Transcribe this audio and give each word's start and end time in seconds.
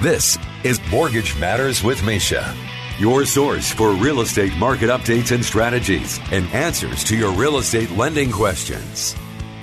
This 0.00 0.38
is 0.64 0.80
Mortgage 0.90 1.38
Matters 1.38 1.84
with 1.84 1.98
Mesha, 1.98 2.56
your 2.98 3.26
source 3.26 3.70
for 3.70 3.90
real 3.90 4.22
estate 4.22 4.56
market 4.56 4.88
updates 4.88 5.30
and 5.30 5.44
strategies 5.44 6.18
and 6.32 6.46
answers 6.54 7.04
to 7.04 7.14
your 7.14 7.32
real 7.32 7.58
estate 7.58 7.90
lending 7.90 8.32
questions. 8.32 9.14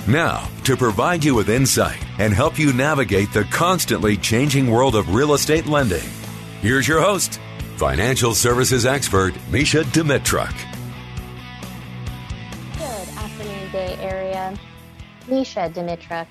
Now, 0.07 0.47
to 0.65 0.77
provide 0.77 1.23
you 1.23 1.33
with 1.33 1.49
insight 1.49 2.05
and 2.19 2.31
help 2.35 2.59
you 2.59 2.71
navigate 2.71 3.33
the 3.33 3.45
constantly 3.45 4.15
changing 4.15 4.69
world 4.69 4.93
of 4.93 5.15
real 5.15 5.33
estate 5.33 5.65
lending, 5.65 6.07
here's 6.61 6.88
your 6.88 7.01
host, 7.01 7.39
financial 7.77 8.35
services 8.35 8.85
expert 8.85 9.33
Mesha 9.49 9.85
Dimitruk. 9.85 10.53
Good 12.77 13.17
afternoon, 13.17 13.71
Bay 13.71 13.97
Area. 13.99 14.55
Mesha 15.27 15.73
Dimitruk 15.73 16.27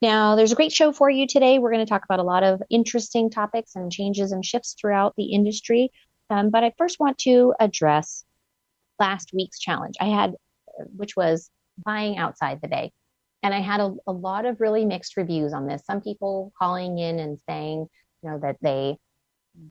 Now, 0.00 0.36
there's 0.36 0.52
a 0.52 0.56
great 0.56 0.72
show 0.72 0.92
for 0.92 1.10
you 1.10 1.26
today. 1.26 1.58
We're 1.58 1.72
going 1.72 1.84
to 1.84 1.90
talk 1.90 2.04
about 2.04 2.20
a 2.20 2.24
lot 2.24 2.42
of 2.42 2.62
interesting 2.70 3.30
topics 3.30 3.76
and 3.76 3.92
changes 3.92 4.32
and 4.32 4.42
shifts 4.44 4.74
throughout 4.78 5.14
the 5.16 5.32
industry. 5.32 5.90
Um, 6.30 6.50
but 6.50 6.64
I 6.64 6.72
first 6.76 7.00
want 7.00 7.18
to 7.18 7.54
address 7.58 8.24
last 8.98 9.30
week's 9.32 9.58
challenge 9.58 9.94
I 10.00 10.06
had, 10.06 10.34
which 10.96 11.16
was 11.16 11.50
buying 11.84 12.18
outside 12.18 12.60
the 12.60 12.68
Bay. 12.68 12.92
And 13.42 13.54
I 13.54 13.60
had 13.60 13.80
a, 13.80 13.94
a 14.06 14.12
lot 14.12 14.46
of 14.46 14.60
really 14.60 14.84
mixed 14.84 15.16
reviews 15.16 15.52
on 15.52 15.66
this. 15.66 15.84
Some 15.86 16.00
people 16.00 16.52
calling 16.58 16.98
in 16.98 17.18
and 17.20 17.38
saying, 17.48 17.86
you 18.22 18.30
know, 18.30 18.38
that 18.40 18.56
they 18.60 18.98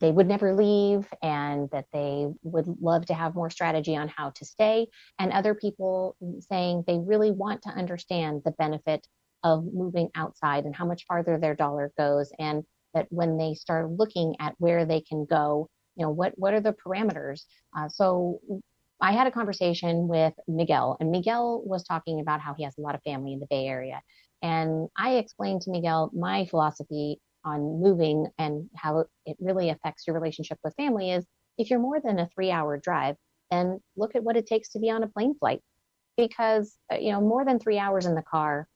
they 0.01 0.11
would 0.11 0.27
never 0.27 0.53
leave 0.53 1.07
and 1.21 1.69
that 1.71 1.85
they 1.93 2.27
would 2.43 2.67
love 2.81 3.05
to 3.05 3.13
have 3.13 3.35
more 3.35 3.49
strategy 3.49 3.95
on 3.95 4.09
how 4.09 4.31
to 4.31 4.43
stay 4.43 4.87
and 5.17 5.31
other 5.31 5.55
people 5.55 6.15
saying 6.39 6.83
they 6.85 6.97
really 6.97 7.31
want 7.31 7.61
to 7.61 7.69
understand 7.69 8.41
the 8.43 8.51
benefit 8.51 9.07
of 9.43 9.63
moving 9.73 10.09
outside 10.15 10.65
and 10.65 10.75
how 10.75 10.85
much 10.85 11.05
farther 11.05 11.37
their 11.37 11.55
dollar 11.55 11.91
goes 11.97 12.31
and 12.37 12.63
that 12.93 13.07
when 13.11 13.37
they 13.37 13.53
start 13.53 13.89
looking 13.91 14.35
at 14.39 14.55
where 14.57 14.85
they 14.85 14.99
can 14.99 15.25
go 15.25 15.69
you 15.97 16.05
know 16.05 16.11
what 16.11 16.33
what 16.37 16.53
are 16.53 16.61
the 16.61 16.73
parameters? 16.73 17.41
Uh, 17.77 17.89
so 17.89 18.39
i 18.99 19.11
had 19.11 19.27
a 19.27 19.31
conversation 19.31 20.07
with 20.07 20.33
miguel 20.47 20.97
and 20.99 21.11
miguel 21.11 21.61
was 21.65 21.83
talking 21.83 22.19
about 22.19 22.41
how 22.41 22.53
he 22.55 22.63
has 22.63 22.75
a 22.77 22.81
lot 22.81 22.95
of 22.95 23.01
family 23.03 23.33
in 23.33 23.39
the 23.39 23.47
bay 23.49 23.65
area. 23.67 24.01
And 24.41 24.89
i 24.97 25.15
explained 25.15 25.61
to 25.61 25.71
miguel 25.71 26.11
my 26.13 26.45
philosophy 26.45 27.19
on 27.45 27.81
moving 27.81 28.27
and 28.37 28.69
how 28.75 29.05
it 29.25 29.37
really 29.39 29.69
affects 29.69 30.05
your 30.07 30.15
relationship 30.15 30.57
with 30.63 30.73
family 30.75 31.11
is 31.11 31.25
if 31.57 31.69
you're 31.69 31.79
more 31.79 31.99
than 32.01 32.19
a 32.19 32.29
three 32.35 32.51
hour 32.51 32.77
drive 32.77 33.15
then 33.51 33.79
look 33.95 34.15
at 34.15 34.23
what 34.23 34.37
it 34.37 34.45
takes 34.45 34.69
to 34.69 34.79
be 34.79 34.89
on 34.89 35.03
a 35.03 35.07
plane 35.07 35.35
flight. 35.39 35.61
Because 36.17 36.77
uh, 36.91 36.97
you 36.97 37.11
know 37.11 37.21
more 37.21 37.45
than 37.45 37.59
three 37.59 37.77
hours 37.77 38.05
in 38.05 38.15
the 38.15 38.23
car 38.23 38.67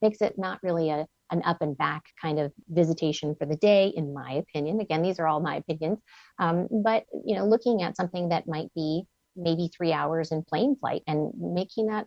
makes 0.00 0.20
it 0.20 0.34
not 0.36 0.58
really 0.62 0.90
a 0.90 1.06
an 1.32 1.42
up 1.44 1.58
and 1.60 1.76
back 1.76 2.02
kind 2.20 2.38
of 2.38 2.52
visitation 2.68 3.34
for 3.34 3.46
the 3.46 3.56
day, 3.56 3.92
in 3.96 4.14
my 4.14 4.32
opinion. 4.32 4.80
Again, 4.80 5.02
these 5.02 5.18
are 5.18 5.26
all 5.26 5.40
my 5.40 5.56
opinions. 5.56 5.98
Um, 6.38 6.68
but 6.70 7.04
you 7.24 7.34
know, 7.34 7.46
looking 7.46 7.82
at 7.82 7.96
something 7.96 8.28
that 8.28 8.46
might 8.46 8.72
be 8.74 9.04
maybe 9.34 9.70
three 9.74 9.92
hours 9.92 10.30
in 10.30 10.44
plane 10.44 10.76
flight 10.76 11.02
and 11.06 11.32
making 11.36 11.86
that 11.86 12.06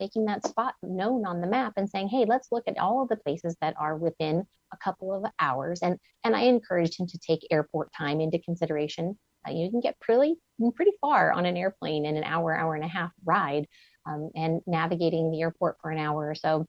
making 0.00 0.24
that 0.24 0.44
spot 0.46 0.74
known 0.82 1.24
on 1.24 1.40
the 1.40 1.46
map 1.46 1.74
and 1.76 1.88
saying, 1.88 2.08
hey, 2.08 2.24
let's 2.26 2.48
look 2.50 2.64
at 2.66 2.78
all 2.78 3.02
of 3.02 3.08
the 3.08 3.16
places 3.16 3.56
that 3.60 3.74
are 3.78 3.96
within 3.96 4.44
a 4.72 4.76
couple 4.78 5.14
of 5.14 5.30
hours. 5.38 5.80
And 5.82 5.98
and 6.24 6.34
I 6.34 6.42
encouraged 6.42 6.98
him 6.98 7.06
to 7.06 7.18
take 7.18 7.46
airport 7.50 7.90
time 7.96 8.20
into 8.20 8.38
consideration. 8.38 9.18
Uh, 9.46 9.52
you 9.52 9.70
can 9.70 9.80
get 9.80 10.00
pretty 10.00 10.34
pretty 10.74 10.92
far 11.00 11.32
on 11.32 11.46
an 11.46 11.56
airplane 11.56 12.06
in 12.06 12.16
an 12.16 12.24
hour, 12.24 12.56
hour 12.56 12.74
and 12.74 12.84
a 12.84 12.88
half 12.88 13.10
ride, 13.24 13.66
um, 14.06 14.30
and 14.34 14.62
navigating 14.66 15.30
the 15.30 15.40
airport 15.40 15.76
for 15.80 15.90
an 15.90 15.98
hour 15.98 16.28
or 16.28 16.34
so. 16.34 16.66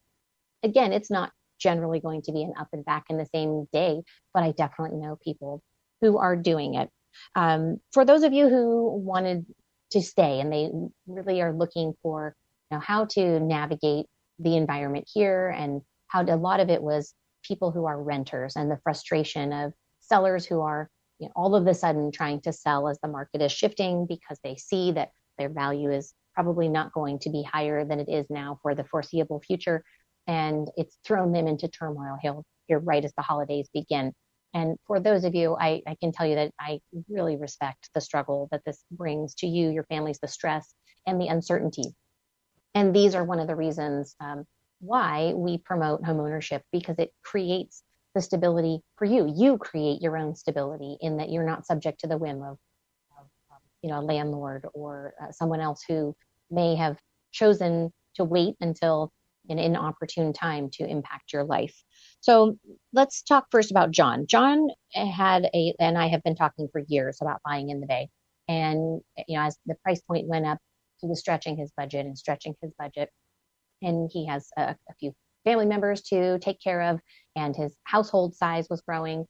Again, 0.64 0.94
it's 0.94 1.12
not 1.12 1.32
generally 1.60 2.00
going 2.00 2.22
to 2.24 2.32
be 2.32 2.44
an 2.44 2.54
up 2.60 2.70
and 2.74 2.86
back 2.86 3.06
in 3.10 3.18
the 3.18 3.26
same 3.26 3.68
day, 3.72 4.02
but 4.34 4.44
I 4.44 4.52
definitely 4.52 4.98
know 4.98 5.18
people 5.24 5.62
who 6.02 6.18
are 6.18 6.36
doing 6.36 6.76
it. 6.76 6.90
Um, 7.36 7.78
for 7.94 8.06
those 8.06 8.24
of 8.24 8.34
you 8.34 8.50
who 8.50 8.98
wanted 8.98 9.46
to 9.92 10.02
stay 10.02 10.40
and 10.40 10.52
they 10.52 10.70
really 11.08 11.42
are 11.42 11.54
looking 11.54 11.94
for 12.02 12.36
you 12.70 12.78
know, 12.78 12.82
how 12.82 13.06
to 13.06 13.40
navigate 13.40 14.08
the 14.40 14.58
environment 14.58 15.10
here 15.14 15.50
and 15.50 15.82
how 16.08 16.24
to, 16.24 16.34
a 16.34 16.36
lot 16.36 16.60
of 16.60 16.70
it 16.70 16.82
was 16.82 17.14
people 17.44 17.72
who 17.72 17.86
are 17.86 18.02
renters 18.02 18.56
and 18.56 18.70
the 18.70 18.80
frustration 18.84 19.54
of 19.54 19.74
sellers 20.02 20.46
who 20.46 20.62
are 20.62 20.90
you 21.20 21.28
know, 21.28 21.32
all 21.36 21.56
of 21.56 21.66
a 21.68 21.74
sudden 21.74 22.12
trying 22.12 22.42
to 22.42 22.52
sell 22.52 22.90
as 22.90 23.00
the 23.02 23.08
market 23.08 23.42
is 23.42 23.52
shifting 23.52 24.06
because 24.06 24.40
they 24.44 24.56
see 24.56 24.92
that 24.92 25.12
their 25.38 25.50
value 25.50 25.92
is 25.92 26.14
probably 26.34 26.68
not 26.68 26.92
going 26.92 27.20
to 27.20 27.30
be 27.30 27.44
higher 27.44 27.86
than 27.86 28.00
it 28.00 28.10
is 28.10 28.26
now 28.30 28.60
for 28.62 28.76
the 28.76 28.84
foreseeable 28.84 29.40
future 29.40 29.84
and 30.28 30.70
it's 30.78 30.98
thrown 31.06 31.32
them 31.32 31.48
into 31.48 31.68
turmoil 31.68 32.18
here, 32.22 32.80
right 32.80 33.04
as 33.04 33.14
the 33.16 33.22
holidays 33.22 33.70
begin. 33.74 34.14
And 34.54 34.78
for 34.88 35.00
those 35.00 35.26
of 35.26 35.36
you, 35.36 35.56
I, 35.60 35.82
I, 35.86 35.96
can 36.00 36.14
tell 36.14 36.26
you 36.26 36.36
that 36.36 36.52
I 36.60 36.80
really 37.10 37.36
respect 37.36 37.90
the 37.94 38.00
struggle 38.00 38.48
that 38.52 38.62
this 38.66 38.84
brings 38.90 39.36
to 39.36 39.48
you, 39.48 39.70
your 39.70 39.84
families, 39.84 40.20
the 40.20 40.30
stress 40.30 40.74
and 41.06 41.20
the 41.20 41.28
uncertainty. 41.28 41.94
And 42.74 42.96
these 42.96 43.16
are 43.16 43.24
one 43.24 43.40
of 43.40 43.48
the 43.48 43.56
reasons 43.56 44.16
um, 44.22 44.46
why 44.80 45.34
we 45.36 45.58
promote 45.58 46.04
homeownership 46.04 46.62
because 46.72 47.00
it 47.00 47.12
creates 47.22 47.84
the 48.14 48.22
stability 48.22 48.80
for 48.96 49.06
you. 49.06 49.32
You 49.36 49.58
create 49.58 50.02
your 50.02 50.18
own 50.18 50.36
stability 50.36 50.98
in 51.02 51.18
that 51.18 51.30
you're 51.30 51.46
not 51.46 51.66
subject 51.66 52.00
to 52.02 52.08
the 52.08 52.18
whim 52.18 52.38
of, 52.38 52.58
of 53.18 53.28
um, 53.52 53.60
you 53.82 53.90
know, 53.90 54.00
a 54.00 54.02
landlord 54.02 54.68
or 54.74 55.14
uh, 55.22 55.32
someone 55.32 55.60
else 55.60 55.84
who 55.86 56.16
may 56.50 56.76
have 56.76 56.98
chosen 57.34 57.92
to 58.16 58.24
wait 58.24 58.56
until 58.62 59.12
an 59.50 59.60
inopportune 59.60 60.34
time 60.34 60.70
to 60.74 60.86
impact 60.86 61.34
your 61.34 61.44
life. 61.44 61.76
So 62.22 62.58
let's 62.94 63.22
talk 63.22 63.48
first 63.52 63.72
about 63.72 63.92
John. 63.92 64.26
John 64.28 64.70
had 64.94 65.50
a, 65.54 65.74
and 65.80 65.98
I 65.98 66.08
have 66.08 66.24
been 66.24 66.36
talking 66.36 66.68
for 66.72 66.82
years 66.88 67.20
about 67.22 67.42
buying 67.46 67.70
in 67.70 67.82
the 67.82 67.88
Bay. 67.88 68.10
And, 68.48 69.02
you 69.28 69.38
know, 69.38 69.44
as 69.44 69.58
the 69.66 69.76
price 69.84 70.02
point 70.02 70.28
went 70.28 70.46
up, 70.46 70.58
he 70.98 71.08
was 71.08 71.20
stretching 71.20 71.58
his 71.58 71.72
budget 71.76 72.06
and 72.06 72.18
stretching 72.18 72.56
his 72.62 72.72
budget. 72.78 73.10
And 73.82 74.10
he 74.12 74.28
has 74.28 74.50
a, 74.58 74.76
a 74.90 74.94
few 75.00 75.14
family 75.44 75.66
members 75.66 76.02
to 76.02 76.40
take 76.40 76.60
care 76.60 76.82
of, 76.82 77.00
and 77.36 77.56
his 77.56 77.76
household 77.84 78.36
size 78.36 78.68
was 78.70 78.82
growing. 78.82 79.26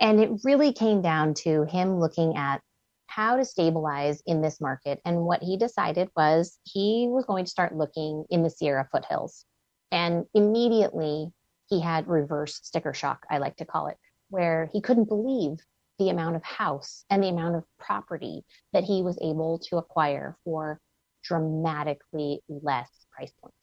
And 0.00 0.20
it 0.20 0.30
really 0.44 0.72
came 0.72 1.02
down 1.02 1.34
to 1.34 1.64
him 1.64 2.00
looking 2.00 2.36
at 2.36 2.60
how 3.08 3.36
to 3.36 3.44
stabilize 3.44 4.22
in 4.26 4.42
this 4.42 4.60
market. 4.60 5.00
And 5.04 5.22
what 5.22 5.42
he 5.42 5.56
decided 5.56 6.08
was 6.16 6.58
he 6.62 7.08
was 7.10 7.24
going 7.24 7.44
to 7.44 7.50
start 7.50 7.74
looking 7.74 8.24
in 8.30 8.42
the 8.42 8.50
Sierra 8.50 8.88
foothills. 8.92 9.44
And 9.90 10.26
immediately 10.34 11.32
he 11.68 11.80
had 11.80 12.06
reverse 12.06 12.60
sticker 12.62 12.94
shock, 12.94 13.26
I 13.30 13.38
like 13.38 13.56
to 13.56 13.64
call 13.64 13.88
it, 13.88 13.96
where 14.30 14.68
he 14.72 14.80
couldn't 14.80 15.08
believe 15.08 15.58
the 15.98 16.10
amount 16.10 16.36
of 16.36 16.44
house 16.44 17.04
and 17.10 17.22
the 17.22 17.28
amount 17.28 17.56
of 17.56 17.64
property 17.78 18.44
that 18.72 18.84
he 18.84 19.02
was 19.02 19.18
able 19.20 19.58
to 19.70 19.78
acquire 19.78 20.36
for 20.44 20.80
dramatically 21.24 22.40
less 22.48 22.88
price 23.10 23.32
point. 23.40 23.54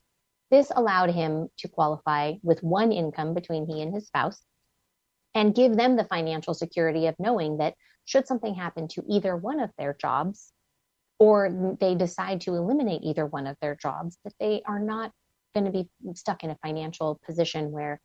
This 0.52 0.72
allowed 0.76 1.12
him 1.12 1.50
to 1.60 1.68
qualify 1.68 2.34
with 2.44 2.62
one 2.62 2.92
income 2.92 3.34
between 3.34 3.68
he 3.68 3.82
and 3.82 3.94
his 3.94 4.08
spouse 4.08 4.42
and 5.34 5.56
give 5.56 5.76
them 5.76 5.96
the 5.96 6.06
financial 6.06 6.54
security 6.54 7.08
of 7.08 7.16
knowing 7.20 7.58
that 7.58 7.76
should 8.06 8.28
something 8.28 8.56
happen 8.56 8.88
to 8.90 9.04
either 9.10 9.36
one 9.36 9.60
of 9.60 9.72
their 9.78 9.96
jobs 10.00 10.52
or 11.20 11.76
they 11.80 11.96
decide 11.96 12.42
to 12.42 12.56
eliminate 12.56 13.02
either 13.04 13.26
one 13.26 13.48
of 13.48 13.56
their 13.62 13.76
jobs, 13.76 14.18
that 14.24 14.34
they 14.40 14.62
are 14.68 14.80
not 14.80 15.12
going 15.54 15.66
to 15.66 15.72
be 15.72 15.88
stuck 16.14 16.44
in 16.44 16.50
a 16.50 16.58
financial 16.62 17.20
position 17.26 17.72
where 17.72 18.00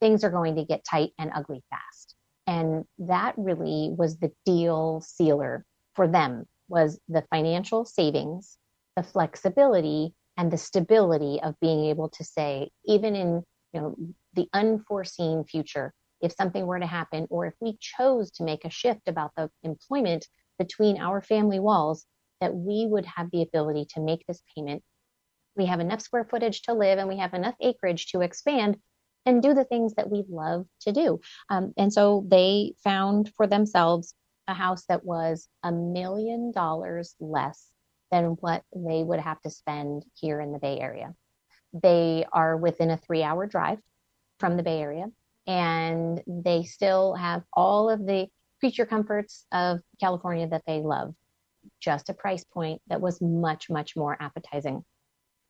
things 0.00 0.24
are 0.24 0.30
going 0.30 0.56
to 0.56 0.64
get 0.64 0.84
tight 0.84 1.10
and 1.18 1.30
ugly 1.34 1.62
fast. 1.70 2.16
And 2.46 2.84
that 2.98 3.34
really 3.36 3.90
was 3.96 4.18
the 4.18 4.32
deal 4.44 5.00
sealer 5.04 5.64
for 5.94 6.06
them 6.06 6.44
was 6.68 7.00
the 7.08 7.24
financial 7.30 7.84
savings, 7.84 8.58
the 8.96 9.02
flexibility 9.02 10.12
and 10.36 10.50
the 10.50 10.58
stability 10.58 11.40
of 11.42 11.54
being 11.60 11.86
able 11.86 12.08
to 12.10 12.24
say, 12.24 12.70
even 12.84 13.14
in 13.14 13.42
you 13.72 13.80
know 13.80 13.96
the 14.34 14.48
unforeseen 14.52 15.44
future, 15.44 15.92
if 16.20 16.32
something 16.32 16.66
were 16.66 16.78
to 16.78 16.86
happen, 16.86 17.26
or 17.30 17.46
if 17.46 17.54
we 17.60 17.76
chose 17.80 18.30
to 18.32 18.44
make 18.44 18.64
a 18.64 18.70
shift 18.70 19.08
about 19.08 19.32
the 19.36 19.50
employment 19.62 20.26
between 20.58 20.98
our 21.00 21.20
family 21.20 21.60
walls, 21.60 22.06
that 22.40 22.54
we 22.54 22.86
would 22.86 23.06
have 23.06 23.30
the 23.30 23.42
ability 23.42 23.86
to 23.90 24.00
make 24.00 24.24
this 24.26 24.42
payment. 24.54 24.82
We 25.56 25.66
have 25.66 25.80
enough 25.80 26.00
square 26.00 26.24
footage 26.24 26.62
to 26.62 26.74
live 26.74 26.98
and 26.98 27.08
we 27.08 27.18
have 27.18 27.34
enough 27.34 27.54
acreage 27.60 28.06
to 28.12 28.20
expand 28.20 28.76
and 29.24 29.42
do 29.42 29.54
the 29.54 29.64
things 29.64 29.94
that 29.94 30.10
we 30.10 30.22
love 30.28 30.66
to 30.82 30.92
do. 30.92 31.20
Um, 31.50 31.72
and 31.76 31.92
so 31.92 32.24
they 32.28 32.74
found 32.84 33.32
for 33.36 33.46
themselves 33.46 34.14
a 34.46 34.54
house 34.54 34.84
that 34.88 35.04
was 35.04 35.48
a 35.62 35.72
million 35.72 36.52
dollars 36.52 37.14
less 37.18 37.66
than 38.12 38.36
what 38.40 38.62
they 38.74 39.02
would 39.02 39.18
have 39.18 39.40
to 39.40 39.50
spend 39.50 40.04
here 40.14 40.40
in 40.40 40.52
the 40.52 40.58
Bay 40.58 40.78
Area. 40.78 41.14
They 41.72 42.24
are 42.32 42.56
within 42.56 42.90
a 42.90 42.96
three 42.96 43.22
hour 43.22 43.46
drive 43.46 43.80
from 44.38 44.56
the 44.56 44.62
Bay 44.62 44.80
Area 44.80 45.06
and 45.46 46.22
they 46.26 46.64
still 46.64 47.14
have 47.14 47.42
all 47.52 47.88
of 47.90 48.00
the 48.00 48.26
creature 48.60 48.86
comforts 48.86 49.46
of 49.52 49.80
California 50.00 50.48
that 50.48 50.62
they 50.66 50.80
love, 50.80 51.14
just 51.80 52.08
a 52.08 52.14
price 52.14 52.44
point 52.44 52.80
that 52.88 53.00
was 53.00 53.20
much, 53.20 53.70
much 53.70 53.96
more 53.96 54.16
appetizing. 54.20 54.84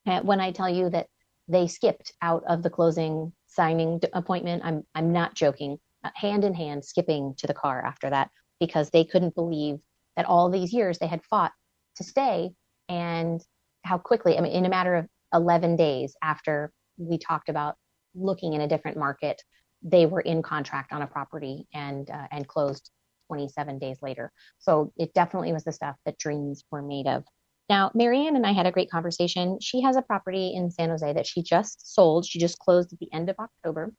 And 0.04 0.26
when 0.26 0.40
I 0.40 0.52
tell 0.52 0.68
you 0.68 0.90
that 0.90 1.06
they 1.48 1.66
skipped 1.66 2.12
out 2.20 2.42
of 2.48 2.62
the 2.62 2.70
closing 2.70 3.32
signing 3.46 4.00
appointment, 4.12 4.62
I'm 4.64 4.84
I'm 4.94 5.12
not 5.12 5.34
joking. 5.34 5.78
Uh, 6.04 6.10
hand 6.14 6.44
in 6.44 6.54
hand, 6.54 6.84
skipping 6.84 7.34
to 7.38 7.46
the 7.46 7.54
car 7.54 7.84
after 7.84 8.10
that 8.10 8.30
because 8.60 8.90
they 8.90 9.04
couldn't 9.04 9.34
believe 9.34 9.78
that 10.16 10.26
all 10.26 10.50
these 10.50 10.72
years 10.72 10.98
they 10.98 11.06
had 11.06 11.24
fought 11.24 11.52
to 11.96 12.04
stay 12.04 12.50
and 12.88 13.40
how 13.84 13.98
quickly. 13.98 14.36
I 14.36 14.40
mean, 14.40 14.52
in 14.52 14.66
a 14.66 14.70
matter 14.70 14.94
of 14.94 15.06
11 15.32 15.76
days 15.76 16.14
after 16.22 16.72
we 16.98 17.18
talked 17.18 17.48
about 17.48 17.76
looking 18.14 18.52
in 18.52 18.60
a 18.60 18.68
different 18.68 18.96
market, 18.96 19.42
they 19.82 20.06
were 20.06 20.20
in 20.20 20.42
contract 20.42 20.92
on 20.92 21.02
a 21.02 21.06
property 21.06 21.66
and 21.74 22.10
uh, 22.10 22.26
and 22.30 22.46
closed 22.48 22.90
27 23.28 23.78
days 23.78 23.98
later. 24.02 24.32
So 24.58 24.92
it 24.96 25.12
definitely 25.14 25.52
was 25.52 25.64
the 25.64 25.72
stuff 25.72 25.96
that 26.04 26.18
dreams 26.18 26.64
were 26.70 26.82
made 26.82 27.06
of. 27.06 27.24
Now, 27.68 27.90
Marianne 27.94 28.36
and 28.36 28.46
I 28.46 28.52
had 28.52 28.66
a 28.66 28.72
great 28.72 28.90
conversation. 28.90 29.58
She 29.60 29.80
has 29.82 29.96
a 29.96 30.02
property 30.02 30.54
in 30.54 30.70
San 30.70 30.90
Jose 30.90 31.12
that 31.12 31.26
she 31.26 31.42
just 31.42 31.94
sold. 31.94 32.24
She 32.24 32.38
just 32.38 32.58
closed 32.60 32.92
at 32.92 32.98
the 33.00 33.12
end 33.12 33.28
of 33.28 33.36
October, 33.40 33.92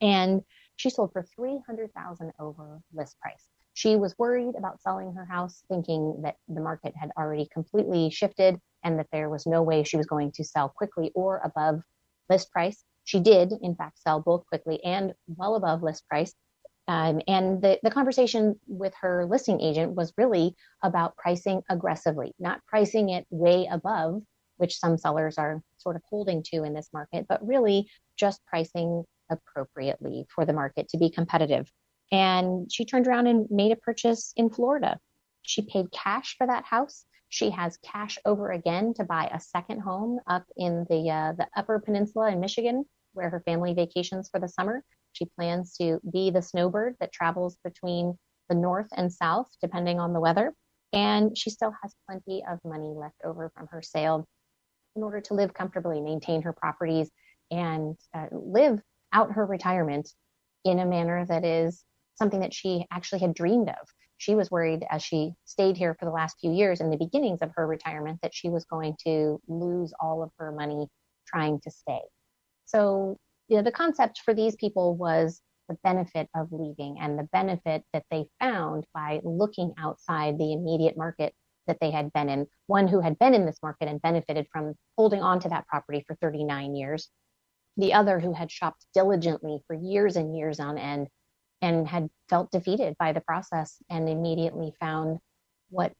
and 0.00 0.42
she 0.76 0.90
sold 0.90 1.12
for 1.12 1.24
300,000 1.34 2.32
over 2.38 2.80
list 2.92 3.18
price. 3.20 3.48
She 3.74 3.96
was 3.96 4.18
worried 4.18 4.54
about 4.56 4.80
selling 4.82 5.14
her 5.14 5.24
house, 5.24 5.64
thinking 5.68 6.22
that 6.22 6.36
the 6.46 6.60
market 6.60 6.94
had 6.94 7.10
already 7.18 7.48
completely 7.52 8.10
shifted 8.10 8.60
and 8.84 8.98
that 8.98 9.08
there 9.12 9.30
was 9.30 9.46
no 9.46 9.62
way 9.62 9.82
she 9.82 9.96
was 9.96 10.06
going 10.06 10.32
to 10.32 10.44
sell 10.44 10.68
quickly 10.68 11.10
or 11.14 11.40
above 11.44 11.82
list 12.28 12.50
price. 12.50 12.84
She 13.04 13.20
did, 13.20 13.52
in 13.62 13.74
fact, 13.74 14.00
sell 14.02 14.20
both 14.20 14.46
quickly 14.46 14.82
and 14.84 15.12
well 15.26 15.54
above 15.54 15.82
list 15.82 16.08
price. 16.08 16.34
Um, 16.88 17.20
and 17.28 17.62
the, 17.62 17.78
the 17.82 17.90
conversation 17.90 18.58
with 18.66 18.92
her 19.00 19.24
listing 19.26 19.60
agent 19.60 19.94
was 19.94 20.12
really 20.16 20.54
about 20.82 21.16
pricing 21.16 21.62
aggressively, 21.70 22.34
not 22.38 22.60
pricing 22.66 23.10
it 23.10 23.26
way 23.30 23.68
above, 23.70 24.22
which 24.56 24.78
some 24.78 24.98
sellers 24.98 25.38
are 25.38 25.62
sort 25.78 25.96
of 25.96 26.02
holding 26.08 26.42
to 26.44 26.64
in 26.64 26.74
this 26.74 26.90
market, 26.92 27.26
but 27.28 27.46
really 27.46 27.88
just 28.16 28.44
pricing 28.46 29.04
appropriately 29.30 30.26
for 30.34 30.44
the 30.44 30.52
market 30.52 30.88
to 30.88 30.98
be 30.98 31.10
competitive. 31.10 31.70
And 32.10 32.70
she 32.70 32.84
turned 32.84 33.06
around 33.06 33.26
and 33.26 33.46
made 33.50 33.72
a 33.72 33.76
purchase 33.76 34.32
in 34.36 34.50
Florida. 34.50 34.98
She 35.42 35.62
paid 35.62 35.90
cash 35.92 36.36
for 36.36 36.46
that 36.46 36.64
house. 36.64 37.04
She 37.32 37.48
has 37.48 37.78
cash 37.78 38.18
over 38.26 38.50
again 38.50 38.92
to 38.96 39.04
buy 39.04 39.30
a 39.32 39.40
second 39.40 39.80
home 39.80 40.20
up 40.26 40.44
in 40.54 40.84
the 40.90 41.08
uh, 41.08 41.32
the 41.32 41.48
Upper 41.56 41.78
Peninsula 41.78 42.30
in 42.30 42.40
Michigan, 42.40 42.84
where 43.14 43.30
her 43.30 43.40
family 43.46 43.72
vacations 43.72 44.28
for 44.28 44.38
the 44.38 44.50
summer. 44.50 44.84
She 45.14 45.24
plans 45.24 45.74
to 45.78 45.98
be 46.12 46.30
the 46.30 46.42
snowbird 46.42 46.96
that 47.00 47.10
travels 47.10 47.56
between 47.64 48.18
the 48.50 48.54
north 48.54 48.88
and 48.94 49.10
south, 49.10 49.48
depending 49.62 49.98
on 49.98 50.12
the 50.12 50.20
weather. 50.20 50.52
And 50.92 51.36
she 51.36 51.48
still 51.48 51.72
has 51.82 51.94
plenty 52.06 52.44
of 52.46 52.58
money 52.66 52.92
left 52.94 53.16
over 53.24 53.50
from 53.56 53.66
her 53.68 53.80
sale 53.80 54.28
in 54.94 55.02
order 55.02 55.22
to 55.22 55.34
live 55.34 55.54
comfortably, 55.54 56.02
maintain 56.02 56.42
her 56.42 56.52
properties, 56.52 57.10
and 57.50 57.96
uh, 58.12 58.26
live 58.30 58.78
out 59.10 59.32
her 59.32 59.46
retirement 59.46 60.12
in 60.66 60.80
a 60.80 60.84
manner 60.84 61.24
that 61.24 61.46
is 61.46 61.82
something 62.14 62.40
that 62.40 62.54
she 62.54 62.86
actually 62.90 63.20
had 63.20 63.34
dreamed 63.34 63.68
of. 63.68 63.88
She 64.18 64.34
was 64.34 64.50
worried 64.50 64.84
as 64.90 65.02
she 65.02 65.32
stayed 65.44 65.76
here 65.76 65.96
for 65.98 66.04
the 66.04 66.12
last 66.12 66.36
few 66.40 66.52
years 66.52 66.80
in 66.80 66.90
the 66.90 66.96
beginnings 66.96 67.42
of 67.42 67.50
her 67.56 67.66
retirement 67.66 68.20
that 68.22 68.34
she 68.34 68.48
was 68.48 68.64
going 68.64 68.94
to 69.04 69.40
lose 69.48 69.92
all 69.98 70.22
of 70.22 70.30
her 70.38 70.52
money 70.52 70.86
trying 71.26 71.60
to 71.60 71.70
stay. 71.70 72.00
So, 72.66 73.16
you 73.48 73.56
know, 73.56 73.62
the 73.62 73.72
concept 73.72 74.20
for 74.24 74.32
these 74.32 74.54
people 74.56 74.96
was 74.96 75.40
the 75.68 75.76
benefit 75.82 76.28
of 76.36 76.52
leaving 76.52 76.98
and 77.00 77.18
the 77.18 77.28
benefit 77.32 77.82
that 77.92 78.04
they 78.10 78.26
found 78.40 78.86
by 78.94 79.20
looking 79.24 79.72
outside 79.78 80.38
the 80.38 80.52
immediate 80.52 80.96
market 80.96 81.34
that 81.66 81.78
they 81.80 81.90
had 81.90 82.12
been 82.12 82.28
in. 82.28 82.46
One 82.66 82.88
who 82.88 83.00
had 83.00 83.18
been 83.18 83.34
in 83.34 83.46
this 83.46 83.58
market 83.62 83.88
and 83.88 84.02
benefited 84.02 84.46
from 84.52 84.74
holding 84.96 85.22
on 85.22 85.40
to 85.40 85.48
that 85.48 85.66
property 85.66 86.04
for 86.06 86.16
39 86.16 86.74
years. 86.74 87.08
The 87.76 87.94
other 87.94 88.20
who 88.20 88.32
had 88.32 88.50
shopped 88.50 88.84
diligently 88.94 89.60
for 89.66 89.74
years 89.74 90.16
and 90.16 90.36
years 90.36 90.60
on 90.60 90.78
end 90.78 91.08
and 91.62 91.88
had 91.88 92.10
felt 92.28 92.50
defeated 92.50 92.96
by 92.98 93.12
the 93.12 93.20
process 93.20 93.78
and 93.88 94.08
immediately 94.08 94.74
found 94.80 95.18
what 95.70 95.92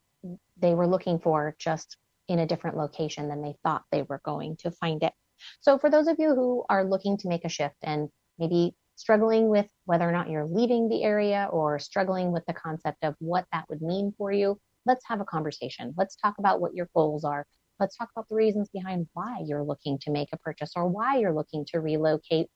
they 0.58 0.74
were 0.74 0.86
looking 0.86 1.18
for 1.18 1.54
just 1.58 1.96
in 2.28 2.38
a 2.38 2.46
different 2.46 2.76
location 2.76 3.28
than 3.28 3.42
they 3.42 3.54
thought 3.62 3.84
they 3.90 4.02
were 4.02 4.20
going 4.24 4.56
to 4.56 4.70
find 4.70 5.02
it. 5.02 5.12
So, 5.60 5.78
for 5.78 5.90
those 5.90 6.06
of 6.06 6.16
you 6.18 6.34
who 6.34 6.64
are 6.68 6.84
looking 6.84 7.16
to 7.18 7.28
make 7.28 7.44
a 7.44 7.48
shift 7.48 7.76
and 7.82 8.08
maybe 8.38 8.74
struggling 8.96 9.48
with 9.48 9.66
whether 9.84 10.08
or 10.08 10.12
not 10.12 10.30
you're 10.30 10.44
leaving 10.44 10.88
the 10.88 11.02
area 11.02 11.48
or 11.50 11.78
struggling 11.78 12.30
with 12.30 12.44
the 12.46 12.52
concept 12.52 12.98
of 13.02 13.16
what 13.18 13.46
that 13.52 13.68
would 13.68 13.82
mean 13.82 14.12
for 14.16 14.30
you, 14.30 14.60
let's 14.86 15.04
have 15.08 15.20
a 15.20 15.24
conversation. 15.24 15.94
Let's 15.96 16.16
talk 16.16 16.34
about 16.38 16.60
what 16.60 16.74
your 16.74 16.88
goals 16.94 17.24
are. 17.24 17.46
Let's 17.80 17.96
talk 17.96 18.10
about 18.14 18.28
the 18.28 18.36
reasons 18.36 18.68
behind 18.68 19.08
why 19.14 19.42
you're 19.44 19.64
looking 19.64 19.98
to 20.02 20.10
make 20.10 20.28
a 20.32 20.38
purchase 20.38 20.72
or 20.76 20.86
why 20.86 21.16
you're 21.16 21.34
looking 21.34 21.64
to 21.72 21.80
relocate. 21.80 22.48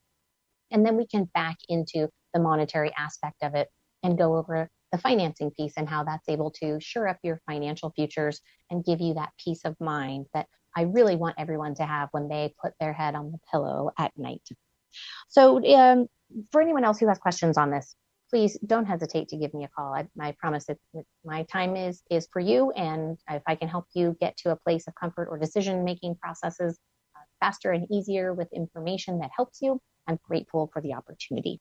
And 0.71 0.85
then 0.85 0.97
we 0.97 1.07
can 1.07 1.25
back 1.35 1.57
into 1.69 2.09
the 2.35 2.41
monetary 2.41 2.93
aspect 2.99 3.37
of 3.43 3.55
it 3.55 3.69
and 4.03 4.19
go 4.19 4.37
over 4.37 4.71
the 4.93 4.99
financing 4.99 5.51
piece 5.51 5.75
and 5.77 5.89
how 5.89 6.05
that's 6.05 6.29
able 6.29 6.51
to 6.51 6.79
shore 6.81 7.09
up 7.09 7.19
your 7.23 7.41
financial 7.47 7.91
futures 7.91 8.41
and 8.71 8.85
give 8.85 9.01
you 9.01 9.15
that 9.15 9.31
peace 9.43 9.61
of 9.65 9.77
mind 9.81 10.27
that 10.35 10.47
I 10.77 10.83
really 10.83 11.17
want 11.17 11.37
everyone 11.39 11.75
to 11.77 11.85
have 11.85 12.09
when 12.13 12.29
they 12.29 12.55
put 12.63 12.75
their 12.79 12.93
head 12.93 13.15
on 13.15 13.33
the 13.33 13.39
pillow 13.51 13.91
at 13.99 14.13
night. 14.17 14.43
So, 15.29 15.65
um, 15.75 16.07
for 16.51 16.61
anyone 16.61 16.85
else 16.85 16.99
who 16.99 17.09
has 17.09 17.19
questions 17.19 17.57
on 17.57 17.71
this, 17.71 17.95
please 18.31 18.59
don't 18.67 18.87
hesitate 18.87 19.29
to 19.29 19.37
give 19.37 19.55
me 19.55 19.65
a 19.65 19.69
call. 19.69 19.95
I, 19.95 20.07
I 20.21 20.33
promise 20.33 20.69
it, 20.69 20.79
my 21.25 21.45
time 21.45 21.77
is 21.77 22.03
is 22.11 22.29
for 22.33 22.41
you, 22.41 22.71
and 22.73 23.19
if 23.31 23.43
I 23.47 23.55
can 23.55 23.69
help 23.69 23.87
you 23.95 24.17
get 24.21 24.37
to 24.39 24.51
a 24.51 24.57
place 24.57 24.87
of 24.87 24.95
comfort 24.95 25.29
or 25.31 25.39
decision 25.39 25.85
making 25.85 26.17
processes 26.17 26.79
uh, 27.17 27.21
faster 27.41 27.71
and 27.71 27.87
easier 27.91 28.35
with 28.35 28.49
information 28.53 29.21
that 29.21 29.31
helps 29.35 29.59
you, 29.63 29.81
I'm 30.07 30.19
grateful 30.27 30.71
for 30.73 30.81
the 30.81 30.95
opportunity. 30.95 31.61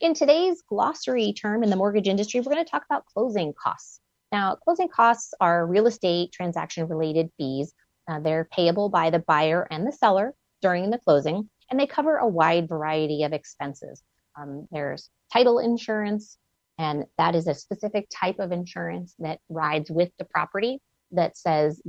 In 0.00 0.14
today's 0.14 0.62
glossary 0.68 1.32
term 1.32 1.62
in 1.62 1.70
the 1.70 1.76
mortgage 1.76 2.08
industry, 2.08 2.40
we're 2.40 2.52
going 2.52 2.64
to 2.64 2.70
talk 2.70 2.84
about 2.84 3.06
closing 3.06 3.54
costs. 3.54 4.00
Now, 4.30 4.56
closing 4.56 4.88
costs 4.88 5.34
are 5.40 5.66
real 5.66 5.86
estate 5.86 6.32
transaction 6.32 6.88
related 6.88 7.30
fees. 7.36 7.72
Uh, 8.08 8.20
they're 8.20 8.48
payable 8.50 8.88
by 8.88 9.10
the 9.10 9.20
buyer 9.20 9.66
and 9.70 9.86
the 9.86 9.92
seller 9.92 10.34
during 10.60 10.90
the 10.90 10.98
closing, 10.98 11.48
and 11.70 11.78
they 11.78 11.86
cover 11.86 12.16
a 12.16 12.26
wide 12.26 12.68
variety 12.68 13.24
of 13.24 13.32
expenses. 13.32 14.02
Um, 14.38 14.66
there's 14.70 15.10
title 15.32 15.58
insurance, 15.58 16.38
and 16.78 17.04
that 17.18 17.34
is 17.34 17.46
a 17.46 17.54
specific 17.54 18.08
type 18.10 18.38
of 18.38 18.52
insurance 18.52 19.14
that 19.18 19.40
rides 19.48 19.90
with 19.90 20.10
the 20.18 20.24
property 20.24 20.80
that 21.12 21.36
says 21.36 21.80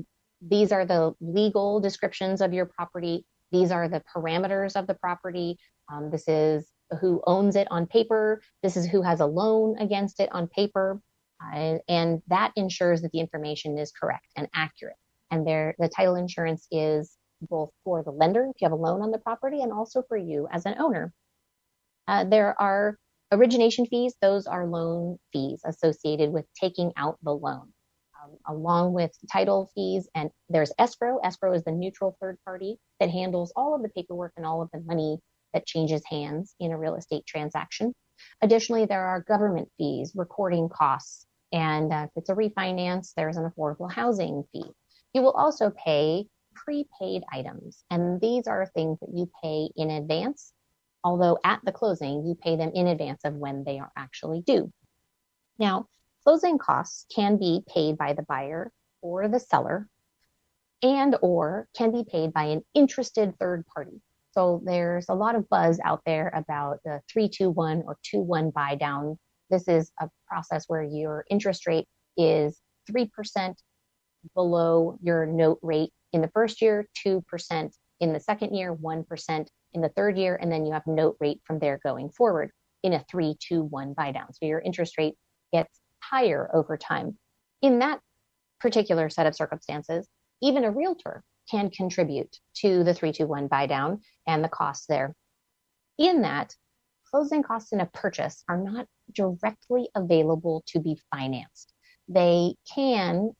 these 0.42 0.72
are 0.72 0.86
the 0.86 1.14
legal 1.22 1.80
descriptions 1.80 2.42
of 2.42 2.54
your 2.54 2.66
property, 2.66 3.26
these 3.54 3.72
are 3.72 3.88
the 3.88 4.04
parameters 4.14 4.76
of 4.76 4.88
the 4.88 4.96
property. 4.96 5.58
Um, 5.92 6.10
this 6.10 6.28
is 6.28 6.68
who 7.00 7.22
owns 7.26 7.56
it 7.56 7.68
on 7.72 7.86
paper. 7.86 8.42
This 8.64 8.76
is 8.76 8.86
who 8.86 9.02
has 9.04 9.20
a 9.20 9.26
loan 9.26 9.78
against 9.80 10.20
it 10.20 10.30
on 10.32 10.48
paper. 10.48 11.00
Uh, 11.42 11.78
and 11.88 12.22
that 12.28 12.52
ensures 12.56 13.02
that 13.02 13.12
the 13.12 13.20
information 13.20 13.78
is 13.78 13.92
correct 13.92 14.28
and 14.36 14.48
accurate. 14.54 14.96
And 15.30 15.46
there, 15.46 15.76
the 15.78 15.90
title 15.90 16.16
insurance 16.16 16.68
is 16.72 17.16
both 17.42 17.72
for 17.84 18.04
the 18.04 18.12
lender, 18.12 18.46
if 18.46 18.62
you 18.62 18.66
have 18.66 18.72
a 18.72 18.76
loan 18.76 19.02
on 19.02 19.12
the 19.12 19.18
property, 19.18 19.62
and 19.62 19.72
also 19.74 20.04
for 20.08 20.18
you 20.18 20.48
as 20.52 20.66
an 20.66 20.76
owner. 20.80 21.14
Uh, 22.08 22.24
there 22.24 22.60
are 22.62 22.98
origination 23.32 23.86
fees. 23.86 24.16
Those 24.22 24.48
are 24.48 24.66
loan 24.66 25.18
fees 25.32 25.62
associated 25.66 26.32
with 26.32 26.46
taking 26.60 26.94
out 26.96 27.18
the 27.24 27.34
loan, 27.34 27.73
along 28.48 28.94
with 28.94 29.12
title 29.32 29.70
fees. 29.76 30.08
And 30.16 30.30
there's 30.50 30.74
escrow. 30.80 31.20
Escrow 31.20 31.54
is 31.54 31.64
the 31.64 31.72
neutral 31.72 32.18
third 32.20 32.38
party 32.46 32.78
that 33.00 33.10
handles 33.10 33.54
all 33.56 33.76
of 33.76 33.82
the 33.82 33.90
paperwork 33.90 34.34
and 34.38 34.46
all 34.46 34.62
of 34.62 34.70
the 34.72 34.82
money 34.82 35.20
that 35.54 35.66
changes 35.66 36.02
hands 36.10 36.56
in 36.60 36.72
a 36.72 36.78
real 36.78 36.96
estate 36.96 37.26
transaction. 37.26 37.94
Additionally, 38.42 38.86
there 38.86 39.06
are 39.06 39.22
government 39.22 39.70
fees, 39.78 40.12
recording 40.16 40.70
costs, 40.70 41.26
and 41.52 41.92
uh, 41.94 42.08
if 42.08 42.12
it's 42.16 42.30
a 42.30 42.36
refinance, 42.36 43.14
there's 43.16 43.38
an 43.38 43.50
affordable 43.50 43.92
housing 43.92 44.44
fee. 44.52 44.72
You 45.14 45.22
will 45.22 45.32
also 45.32 45.72
pay 45.72 46.26
prepaid 46.56 47.24
items, 47.32 47.84
and 47.90 48.22
these 48.22 48.48
are 48.48 48.66
things 48.66 49.00
that 49.00 49.10
you 49.14 49.30
pay 49.44 49.70
in 49.76 49.90
advance, 49.90 50.54
although 51.04 51.38
at 51.44 51.60
the 51.64 51.72
closing, 51.72 52.26
you 52.26 52.36
pay 52.36 52.56
them 52.56 52.72
in 52.74 52.88
advance 52.88 53.22
of 53.26 53.36
when 53.36 53.64
they 53.64 53.80
are 53.80 53.92
actually 53.98 54.42
due. 54.42 54.72
Now, 55.60 55.88
closing 56.24 56.58
costs 56.58 57.06
can 57.14 57.38
be 57.38 57.62
paid 57.68 57.98
by 57.98 58.14
the 58.14 58.24
buyer 58.24 58.72
or 59.02 59.28
the 59.28 59.40
seller 59.40 59.88
and 60.82 61.16
or 61.22 61.68
can 61.76 61.92
be 61.92 62.04
paid 62.04 62.34
by 62.34 62.46
an 62.46 62.62
interested 62.74 63.34
third 63.40 63.66
party. 63.68 64.02
So 64.32 64.62
there's 64.66 65.06
a 65.10 65.16
lot 65.16 65.36
of 65.36 65.48
buzz 65.50 65.80
out 65.84 66.02
there 66.06 66.32
about 66.34 66.80
the 66.84 67.02
321 67.12 67.84
or 67.86 67.98
21 68.10 68.50
buy 68.50 68.76
down. 68.76 69.18
This 69.50 69.68
is 69.68 69.92
a 70.02 70.10
process 70.28 70.66
where 70.68 70.84
your 70.84 71.26
interest 71.30 71.68
rate 71.68 71.88
is 72.18 72.60
3% 72.92 73.56
below 74.34 74.98
your 75.02 75.26
note 75.26 75.60
rate 75.62 75.92
in 76.14 76.22
the 76.22 76.30
first 76.30 76.62
year, 76.62 76.88
2% 77.06 77.72
in 78.00 78.14
the 78.14 78.20
second 78.20 78.56
year, 78.56 78.76
1% 78.76 79.48
in 79.74 79.82
the 79.82 79.90
third 79.90 80.18
year, 80.18 80.36
and 80.36 80.52
then 80.52 80.66
you 80.66 80.74
have 80.74 80.88
note 80.88 81.18
rate 81.20 81.42
from 81.46 81.60
there 81.60 81.80
going 81.84 82.10
forward 82.10 82.52
in 82.84 82.94
a 82.94 83.04
3 83.10 83.36
2 83.40 83.64
1 83.64 83.94
buy 83.94 84.12
down. 84.12 84.34
So 84.34 84.46
your 84.46 84.60
interest 84.60 84.98
rate 84.98 85.16
gets 85.54 85.80
higher 86.10 86.50
over 86.54 86.78
time. 86.78 87.18
In 87.62 87.80
that 87.80 88.00
particular 88.60 89.10
set 89.10 89.28
of 89.28 89.36
circumstances, 89.36 90.08
even 90.42 90.64
a 90.64 90.72
realtor 90.72 91.24
can 91.50 91.70
contribute 91.70 92.38
to 92.56 92.84
the 92.84 92.94
321 92.94 93.48
buy 93.48 93.66
down 93.66 94.02
and 94.28 94.44
the 94.44 94.50
costs 94.50 94.86
there. 94.88 95.16
In 95.98 96.22
that, 96.22 96.56
closing 97.10 97.44
costs 97.44 97.72
in 97.72 97.82
a 97.82 97.86
purchase 97.86 98.44
are 98.50 98.58
not 98.58 98.88
directly 99.14 99.90
available 99.96 100.64
to 100.68 100.80
be 100.80 101.00
financed. 101.14 101.74
They 102.08 102.56
can, 102.74 103.32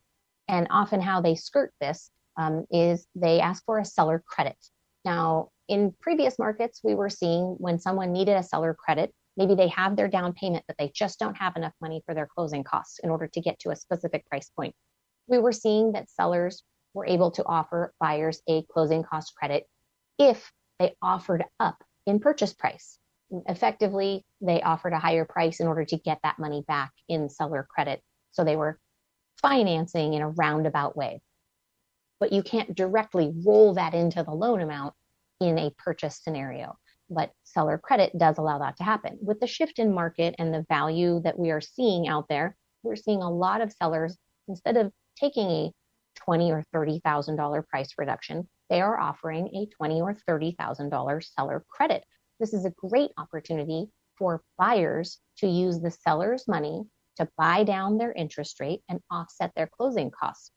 and 0.48 0.66
often 0.70 1.00
how 1.00 1.20
they 1.20 1.34
skirt 1.34 1.72
this 1.80 2.10
um, 2.36 2.66
is 2.70 3.06
they 3.14 3.40
ask 3.40 3.64
for 3.64 3.78
a 3.78 3.84
seller 3.84 4.22
credit. 4.26 4.56
Now, 5.04 5.48
in 5.68 5.94
previous 6.00 6.38
markets, 6.38 6.80
we 6.84 6.94
were 6.94 7.10
seeing 7.10 7.56
when 7.58 7.78
someone 7.78 8.12
needed 8.12 8.36
a 8.36 8.42
seller 8.42 8.74
credit, 8.74 9.12
maybe 9.36 9.54
they 9.54 9.68
have 9.68 9.96
their 9.96 10.08
down 10.08 10.32
payment, 10.32 10.64
but 10.66 10.76
they 10.78 10.90
just 10.94 11.18
don't 11.18 11.36
have 11.36 11.56
enough 11.56 11.74
money 11.80 12.02
for 12.06 12.14
their 12.14 12.28
closing 12.34 12.64
costs 12.64 13.00
in 13.02 13.10
order 13.10 13.28
to 13.28 13.40
get 13.40 13.58
to 13.60 13.70
a 13.70 13.76
specific 13.76 14.26
price 14.26 14.50
point. 14.56 14.74
We 15.26 15.38
were 15.38 15.52
seeing 15.52 15.92
that 15.92 16.10
sellers 16.10 16.62
were 16.92 17.06
able 17.06 17.30
to 17.32 17.44
offer 17.44 17.92
buyers 17.98 18.40
a 18.48 18.62
closing 18.72 19.02
cost 19.02 19.34
credit 19.36 19.64
if 20.18 20.52
they 20.78 20.94
offered 21.02 21.44
up 21.58 21.82
in 22.06 22.20
purchase 22.20 22.52
price. 22.52 22.98
Effectively, 23.48 24.24
they 24.40 24.62
offered 24.62 24.92
a 24.92 24.98
higher 24.98 25.24
price 25.24 25.60
in 25.60 25.66
order 25.66 25.84
to 25.84 25.96
get 25.96 26.20
that 26.22 26.38
money 26.38 26.62
back 26.68 26.92
in 27.08 27.28
seller 27.28 27.66
credit. 27.68 28.00
So 28.32 28.44
they 28.44 28.56
were 28.56 28.78
financing 29.40 30.14
in 30.14 30.22
a 30.22 30.28
roundabout 30.28 30.96
way. 30.96 31.20
But 32.20 32.32
you 32.32 32.42
can't 32.42 32.74
directly 32.74 33.32
roll 33.44 33.74
that 33.74 33.94
into 33.94 34.22
the 34.22 34.30
loan 34.30 34.60
amount 34.60 34.94
in 35.40 35.58
a 35.58 35.72
purchase 35.78 36.20
scenario. 36.22 36.76
But 37.10 37.32
seller 37.44 37.78
credit 37.78 38.16
does 38.16 38.38
allow 38.38 38.58
that 38.58 38.76
to 38.78 38.84
happen. 38.84 39.18
With 39.20 39.40
the 39.40 39.46
shift 39.46 39.78
in 39.78 39.94
market 39.94 40.34
and 40.38 40.52
the 40.52 40.64
value 40.68 41.20
that 41.24 41.38
we 41.38 41.50
are 41.50 41.60
seeing 41.60 42.08
out 42.08 42.28
there, 42.28 42.56
we're 42.82 42.96
seeing 42.96 43.22
a 43.22 43.30
lot 43.30 43.60
of 43.60 43.72
sellers, 43.72 44.16
instead 44.48 44.76
of 44.76 44.92
taking 45.18 45.50
a 45.50 45.72
twenty 46.16 46.50
or 46.50 46.64
thirty 46.72 47.00
thousand 47.04 47.36
dollar 47.36 47.62
price 47.62 47.94
reduction, 47.98 48.48
they 48.70 48.80
are 48.80 48.98
offering 48.98 49.48
a 49.48 49.66
twenty 49.76 50.00
or 50.00 50.14
thirty 50.26 50.54
thousand 50.58 50.90
dollar 50.90 51.20
seller 51.20 51.64
credit. 51.68 52.04
This 52.40 52.54
is 52.54 52.64
a 52.64 52.70
great 52.70 53.10
opportunity 53.16 53.86
for 54.18 54.42
buyers 54.58 55.18
to 55.38 55.46
use 55.46 55.80
the 55.80 55.90
seller's 55.90 56.46
money 56.48 56.84
to 57.16 57.28
buy 57.36 57.64
down 57.64 57.98
their 57.98 58.12
interest 58.12 58.60
rate 58.60 58.82
and 58.88 59.00
offset 59.10 59.52
their 59.54 59.66
closing 59.68 60.10
costs. 60.10 60.50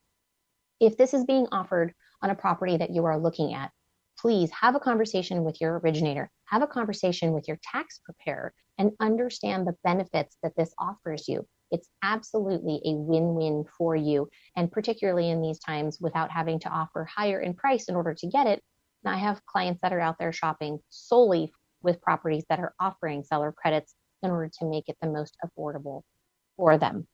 If 0.79 0.97
this 0.97 1.13
is 1.13 1.25
being 1.25 1.47
offered 1.51 1.93
on 2.21 2.29
a 2.29 2.35
property 2.35 2.77
that 2.77 2.91
you 2.91 3.05
are 3.05 3.19
looking 3.19 3.53
at, 3.53 3.71
please 4.19 4.49
have 4.51 4.75
a 4.75 4.79
conversation 4.79 5.43
with 5.43 5.61
your 5.61 5.79
originator, 5.79 6.29
have 6.47 6.61
a 6.61 6.67
conversation 6.67 7.33
with 7.33 7.47
your 7.47 7.59
tax 7.63 7.99
preparer, 8.03 8.53
and 8.77 8.91
understand 8.99 9.65
the 9.65 9.75
benefits 9.83 10.37
that 10.43 10.55
this 10.55 10.73
offers 10.79 11.27
you 11.27 11.47
it's 11.71 11.89
absolutely 12.03 12.81
a 12.85 12.93
win-win 12.95 13.65
for 13.77 13.95
you. 13.95 14.29
And 14.55 14.71
particularly 14.71 15.29
in 15.29 15.41
these 15.41 15.59
times 15.59 15.99
without 15.99 16.31
having 16.31 16.59
to 16.61 16.69
offer 16.69 17.05
higher 17.05 17.39
in 17.39 17.53
price 17.53 17.89
in 17.89 17.95
order 17.95 18.13
to 18.13 18.27
get 18.27 18.47
it. 18.47 18.63
I 19.05 19.17
have 19.17 19.45
clients 19.45 19.81
that 19.81 19.93
are 19.93 20.01
out 20.01 20.17
there 20.19 20.33
shopping 20.33 20.79
solely 20.89 21.53
with 21.81 22.01
properties 22.01 22.43
that 22.49 22.59
are 22.59 22.73
offering 22.79 23.23
seller 23.23 23.53
credits 23.53 23.95
in 24.21 24.31
order 24.31 24.49
to 24.59 24.65
make 24.65 24.89
it 24.89 24.97
the 25.01 25.09
most 25.09 25.37
affordable 25.45 26.01
for 26.57 26.77
them. 26.77 27.07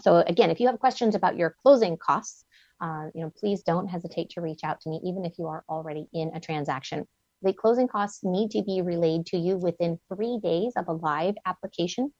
So 0.00 0.16
again, 0.26 0.50
if 0.50 0.60
you 0.60 0.68
have 0.68 0.78
questions 0.78 1.14
about 1.14 1.36
your 1.36 1.54
closing 1.62 1.96
costs, 1.98 2.44
uh, 2.80 3.06
you 3.14 3.22
know, 3.22 3.32
please 3.36 3.62
don't 3.62 3.88
hesitate 3.88 4.30
to 4.30 4.40
reach 4.40 4.60
out 4.62 4.80
to 4.82 4.90
me, 4.90 5.00
even 5.04 5.24
if 5.24 5.38
you 5.38 5.46
are 5.46 5.64
already 5.68 6.06
in 6.12 6.30
a 6.34 6.40
transaction. 6.40 7.06
The 7.46 7.52
closing 7.52 7.86
costs 7.86 8.24
need 8.24 8.50
to 8.50 8.62
be 8.64 8.82
relayed 8.82 9.24
to 9.26 9.38
you 9.38 9.56
within 9.56 10.00
three 10.12 10.40
days 10.42 10.72
of 10.76 10.88
a 10.88 10.94
live 10.94 11.36
application 11.46 12.12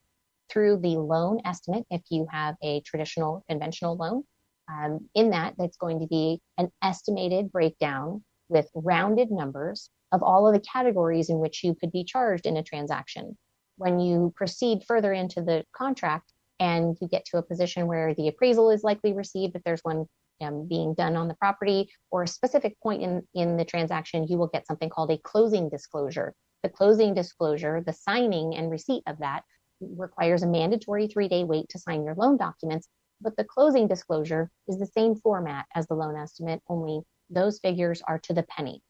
through 0.48 0.76
the 0.76 0.98
loan 0.98 1.40
estimate 1.44 1.84
if 1.90 2.00
you 2.10 2.28
have 2.30 2.54
a 2.62 2.80
traditional 2.82 3.44
conventional 3.48 3.96
loan. 3.96 4.22
Um, 4.70 5.08
in 5.16 5.30
that, 5.30 5.54
that's 5.58 5.78
going 5.78 5.98
to 5.98 6.06
be 6.06 6.40
an 6.58 6.70
estimated 6.80 7.50
breakdown 7.50 8.22
with 8.48 8.70
rounded 8.72 9.32
numbers 9.32 9.90
of 10.12 10.22
all 10.22 10.46
of 10.46 10.54
the 10.54 10.60
categories 10.60 11.28
in 11.28 11.40
which 11.40 11.64
you 11.64 11.74
could 11.74 11.90
be 11.90 12.04
charged 12.04 12.46
in 12.46 12.56
a 12.56 12.62
transaction. 12.62 13.36
When 13.78 13.98
you 13.98 14.32
proceed 14.36 14.84
further 14.86 15.12
into 15.12 15.42
the 15.42 15.64
contract 15.76 16.32
and 16.60 16.96
you 17.00 17.08
get 17.08 17.24
to 17.32 17.38
a 17.38 17.42
position 17.42 17.88
where 17.88 18.14
the 18.14 18.28
appraisal 18.28 18.70
is 18.70 18.84
likely 18.84 19.12
received, 19.12 19.56
if 19.56 19.64
there's 19.64 19.82
one 19.82 20.06
um, 20.40 20.66
being 20.66 20.94
done 20.94 21.16
on 21.16 21.28
the 21.28 21.34
property 21.34 21.88
or 22.10 22.22
a 22.22 22.28
specific 22.28 22.78
point 22.80 23.02
in, 23.02 23.22
in 23.34 23.56
the 23.56 23.64
transaction, 23.64 24.26
you 24.28 24.38
will 24.38 24.48
get 24.48 24.66
something 24.66 24.88
called 24.88 25.10
a 25.10 25.18
closing 25.18 25.68
disclosure. 25.68 26.34
The 26.62 26.68
closing 26.68 27.14
disclosure, 27.14 27.82
the 27.84 27.92
signing 27.92 28.56
and 28.56 28.70
receipt 28.70 29.02
of 29.06 29.18
that 29.18 29.42
requires 29.80 30.42
a 30.42 30.46
mandatory 30.46 31.06
three 31.08 31.28
day 31.28 31.44
wait 31.44 31.68
to 31.70 31.78
sign 31.78 32.04
your 32.04 32.14
loan 32.14 32.36
documents, 32.36 32.88
but 33.20 33.36
the 33.36 33.44
closing 33.44 33.88
disclosure 33.88 34.50
is 34.68 34.78
the 34.78 34.86
same 34.86 35.14
format 35.14 35.66
as 35.74 35.86
the 35.86 35.94
loan 35.94 36.16
estimate, 36.16 36.60
only 36.68 37.00
those 37.30 37.58
figures 37.58 38.02
are 38.06 38.18
to 38.20 38.32
the 38.32 38.44
penny. 38.44 38.82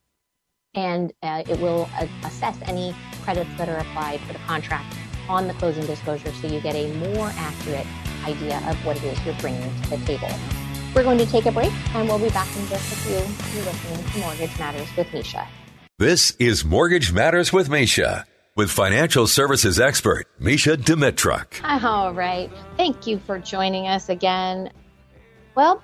And 0.75 1.13
uh, 1.23 1.43
it 1.49 1.59
will 1.61 1.89
uh, 1.99 2.07
assess 2.25 2.59
any 2.65 2.95
credits 3.23 3.51
that 3.57 3.69
are 3.69 3.79
applied 3.79 4.21
for 4.21 4.33
the 4.33 4.39
contract 4.41 4.95
on 5.29 5.49
the 5.49 5.55
closing 5.55 5.87
disclosure 5.87 6.33
so 6.35 6.47
you 6.47 6.61
get 6.61 6.75
a 6.75 6.93
more 6.95 7.31
accurate 7.37 7.87
idea 8.25 8.59
of 8.69 8.77
what 8.85 8.97
it 8.97 9.05
is 9.05 9.25
you're 9.25 9.35
bringing 9.37 9.63
to 9.83 9.91
the 9.91 9.97
table. 10.05 10.29
We're 10.97 11.03
going 11.03 11.19
to 11.19 11.27
take 11.27 11.45
a 11.45 11.53
break 11.53 11.71
and 11.95 12.09
we'll 12.09 12.19
be 12.19 12.31
back 12.31 12.49
in 12.57 12.67
just 12.69 12.91
a 12.91 12.97
few. 12.97 13.17
You're 13.55 13.67
listening 13.67 14.03
to 14.03 14.19
Mortgage 14.19 14.59
Matters 14.59 14.89
with 14.97 15.07
Mesha. 15.09 15.47
This 15.99 16.31
is 16.39 16.65
Mortgage 16.65 17.13
Matters 17.13 17.53
with 17.53 17.69
Mesha 17.69 18.25
with 18.57 18.71
financial 18.71 19.27
services 19.27 19.79
expert 19.79 20.27
Mesha 20.41 20.75
Dimitruk. 20.75 21.85
All 21.85 22.15
right. 22.15 22.51
Thank 22.79 23.07
you 23.07 23.19
for 23.19 23.39
joining 23.39 23.87
us 23.87 24.09
again. 24.09 24.71
Well, 25.55 25.83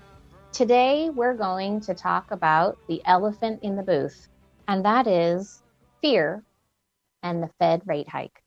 today 0.50 1.10
we're 1.10 1.36
going 1.36 1.82
to 1.82 1.92
talk 1.92 2.30
about 2.30 2.78
the 2.88 3.02
elephant 3.04 3.60
in 3.62 3.76
the 3.76 3.82
booth, 3.82 4.28
and 4.66 4.82
that 4.86 5.06
is 5.06 5.62
fear 6.00 6.42
and 7.22 7.42
the 7.42 7.50
Fed 7.58 7.82
rate 7.84 8.08
hike. 8.08 8.42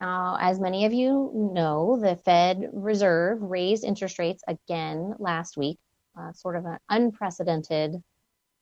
Now, 0.00 0.38
as 0.40 0.60
many 0.60 0.84
of 0.84 0.92
you 0.92 1.32
know, 1.34 1.98
the 2.00 2.14
Fed 2.14 2.70
Reserve 2.72 3.42
raised 3.42 3.82
interest 3.82 4.20
rates 4.20 4.44
again 4.46 5.16
last 5.18 5.56
week, 5.56 5.78
uh, 6.18 6.32
sort 6.32 6.56
of 6.56 6.64
an 6.64 6.78
unprecedented, 6.88 7.96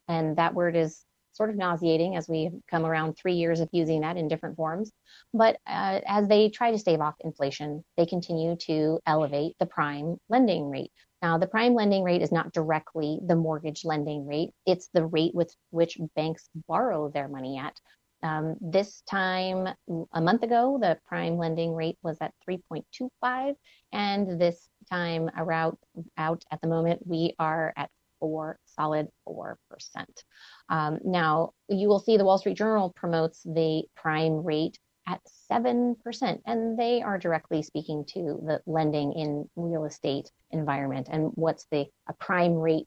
and 0.09 0.37
that 0.37 0.55
word 0.55 0.77
is 0.77 1.05
sort 1.33 1.51
of 1.51 1.57
nauseating 1.57 2.17
as 2.17 2.29
we 2.29 2.51
come 2.71 2.85
around 2.85 3.15
three 3.15 3.35
years 3.35 3.61
of 3.61 3.69
using 3.73 4.03
that 4.03 4.17
in 4.17 4.29
different 4.29 4.57
forms. 4.57 4.93
But 5.33 5.57
uh, 5.67 6.01
as 6.07 6.29
they 6.29 6.51
try 6.51 6.71
to 6.71 6.79
stave 6.79 7.01
off 7.01 7.15
inflation, 7.21 7.85
they 7.97 8.07
continue 8.07 8.57
to 8.67 9.01
elevate 9.07 9.57
the 9.59 9.67
prime 9.67 10.19
lending 10.29 10.69
rate. 10.69 10.93
Now, 11.23 11.39
the 11.39 11.47
prime 11.47 11.75
lending 11.75 12.03
rate 12.03 12.21
is 12.23 12.33
not 12.33 12.53
directly 12.53 13.21
the 13.25 13.37
mortgage 13.37 13.85
lending 13.85 14.27
rate, 14.27 14.51
it's 14.67 14.89
the 14.93 15.07
rate 15.07 15.35
with 15.35 15.55
which 15.71 15.99
banks 16.17 16.49
borrow 16.69 17.11
their 17.11 17.29
money 17.29 17.59
at. 17.59 17.79
Um, 18.23 18.57
this 18.61 19.03
time 19.11 19.69
a 20.13 20.21
month 20.21 20.43
ago, 20.43 20.79
the 20.81 20.99
prime 21.07 21.37
lending 21.37 21.75
rate 21.75 21.99
was 22.03 22.19
at 22.21 22.33
3.25, 22.49 23.55
and 23.93 24.41
this 24.41 24.69
time 24.91 25.31
around 25.37 25.77
out 26.17 26.45
at 26.51 26.61
the 26.61 26.69
moment, 26.69 27.07
we 27.07 27.35
are 27.39 27.73
at 27.77 27.91
four 28.21 28.59
solid 28.67 29.09
four 29.25 29.59
percent. 29.69 30.23
Um, 30.69 31.01
now 31.05 31.51
you 31.69 31.89
will 31.89 31.99
see 31.99 32.17
the 32.17 32.25
Wall 32.25 32.39
Street 32.39 32.57
Journal 32.57 32.93
promotes 32.95 33.43
the 33.43 33.83
prime 33.97 34.45
rate 34.45 34.79
at 35.07 35.21
7%. 35.51 36.41
And 36.47 36.79
they 36.79 37.03
are 37.03 37.19
directly 37.19 37.63
speaking 37.63 38.05
to 38.15 38.41
the 38.47 38.61
lending 38.67 39.13
in 39.13 39.49
real 39.57 39.85
estate 39.85 40.31
environment 40.51 41.09
and 41.11 41.31
what's 41.35 41.67
the 41.71 41.87
a 42.09 42.13
prime 42.15 42.55
rate 42.55 42.87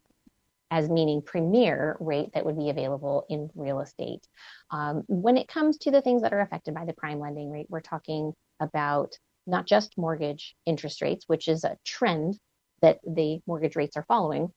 as 0.72 0.90
meaning 0.90 1.22
premier 1.22 1.96
rate 2.00 2.30
that 2.34 2.46
would 2.46 2.58
be 2.58 2.70
available 2.70 3.26
in 3.30 3.50
real 3.56 3.82
estate. 3.82 4.28
Um, 4.72 5.04
when 5.08 5.38
it 5.38 5.48
comes 5.48 5.78
to 5.80 5.92
the 5.92 6.02
things 6.02 6.22
that 6.24 6.34
are 6.34 6.42
affected 6.42 6.74
by 6.74 6.86
the 6.86 6.94
prime 6.94 7.20
lending 7.20 7.52
rate, 7.52 7.68
we're 7.70 7.82
talking 7.82 8.34
about 8.60 9.14
not 9.48 9.68
just 9.68 9.98
mortgage 9.98 10.56
interest 10.66 11.02
rates, 11.02 11.26
which 11.28 11.48
is 11.48 11.64
a 11.64 11.78
trend 11.86 12.40
that 12.82 13.00
the 13.06 13.40
mortgage 13.46 13.76
rates 13.76 13.96
are 13.96 14.06
following, 14.08 14.52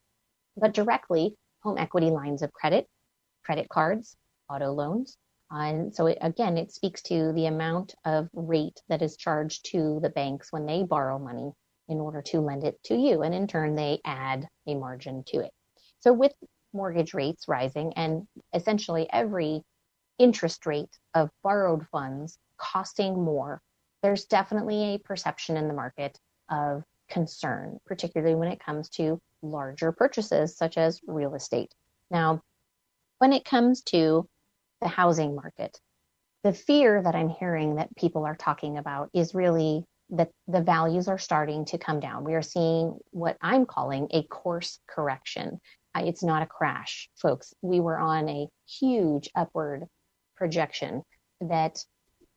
but 0.56 0.72
directly 0.72 1.34
home 1.62 1.78
equity 1.78 2.10
lines 2.10 2.42
of 2.42 2.52
credit, 2.52 2.86
credit 3.44 3.68
cards, 3.68 4.16
auto 4.48 4.72
loans, 4.72 5.16
and 5.50 5.94
so 5.94 6.06
it, 6.06 6.18
again, 6.20 6.58
it 6.58 6.72
speaks 6.72 7.02
to 7.02 7.32
the 7.32 7.46
amount 7.46 7.94
of 8.04 8.28
rate 8.34 8.80
that 8.88 9.02
is 9.02 9.16
charged 9.16 9.70
to 9.72 9.98
the 10.02 10.10
banks 10.10 10.52
when 10.52 10.66
they 10.66 10.82
borrow 10.82 11.18
money 11.18 11.52
in 11.88 12.00
order 12.00 12.20
to 12.20 12.40
lend 12.40 12.64
it 12.64 12.78
to 12.84 12.94
you. 12.94 13.22
And 13.22 13.34
in 13.34 13.46
turn, 13.46 13.74
they 13.74 14.00
add 14.04 14.46
a 14.66 14.74
margin 14.74 15.24
to 15.28 15.40
it. 15.40 15.50
So 16.00 16.12
with 16.12 16.32
mortgage 16.72 17.14
rates 17.14 17.48
rising 17.48 17.92
and 17.94 18.26
essentially 18.54 19.08
every 19.12 19.62
interest 20.18 20.66
rate 20.66 20.96
of 21.14 21.30
borrowed 21.42 21.86
funds 21.88 22.38
costing 22.56 23.22
more, 23.22 23.60
there's 24.02 24.24
definitely 24.26 24.94
a 24.94 24.98
perception 24.98 25.56
in 25.56 25.68
the 25.68 25.74
market 25.74 26.18
of 26.50 26.84
concern, 27.08 27.78
particularly 27.86 28.34
when 28.34 28.48
it 28.48 28.60
comes 28.60 28.88
to 28.90 29.20
larger 29.42 29.92
purchases 29.92 30.56
such 30.56 30.76
as 30.76 31.00
real 31.06 31.34
estate. 31.34 31.72
Now, 32.10 32.42
when 33.18 33.32
it 33.32 33.44
comes 33.44 33.82
to 33.82 34.28
the 34.80 34.88
housing 34.88 35.34
market. 35.34 35.78
The 36.44 36.52
fear 36.52 37.02
that 37.02 37.14
I'm 37.14 37.30
hearing 37.30 37.76
that 37.76 37.94
people 37.96 38.24
are 38.24 38.36
talking 38.36 38.78
about 38.78 39.10
is 39.12 39.34
really 39.34 39.84
that 40.10 40.30
the 40.46 40.62
values 40.62 41.08
are 41.08 41.18
starting 41.18 41.64
to 41.66 41.78
come 41.78 42.00
down. 42.00 42.24
We 42.24 42.34
are 42.34 42.42
seeing 42.42 42.98
what 43.10 43.36
I'm 43.42 43.66
calling 43.66 44.08
a 44.12 44.22
course 44.22 44.78
correction. 44.88 45.60
It's 45.96 46.22
not 46.22 46.42
a 46.42 46.46
crash, 46.46 47.08
folks. 47.16 47.54
We 47.62 47.80
were 47.80 47.98
on 47.98 48.28
a 48.28 48.48
huge 48.68 49.28
upward 49.34 49.84
projection 50.36 51.02
that 51.40 51.84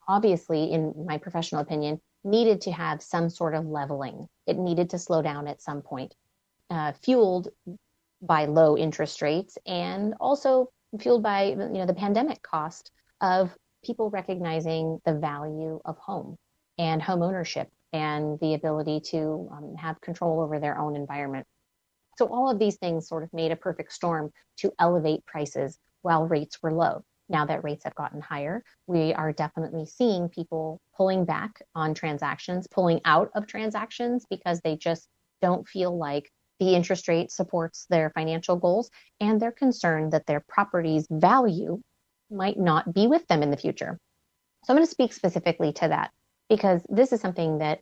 obviously, 0.07 0.71
in 0.71 0.93
my 1.05 1.17
professional 1.17 1.61
opinion, 1.61 2.01
needed 2.23 2.61
to 2.61 2.71
have 2.71 3.01
some 3.01 3.29
sort 3.29 3.55
of 3.55 3.65
leveling. 3.65 4.27
It 4.47 4.57
needed 4.57 4.91
to 4.91 4.99
slow 4.99 5.21
down 5.21 5.47
at 5.47 5.61
some 5.61 5.81
point, 5.81 6.13
uh, 6.69 6.93
fueled 7.03 7.49
by 8.21 8.45
low 8.45 8.77
interest 8.77 9.21
rates 9.21 9.57
and 9.65 10.13
also 10.19 10.69
fueled 10.99 11.23
by 11.23 11.45
you 11.45 11.55
know 11.55 11.85
the 11.85 11.93
pandemic 11.93 12.41
cost 12.41 12.91
of 13.19 13.55
people 13.83 14.09
recognizing 14.09 14.99
the 15.05 15.13
value 15.13 15.79
of 15.85 15.97
home 15.97 16.37
and 16.77 17.01
home 17.01 17.23
ownership 17.23 17.67
and 17.93 18.39
the 18.39 18.53
ability 18.53 18.99
to 18.99 19.49
um, 19.51 19.75
have 19.77 19.99
control 20.01 20.39
over 20.41 20.59
their 20.59 20.77
own 20.77 20.95
environment. 20.95 21.45
So 22.21 22.27
all 22.27 22.51
of 22.51 22.59
these 22.59 22.75
things 22.75 23.07
sort 23.07 23.23
of 23.23 23.33
made 23.33 23.51
a 23.51 23.55
perfect 23.55 23.91
storm 23.91 24.29
to 24.57 24.71
elevate 24.77 25.25
prices 25.25 25.79
while 26.03 26.27
rates 26.27 26.61
were 26.61 26.71
low. 26.71 27.03
Now 27.29 27.45
that 27.45 27.63
rates 27.63 27.83
have 27.83 27.95
gotten 27.95 28.21
higher, 28.21 28.63
we 28.85 29.11
are 29.11 29.33
definitely 29.33 29.87
seeing 29.87 30.29
people 30.29 30.79
pulling 30.95 31.25
back 31.25 31.63
on 31.73 31.95
transactions, 31.95 32.67
pulling 32.67 33.01
out 33.05 33.31
of 33.33 33.47
transactions 33.47 34.27
because 34.29 34.61
they 34.61 34.75
just 34.77 35.07
don't 35.41 35.67
feel 35.67 35.97
like 35.97 36.31
the 36.59 36.75
interest 36.75 37.07
rate 37.07 37.31
supports 37.31 37.87
their 37.89 38.11
financial 38.11 38.55
goals, 38.55 38.91
and 39.19 39.41
they're 39.41 39.51
concerned 39.51 40.11
that 40.11 40.27
their 40.27 40.43
property's 40.47 41.07
value 41.09 41.81
might 42.29 42.59
not 42.59 42.93
be 42.93 43.07
with 43.07 43.25
them 43.29 43.41
in 43.41 43.49
the 43.49 43.57
future. 43.57 43.97
So 44.65 44.73
I'm 44.73 44.77
going 44.77 44.85
to 44.85 44.91
speak 44.91 45.13
specifically 45.13 45.73
to 45.73 45.87
that 45.87 46.11
because 46.49 46.85
this 46.87 47.13
is 47.13 47.19
something 47.19 47.57
that 47.57 47.79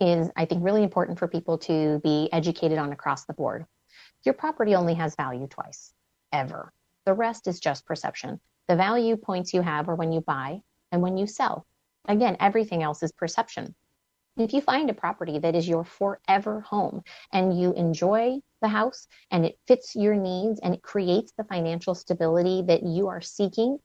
is, 0.00 0.30
I 0.36 0.44
think, 0.46 0.64
really 0.64 0.82
important 0.82 1.18
for 1.18 1.28
people 1.28 1.58
to 1.58 2.00
be 2.02 2.28
educated 2.32 2.78
on 2.78 2.92
across 2.92 3.24
the 3.24 3.34
board. 3.34 3.66
Your 4.24 4.34
property 4.34 4.74
only 4.74 4.94
has 4.94 5.16
value 5.16 5.46
twice, 5.48 5.92
ever. 6.32 6.72
The 7.06 7.14
rest 7.14 7.48
is 7.48 7.58
just 7.58 7.86
perception. 7.86 8.40
The 8.68 8.76
value 8.76 9.16
points 9.16 9.52
you 9.52 9.62
have 9.62 9.88
are 9.88 9.96
when 9.96 10.12
you 10.12 10.20
buy 10.20 10.62
and 10.92 11.02
when 11.02 11.16
you 11.16 11.26
sell. 11.26 11.66
Again, 12.06 12.36
everything 12.38 12.82
else 12.82 13.02
is 13.02 13.12
perception. 13.12 13.74
If 14.36 14.52
you 14.54 14.60
find 14.60 14.88
a 14.88 14.94
property 14.94 15.38
that 15.40 15.54
is 15.54 15.68
your 15.68 15.84
forever 15.84 16.60
home 16.60 17.02
and 17.32 17.58
you 17.58 17.72
enjoy 17.74 18.38
the 18.62 18.68
house 18.68 19.06
and 19.30 19.44
it 19.44 19.58
fits 19.66 19.94
your 19.94 20.14
needs 20.14 20.60
and 20.60 20.74
it 20.74 20.82
creates 20.82 21.32
the 21.36 21.44
financial 21.44 21.94
stability 21.94 22.62
that 22.62 22.82
you 22.82 23.08
are 23.08 23.20
seeking, 23.20 23.78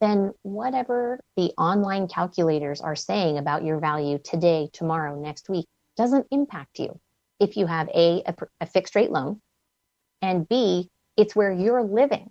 then 0.00 0.32
whatever 0.42 1.20
the 1.36 1.52
online 1.56 2.08
calculators 2.08 2.80
are 2.80 2.96
saying 2.96 3.38
about 3.38 3.62
your 3.62 3.78
value 3.78 4.18
today, 4.18 4.68
tomorrow, 4.72 5.20
next 5.20 5.48
week 5.48 5.66
doesn't 5.96 6.26
impact 6.32 6.80
you. 6.80 6.98
If 7.38 7.56
you 7.56 7.66
have 7.66 7.88
A, 7.90 8.22
a, 8.26 8.34
a 8.62 8.66
fixed 8.66 8.96
rate 8.96 9.12
loan, 9.12 9.40
and 10.22 10.48
B, 10.48 10.88
it's 11.16 11.36
where 11.36 11.52
you're 11.52 11.82
living 11.82 12.30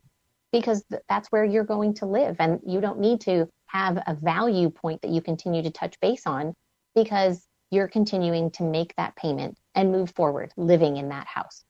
because 0.51 0.83
that's 1.07 1.31
where 1.31 1.45
you're 1.45 1.63
going 1.63 1.93
to 1.95 2.05
live. 2.05 2.37
And 2.39 2.59
you 2.65 2.81
don't 2.81 2.99
need 2.99 3.21
to 3.21 3.47
have 3.67 3.97
a 4.07 4.15
value 4.15 4.69
point 4.69 5.01
that 5.01 5.11
you 5.11 5.21
continue 5.21 5.61
to 5.63 5.71
touch 5.71 5.99
base 5.99 6.25
on 6.25 6.55
because 6.95 7.45
you're 7.69 7.87
continuing 7.87 8.51
to 8.51 8.63
make 8.63 8.93
that 8.95 9.15
payment 9.15 9.57
and 9.75 9.91
move 9.91 10.11
forward 10.11 10.51
living 10.57 10.97
in 10.97 11.09
that 11.09 11.27
house. 11.27 11.63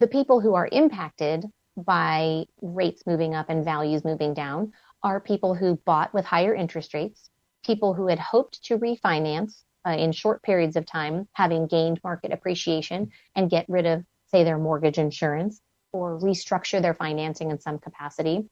The 0.00 0.08
people 0.08 0.40
who 0.40 0.54
are 0.54 0.68
impacted 0.70 1.44
by 1.76 2.46
rates 2.60 3.04
moving 3.06 3.34
up 3.34 3.48
and 3.48 3.64
values 3.64 4.04
moving 4.04 4.34
down 4.34 4.72
are 5.02 5.20
people 5.20 5.54
who 5.54 5.76
bought 5.84 6.12
with 6.12 6.24
higher 6.24 6.54
interest 6.54 6.94
rates, 6.94 7.30
people 7.64 7.94
who 7.94 8.08
had 8.08 8.18
hoped 8.18 8.62
to 8.64 8.78
refinance 8.78 9.62
uh, 9.86 9.90
in 9.90 10.12
short 10.12 10.42
periods 10.42 10.76
of 10.76 10.84
time, 10.84 11.28
having 11.32 11.66
gained 11.66 12.00
market 12.04 12.32
appreciation 12.32 13.10
and 13.34 13.50
get 13.50 13.66
rid 13.68 13.86
of, 13.86 14.04
say, 14.30 14.44
their 14.44 14.58
mortgage 14.58 14.98
insurance 14.98 15.60
or 15.92 16.18
restructure 16.18 16.80
their 16.80 16.94
financing 16.94 17.50
in 17.50 17.60
some 17.60 17.78
capacity. 17.78 18.48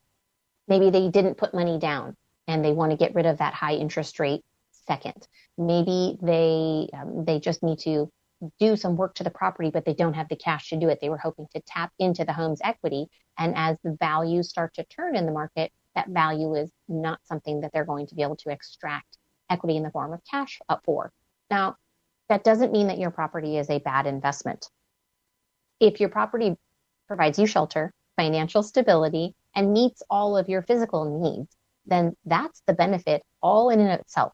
Maybe 0.67 0.91
they 0.91 1.09
didn't 1.09 1.37
put 1.37 1.55
money 1.55 1.79
down 1.79 2.17
and 2.47 2.65
they 2.65 2.73
want 2.73 2.91
to 2.91 2.97
get 2.97 3.15
rid 3.15 3.27
of 3.27 3.39
that 3.39 3.55
high 3.55 3.75
interest 3.75 4.19
rate 4.19 4.43
second. 4.87 5.29
Maybe 5.57 6.19
they 6.21 6.89
um, 6.93 7.25
they 7.25 7.39
just 7.39 7.63
need 7.63 7.79
to 7.81 8.11
do 8.59 8.77
some 8.77 8.97
work 8.97 9.15
to 9.17 9.25
the 9.25 9.31
property, 9.31 9.71
but 9.71 9.85
they 9.85 9.95
don't 9.95 10.15
have 10.15 10.29
the 10.29 10.37
cash 10.37 10.71
to 10.71 10.77
do 10.77 10.89
it. 10.89 10.99
They 11.01 11.09
were 11.09 11.19
hoping 11.19 11.47
to 11.55 11.61
tap 11.67 11.93
into 11.99 12.25
the 12.25 12.33
home's 12.33 12.61
equity, 12.63 13.07
and 13.37 13.55
as 13.57 13.77
the 13.83 13.97
values 13.99 14.49
start 14.49 14.75
to 14.75 14.85
turn 14.85 15.17
in 15.17 15.27
the 15.27 15.33
market, 15.33 15.73
that 15.95 16.09
value 16.09 16.55
is 16.55 16.71
not 16.89 17.21
something 17.25 17.61
that 17.61 17.73
they're 17.73 17.85
going 17.85 18.07
to 18.07 18.15
be 18.15 18.23
able 18.23 18.37
to 18.37 18.51
extract 18.51 19.19
equity 19.51 19.77
in 19.77 19.83
the 19.83 19.91
form 19.91 20.13
of 20.13 20.21
cash 20.31 20.61
up 20.69 20.83
for. 20.85 21.13
Now, 21.51 21.77
that 22.29 22.45
doesn't 22.45 22.73
mean 22.73 22.89
that 22.89 22.99
your 22.99 23.11
property 23.11 23.57
is 23.57 23.71
a 23.71 23.79
bad 23.79 24.07
investment. 24.07 24.69
If 25.81 26.01
your 26.01 26.09
property 26.09 26.57
provides 27.07 27.39
you 27.39 27.47
shelter, 27.47 27.93
financial 28.17 28.63
stability, 28.63 29.35
and 29.55 29.73
meets 29.73 30.03
all 30.11 30.37
of 30.37 30.49
your 30.49 30.63
physical 30.63 31.21
needs, 31.21 31.57
then 31.87 32.17
that's 32.25 32.63
the 32.67 32.75
benefit 32.75 33.23
all 33.41 33.71
in 33.71 33.81
and 33.81 33.91
itself. 33.91 34.33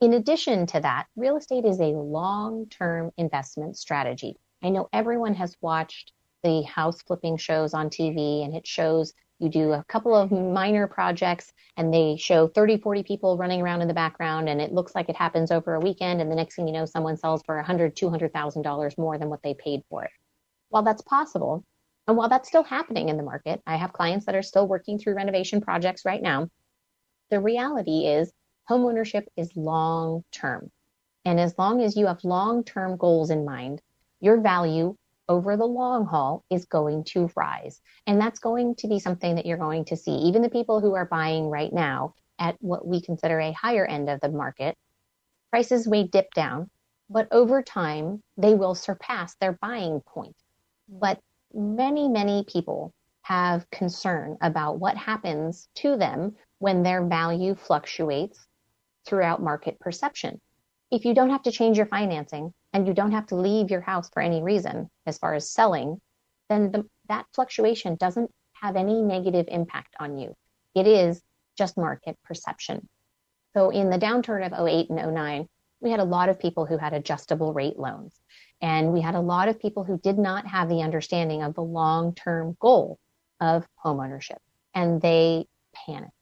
In 0.00 0.12
addition 0.12 0.66
to 0.66 0.80
that, 0.80 1.06
real 1.16 1.36
estate 1.36 1.64
is 1.64 1.80
a 1.80 1.86
long 1.86 2.66
term 2.68 3.10
investment 3.16 3.78
strategy. 3.78 4.36
I 4.62 4.70
know 4.70 4.88
everyone 4.92 5.34
has 5.34 5.56
watched 5.60 6.12
the 6.42 6.62
house 6.62 7.02
flipping 7.02 7.36
shows 7.36 7.74
on 7.74 7.88
TV, 7.88 8.44
and 8.44 8.54
it 8.54 8.66
shows 8.66 9.12
you 9.38 9.48
do 9.48 9.72
a 9.72 9.84
couple 9.88 10.14
of 10.14 10.30
minor 10.30 10.86
projects 10.86 11.52
and 11.76 11.92
they 11.92 12.16
show 12.16 12.48
30, 12.48 12.78
40 12.78 13.02
people 13.02 13.36
running 13.36 13.60
around 13.60 13.82
in 13.82 13.88
the 13.88 13.94
background, 13.94 14.48
and 14.48 14.60
it 14.62 14.72
looks 14.72 14.94
like 14.94 15.10
it 15.10 15.16
happens 15.16 15.50
over 15.50 15.74
a 15.74 15.80
weekend. 15.80 16.22
And 16.22 16.30
the 16.30 16.36
next 16.36 16.56
thing 16.56 16.66
you 16.66 16.72
know, 16.72 16.86
someone 16.86 17.18
sells 17.18 17.42
for 17.42 17.62
$100,000, 17.62 17.92
$200,000 17.94 18.98
more 18.98 19.18
than 19.18 19.28
what 19.28 19.42
they 19.42 19.54
paid 19.54 19.82
for 19.90 20.04
it. 20.04 20.10
While 20.68 20.82
that's 20.82 21.02
possible, 21.02 21.64
and 22.06 22.16
while 22.16 22.28
that's 22.28 22.48
still 22.48 22.64
happening 22.64 23.08
in 23.08 23.16
the 23.16 23.22
market, 23.22 23.62
I 23.66 23.76
have 23.76 23.92
clients 23.92 24.26
that 24.26 24.34
are 24.34 24.42
still 24.42 24.68
working 24.68 24.98
through 24.98 25.14
renovation 25.14 25.60
projects 25.60 26.04
right 26.04 26.22
now. 26.22 26.48
The 27.30 27.40
reality 27.40 28.06
is 28.06 28.32
homeownership 28.70 29.24
is 29.36 29.50
long 29.56 30.24
term. 30.32 30.70
And 31.24 31.40
as 31.40 31.58
long 31.58 31.82
as 31.82 31.96
you 31.96 32.06
have 32.06 32.22
long 32.22 32.62
term 32.62 32.96
goals 32.96 33.30
in 33.30 33.44
mind, 33.44 33.82
your 34.20 34.40
value 34.40 34.96
over 35.28 35.56
the 35.56 35.66
long 35.66 36.06
haul 36.06 36.44
is 36.50 36.66
going 36.66 37.04
to 37.04 37.30
rise. 37.34 37.80
And 38.06 38.20
that's 38.20 38.38
going 38.38 38.76
to 38.76 38.88
be 38.88 39.00
something 39.00 39.34
that 39.34 39.46
you're 39.46 39.56
going 39.56 39.84
to 39.86 39.96
see. 39.96 40.12
Even 40.12 40.42
the 40.42 40.48
people 40.48 40.80
who 40.80 40.94
are 40.94 41.06
buying 41.06 41.46
right 41.46 41.72
now 41.72 42.14
at 42.38 42.56
what 42.60 42.86
we 42.86 43.00
consider 43.00 43.40
a 43.40 43.52
higher 43.52 43.84
end 43.84 44.08
of 44.08 44.20
the 44.20 44.28
market, 44.28 44.76
prices 45.50 45.88
may 45.88 46.04
dip 46.04 46.32
down, 46.34 46.70
but 47.10 47.26
over 47.32 47.62
time, 47.62 48.22
they 48.36 48.54
will 48.54 48.74
surpass 48.74 49.34
their 49.36 49.58
buying 49.60 50.00
point. 50.00 50.36
But 50.88 51.20
many, 51.52 52.08
many 52.08 52.44
people 52.44 52.92
have 53.22 53.68
concern 53.70 54.36
about 54.40 54.78
what 54.78 54.96
happens 54.96 55.68
to 55.76 55.96
them 55.96 56.36
when 56.58 56.82
their 56.82 57.04
value 57.04 57.54
fluctuates 57.54 58.46
throughout 59.04 59.42
market 59.42 59.78
perception. 59.80 60.40
If 60.90 61.04
you 61.04 61.14
don't 61.14 61.30
have 61.30 61.42
to 61.42 61.52
change 61.52 61.76
your 61.76 61.86
financing 61.86 62.54
and 62.72 62.86
you 62.86 62.94
don't 62.94 63.12
have 63.12 63.26
to 63.28 63.36
leave 63.36 63.70
your 63.70 63.80
house 63.80 64.08
for 64.10 64.22
any 64.22 64.42
reason 64.42 64.88
as 65.06 65.18
far 65.18 65.34
as 65.34 65.50
selling, 65.50 66.00
then 66.48 66.70
the, 66.70 66.84
that 67.08 67.26
fluctuation 67.34 67.96
doesn't 67.96 68.30
have 68.52 68.76
any 68.76 69.02
negative 69.02 69.46
impact 69.48 69.94
on 69.98 70.18
you. 70.18 70.34
It 70.74 70.86
is 70.86 71.22
just 71.58 71.76
market 71.76 72.16
perception. 72.24 72.88
So 73.54 73.70
in 73.70 73.90
the 73.90 73.98
downturn 73.98 74.46
of 74.46 74.66
08 74.66 74.90
and 74.90 75.14
09, 75.14 75.48
we 75.80 75.90
had 75.90 76.00
a 76.00 76.04
lot 76.04 76.28
of 76.28 76.38
people 76.38 76.66
who 76.66 76.78
had 76.78 76.92
adjustable 76.92 77.52
rate 77.52 77.78
loans. 77.78 78.14
And 78.60 78.92
we 78.92 79.00
had 79.00 79.14
a 79.14 79.20
lot 79.20 79.48
of 79.48 79.60
people 79.60 79.84
who 79.84 79.98
did 79.98 80.18
not 80.18 80.46
have 80.46 80.68
the 80.68 80.82
understanding 80.82 81.42
of 81.42 81.54
the 81.54 81.62
long 81.62 82.14
term 82.14 82.56
goal 82.60 82.98
of 83.40 83.66
homeownership. 83.84 84.38
And 84.74 85.00
they 85.00 85.46
panicked. 85.74 86.12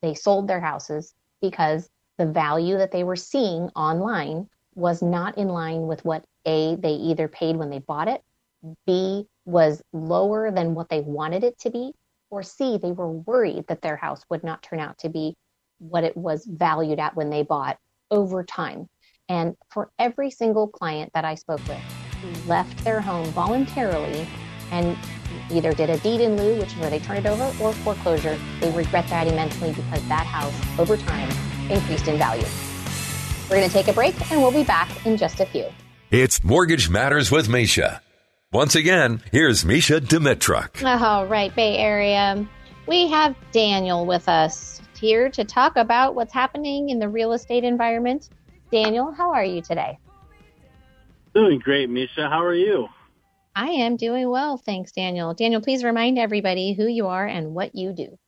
They 0.00 0.14
sold 0.14 0.48
their 0.48 0.60
houses 0.60 1.14
because 1.40 1.88
the 2.18 2.26
value 2.26 2.78
that 2.78 2.92
they 2.92 3.04
were 3.04 3.16
seeing 3.16 3.68
online 3.76 4.48
was 4.74 5.02
not 5.02 5.38
in 5.38 5.48
line 5.48 5.86
with 5.86 6.04
what 6.04 6.24
A, 6.46 6.76
they 6.76 6.92
either 6.92 7.28
paid 7.28 7.56
when 7.56 7.70
they 7.70 7.78
bought 7.78 8.08
it, 8.08 8.22
B, 8.86 9.26
was 9.44 9.82
lower 9.92 10.50
than 10.50 10.74
what 10.74 10.88
they 10.88 11.00
wanted 11.00 11.44
it 11.44 11.58
to 11.60 11.70
be, 11.70 11.92
or 12.30 12.42
C, 12.42 12.78
they 12.78 12.92
were 12.92 13.10
worried 13.10 13.66
that 13.66 13.82
their 13.82 13.96
house 13.96 14.24
would 14.30 14.44
not 14.44 14.62
turn 14.62 14.80
out 14.80 14.98
to 14.98 15.08
be 15.08 15.36
what 15.78 16.04
it 16.04 16.16
was 16.16 16.46
valued 16.46 16.98
at 16.98 17.16
when 17.16 17.28
they 17.28 17.42
bought 17.42 17.78
over 18.10 18.44
time. 18.44 18.88
And 19.28 19.56
for 19.70 19.90
every 19.98 20.30
single 20.30 20.68
client 20.68 21.10
that 21.14 21.24
I 21.24 21.34
spoke 21.34 21.66
with 21.68 21.78
who 22.20 22.48
left 22.48 22.84
their 22.84 23.00
home 23.00 23.26
voluntarily 23.26 24.26
and 24.70 24.96
either 25.50 25.72
did 25.72 25.90
a 25.90 25.98
deed 25.98 26.20
in 26.20 26.36
lieu, 26.36 26.58
which 26.58 26.72
is 26.72 26.78
where 26.78 26.90
they 26.90 26.98
turn 26.98 27.16
it 27.18 27.26
over, 27.26 27.44
or 27.62 27.72
foreclosure, 27.72 28.38
they 28.60 28.70
regret 28.72 29.06
that 29.08 29.26
immensely 29.26 29.72
because 29.72 30.06
that 30.08 30.26
house 30.26 30.54
over 30.78 30.96
time 30.96 31.28
increased 31.70 32.08
in 32.08 32.18
value. 32.18 32.46
We're 33.48 33.56
going 33.56 33.68
to 33.68 33.72
take 33.72 33.88
a 33.88 33.92
break 33.92 34.30
and 34.30 34.40
we'll 34.40 34.52
be 34.52 34.64
back 34.64 35.04
in 35.06 35.16
just 35.16 35.40
a 35.40 35.46
few. 35.46 35.66
It's 36.10 36.42
Mortgage 36.44 36.88
Matters 36.88 37.30
with 37.30 37.48
Mesha. 37.48 38.00
Once 38.52 38.74
again, 38.74 39.22
here's 39.30 39.64
Mesha 39.64 40.00
Dimitruk. 40.00 40.84
All 41.02 41.26
right, 41.26 41.54
Bay 41.54 41.78
Area. 41.78 42.46
We 42.86 43.08
have 43.08 43.34
Daniel 43.50 44.04
with 44.04 44.28
us 44.28 44.80
here 44.98 45.30
to 45.30 45.44
talk 45.44 45.76
about 45.76 46.14
what's 46.14 46.32
happening 46.32 46.90
in 46.90 46.98
the 46.98 47.08
real 47.08 47.32
estate 47.32 47.64
environment. 47.64 48.28
Daniel, 48.72 49.12
how 49.12 49.32
are 49.34 49.44
you 49.44 49.60
today? 49.60 49.98
Doing 51.34 51.58
great, 51.58 51.90
Mesha. 51.90 52.30
How 52.30 52.42
are 52.42 52.54
you? 52.54 52.88
I 53.54 53.68
am 53.68 53.96
doing 53.96 54.30
well, 54.30 54.56
thanks, 54.56 54.92
Daniel. 54.92 55.34
Daniel, 55.34 55.60
please 55.60 55.84
remind 55.84 56.18
everybody 56.18 56.72
who 56.72 56.86
you 56.86 57.06
are 57.08 57.26
and 57.26 57.54
what 57.54 57.74
you 57.74 57.92
do. 57.92 58.18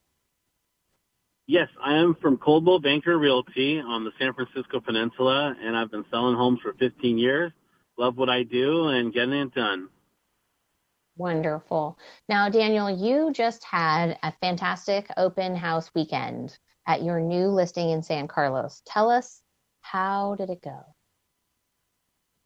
Yes, 1.46 1.68
I 1.82 1.94
am 1.94 2.14
from 2.20 2.36
Coldwell 2.36 2.78
Banker 2.78 3.18
Realty 3.18 3.80
on 3.80 4.04
the 4.04 4.10
San 4.18 4.34
Francisco 4.34 4.80
Peninsula, 4.80 5.54
and 5.62 5.74
I've 5.74 5.90
been 5.90 6.04
selling 6.10 6.36
homes 6.36 6.60
for 6.62 6.74
15 6.74 7.16
years. 7.16 7.50
Love 7.96 8.18
what 8.18 8.28
I 8.28 8.42
do 8.42 8.88
and 8.88 9.14
getting 9.14 9.32
it 9.34 9.54
done. 9.54 9.88
Wonderful. 11.16 11.98
Now, 12.28 12.50
Daniel, 12.50 12.90
you 12.90 13.32
just 13.32 13.64
had 13.64 14.18
a 14.22 14.32
fantastic 14.42 15.08
open 15.16 15.54
house 15.56 15.90
weekend 15.94 16.58
at 16.86 17.02
your 17.02 17.20
new 17.20 17.46
listing 17.46 17.90
in 17.90 18.02
San 18.02 18.28
Carlos. 18.28 18.82
Tell 18.84 19.10
us, 19.10 19.40
how 19.84 20.34
did 20.36 20.50
it 20.50 20.62
go? 20.62 20.80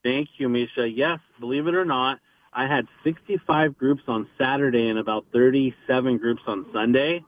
Thank 0.05 0.29
you, 0.38 0.48
Mesha. 0.48 0.90
Yes, 0.94 1.20
believe 1.40 1.66
it 1.66 1.74
or 1.74 1.85
not, 1.85 2.18
I 2.53 2.66
had 2.66 2.87
65 3.05 3.77
groups 3.77 4.03
on 4.09 4.29
Saturday 4.38 4.88
and 4.88 4.98
about 4.98 5.27
37 5.33 6.18
groups 6.18 6.42
on 6.46 6.66
Sunday. 6.72 7.24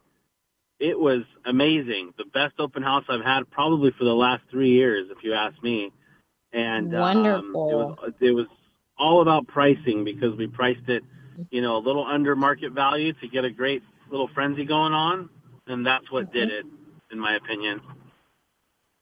It 0.79 0.99
was 0.99 1.23
amazing. 1.45 2.13
The 2.17 2.25
best 2.25 2.55
open 2.59 2.83
house 2.83 3.05
I've 3.09 3.25
had 3.25 3.51
probably 3.51 3.93
for 3.99 4.05
the 4.05 4.15
last 4.15 4.43
three 4.51 4.71
years, 4.71 5.09
if 5.11 5.23
you 5.23 5.35
ask 5.35 5.63
me. 5.63 5.93
And 6.53 6.93
wonderful. 6.93 7.71
Um, 7.71 7.71
it, 7.71 7.75
was, 7.75 8.13
it 8.21 8.31
was 8.33 8.47
all 8.99 9.23
about 9.23 9.47
pricing 9.47 10.05
because 10.05 10.37
we 10.37 10.47
priced 10.47 10.89
it, 10.89 11.05
you 11.51 11.61
know, 11.61 11.77
a 11.77 11.83
little 11.83 12.05
under 12.05 12.35
market 12.35 12.73
value 12.73 13.13
to 13.15 13.29
get 13.29 13.45
a 13.45 13.51
great 13.51 13.83
little 14.11 14.29
frenzy 14.35 14.65
going 14.65 14.93
on, 14.93 15.29
and 15.67 15.87
that's 15.87 16.11
what 16.11 16.33
did 16.33 16.51
it 16.51 16.67
in 17.13 17.19
my 17.19 17.37
opinion. 17.37 17.81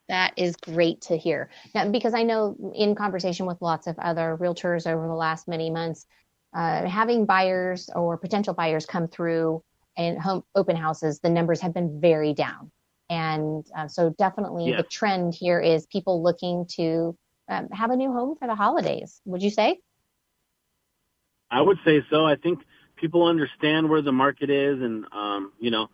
That 0.09 0.33
is 0.37 0.55
great 0.55 1.01
to 1.01 1.17
hear. 1.17 1.49
Now, 1.73 1.87
because 1.87 2.15
I 2.15 2.23
know 2.23 2.73
in 2.75 2.95
conversation 2.95 3.45
with 3.45 3.61
lots 3.61 3.85
of 3.85 3.97
other 3.99 4.37
realtors 4.41 4.87
over 4.87 5.07
the 5.07 5.13
last 5.13 5.47
many 5.47 5.69
months, 5.69 6.07
uh, 6.53 6.87
having 6.87 7.25
buyers 7.25 7.89
or 7.95 8.17
potential 8.17 8.55
buyers 8.55 8.87
come 8.87 9.07
through 9.07 9.63
and 9.95 10.19
home 10.19 10.43
open 10.55 10.75
houses, 10.75 11.19
the 11.19 11.29
numbers 11.29 11.61
have 11.61 11.75
been 11.75 12.01
very 12.01 12.33
down. 12.33 12.71
And 13.09 13.65
uh, 13.77 13.87
so 13.87 14.13
definitely 14.17 14.71
the 14.71 14.83
trend 14.83 15.35
here 15.35 15.59
is 15.59 15.85
people 15.87 16.23
looking 16.23 16.65
to 16.77 17.15
um, 17.47 17.69
have 17.69 17.91
a 17.91 17.95
new 17.95 18.11
home 18.11 18.35
for 18.37 18.47
the 18.47 18.55
holidays. 18.55 19.21
Would 19.25 19.43
you 19.43 19.49
say? 19.49 19.79
I 21.51 21.61
would 21.61 21.77
say 21.85 22.03
so. 22.09 22.25
I 22.25 22.35
think 22.35 22.59
people 22.95 23.25
understand 23.25 23.89
where 23.89 24.01
the 24.01 24.11
market 24.11 24.49
is 24.49 24.81
and, 24.81 25.05
um, 25.11 25.53
you 25.59 25.71
know, 25.71 25.87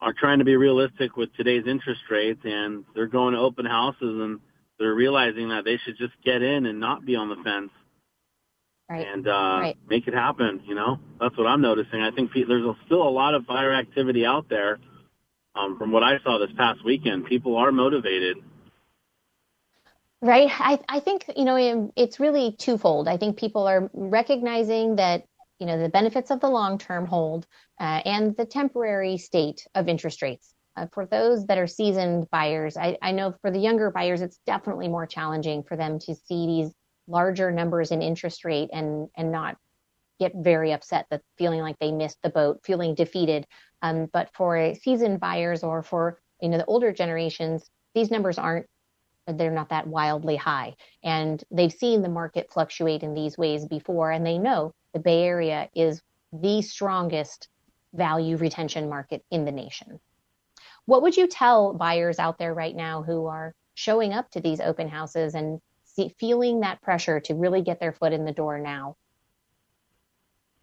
are 0.00 0.12
trying 0.12 0.38
to 0.38 0.44
be 0.44 0.56
realistic 0.56 1.16
with 1.16 1.34
today's 1.36 1.64
interest 1.66 2.00
rates 2.10 2.40
and 2.44 2.84
they're 2.94 3.06
going 3.06 3.34
to 3.34 3.40
open 3.40 3.66
houses 3.66 3.96
and 4.00 4.40
they're 4.78 4.94
realizing 4.94 5.50
that 5.50 5.64
they 5.64 5.78
should 5.84 5.96
just 5.98 6.14
get 6.24 6.42
in 6.42 6.66
and 6.66 6.80
not 6.80 7.04
be 7.04 7.16
on 7.16 7.28
the 7.28 7.36
fence 7.44 7.70
right. 8.88 9.06
and 9.06 9.28
uh, 9.28 9.58
right. 9.60 9.76
make 9.88 10.08
it 10.08 10.14
happen. 10.14 10.62
You 10.66 10.74
know, 10.74 10.98
that's 11.20 11.36
what 11.36 11.46
I'm 11.46 11.60
noticing. 11.60 12.00
I 12.00 12.10
think 12.10 12.30
there's 12.34 12.76
still 12.86 13.02
a 13.02 13.10
lot 13.10 13.34
of 13.34 13.46
buyer 13.46 13.72
activity 13.72 14.24
out 14.24 14.48
there. 14.48 14.78
Um, 15.54 15.78
from 15.78 15.90
what 15.90 16.02
I 16.02 16.18
saw 16.22 16.38
this 16.38 16.50
past 16.56 16.84
weekend, 16.84 17.26
people 17.26 17.56
are 17.56 17.72
motivated. 17.72 18.38
Right. 20.22 20.48
I, 20.50 20.78
I 20.88 21.00
think, 21.00 21.24
you 21.34 21.44
know, 21.44 21.92
it's 21.96 22.20
really 22.20 22.54
twofold. 22.58 23.08
I 23.08 23.16
think 23.16 23.36
people 23.36 23.66
are 23.66 23.90
recognizing 23.92 24.96
that 24.96 25.24
you 25.60 25.66
know, 25.66 25.80
the 25.80 25.88
benefits 25.88 26.30
of 26.30 26.40
the 26.40 26.48
long-term 26.48 27.06
hold 27.06 27.46
uh, 27.78 28.00
and 28.04 28.36
the 28.36 28.46
temporary 28.46 29.18
state 29.18 29.66
of 29.74 29.88
interest 29.88 30.22
rates. 30.22 30.54
Uh, 30.76 30.86
for 30.92 31.04
those 31.04 31.46
that 31.46 31.58
are 31.58 31.66
seasoned 31.66 32.28
buyers, 32.30 32.76
I, 32.76 32.96
I 33.02 33.12
know 33.12 33.34
for 33.42 33.50
the 33.50 33.58
younger 33.58 33.90
buyers, 33.90 34.22
it's 34.22 34.40
definitely 34.46 34.88
more 34.88 35.06
challenging 35.06 35.62
for 35.62 35.76
them 35.76 35.98
to 36.00 36.14
see 36.14 36.46
these 36.46 36.72
larger 37.06 37.50
numbers 37.50 37.90
in 37.90 38.02
interest 38.02 38.44
rate 38.44 38.70
and 38.72 39.08
and 39.16 39.32
not 39.32 39.56
get 40.20 40.32
very 40.36 40.72
upset 40.72 41.06
that 41.10 41.22
feeling 41.38 41.60
like 41.60 41.78
they 41.80 41.90
missed 41.90 42.18
the 42.22 42.30
boat, 42.30 42.60
feeling 42.64 42.94
defeated. 42.94 43.46
Um, 43.82 44.06
but 44.12 44.30
for 44.34 44.74
seasoned 44.74 45.18
buyers 45.18 45.64
or 45.64 45.82
for 45.82 46.20
you 46.40 46.48
know 46.48 46.58
the 46.58 46.66
older 46.66 46.92
generations, 46.92 47.68
these 47.94 48.10
numbers 48.10 48.38
aren't 48.38 48.66
they're 49.26 49.50
not 49.50 49.68
that 49.68 49.86
wildly 49.86 50.36
high, 50.36 50.76
and 51.02 51.42
they've 51.50 51.72
seen 51.72 52.02
the 52.02 52.08
market 52.08 52.50
fluctuate 52.52 53.02
in 53.02 53.14
these 53.14 53.38
ways 53.38 53.66
before, 53.66 54.10
and 54.10 54.26
they 54.26 54.38
know 54.38 54.72
the 54.92 55.00
Bay 55.00 55.24
Area 55.24 55.68
is 55.74 56.02
the 56.32 56.62
strongest 56.62 57.48
value 57.92 58.36
retention 58.36 58.88
market 58.88 59.24
in 59.30 59.44
the 59.44 59.52
nation. 59.52 60.00
What 60.86 61.02
would 61.02 61.16
you 61.16 61.26
tell 61.26 61.74
buyers 61.74 62.18
out 62.18 62.38
there 62.38 62.54
right 62.54 62.74
now 62.74 63.02
who 63.02 63.26
are 63.26 63.54
showing 63.74 64.12
up 64.12 64.30
to 64.30 64.40
these 64.40 64.60
open 64.60 64.88
houses 64.88 65.34
and 65.34 65.60
see, 65.84 66.14
feeling 66.18 66.60
that 66.60 66.82
pressure 66.82 67.20
to 67.20 67.34
really 67.34 67.62
get 67.62 67.80
their 67.80 67.92
foot 67.92 68.12
in 68.12 68.24
the 68.24 68.32
door 68.32 68.58
now? 68.58 68.96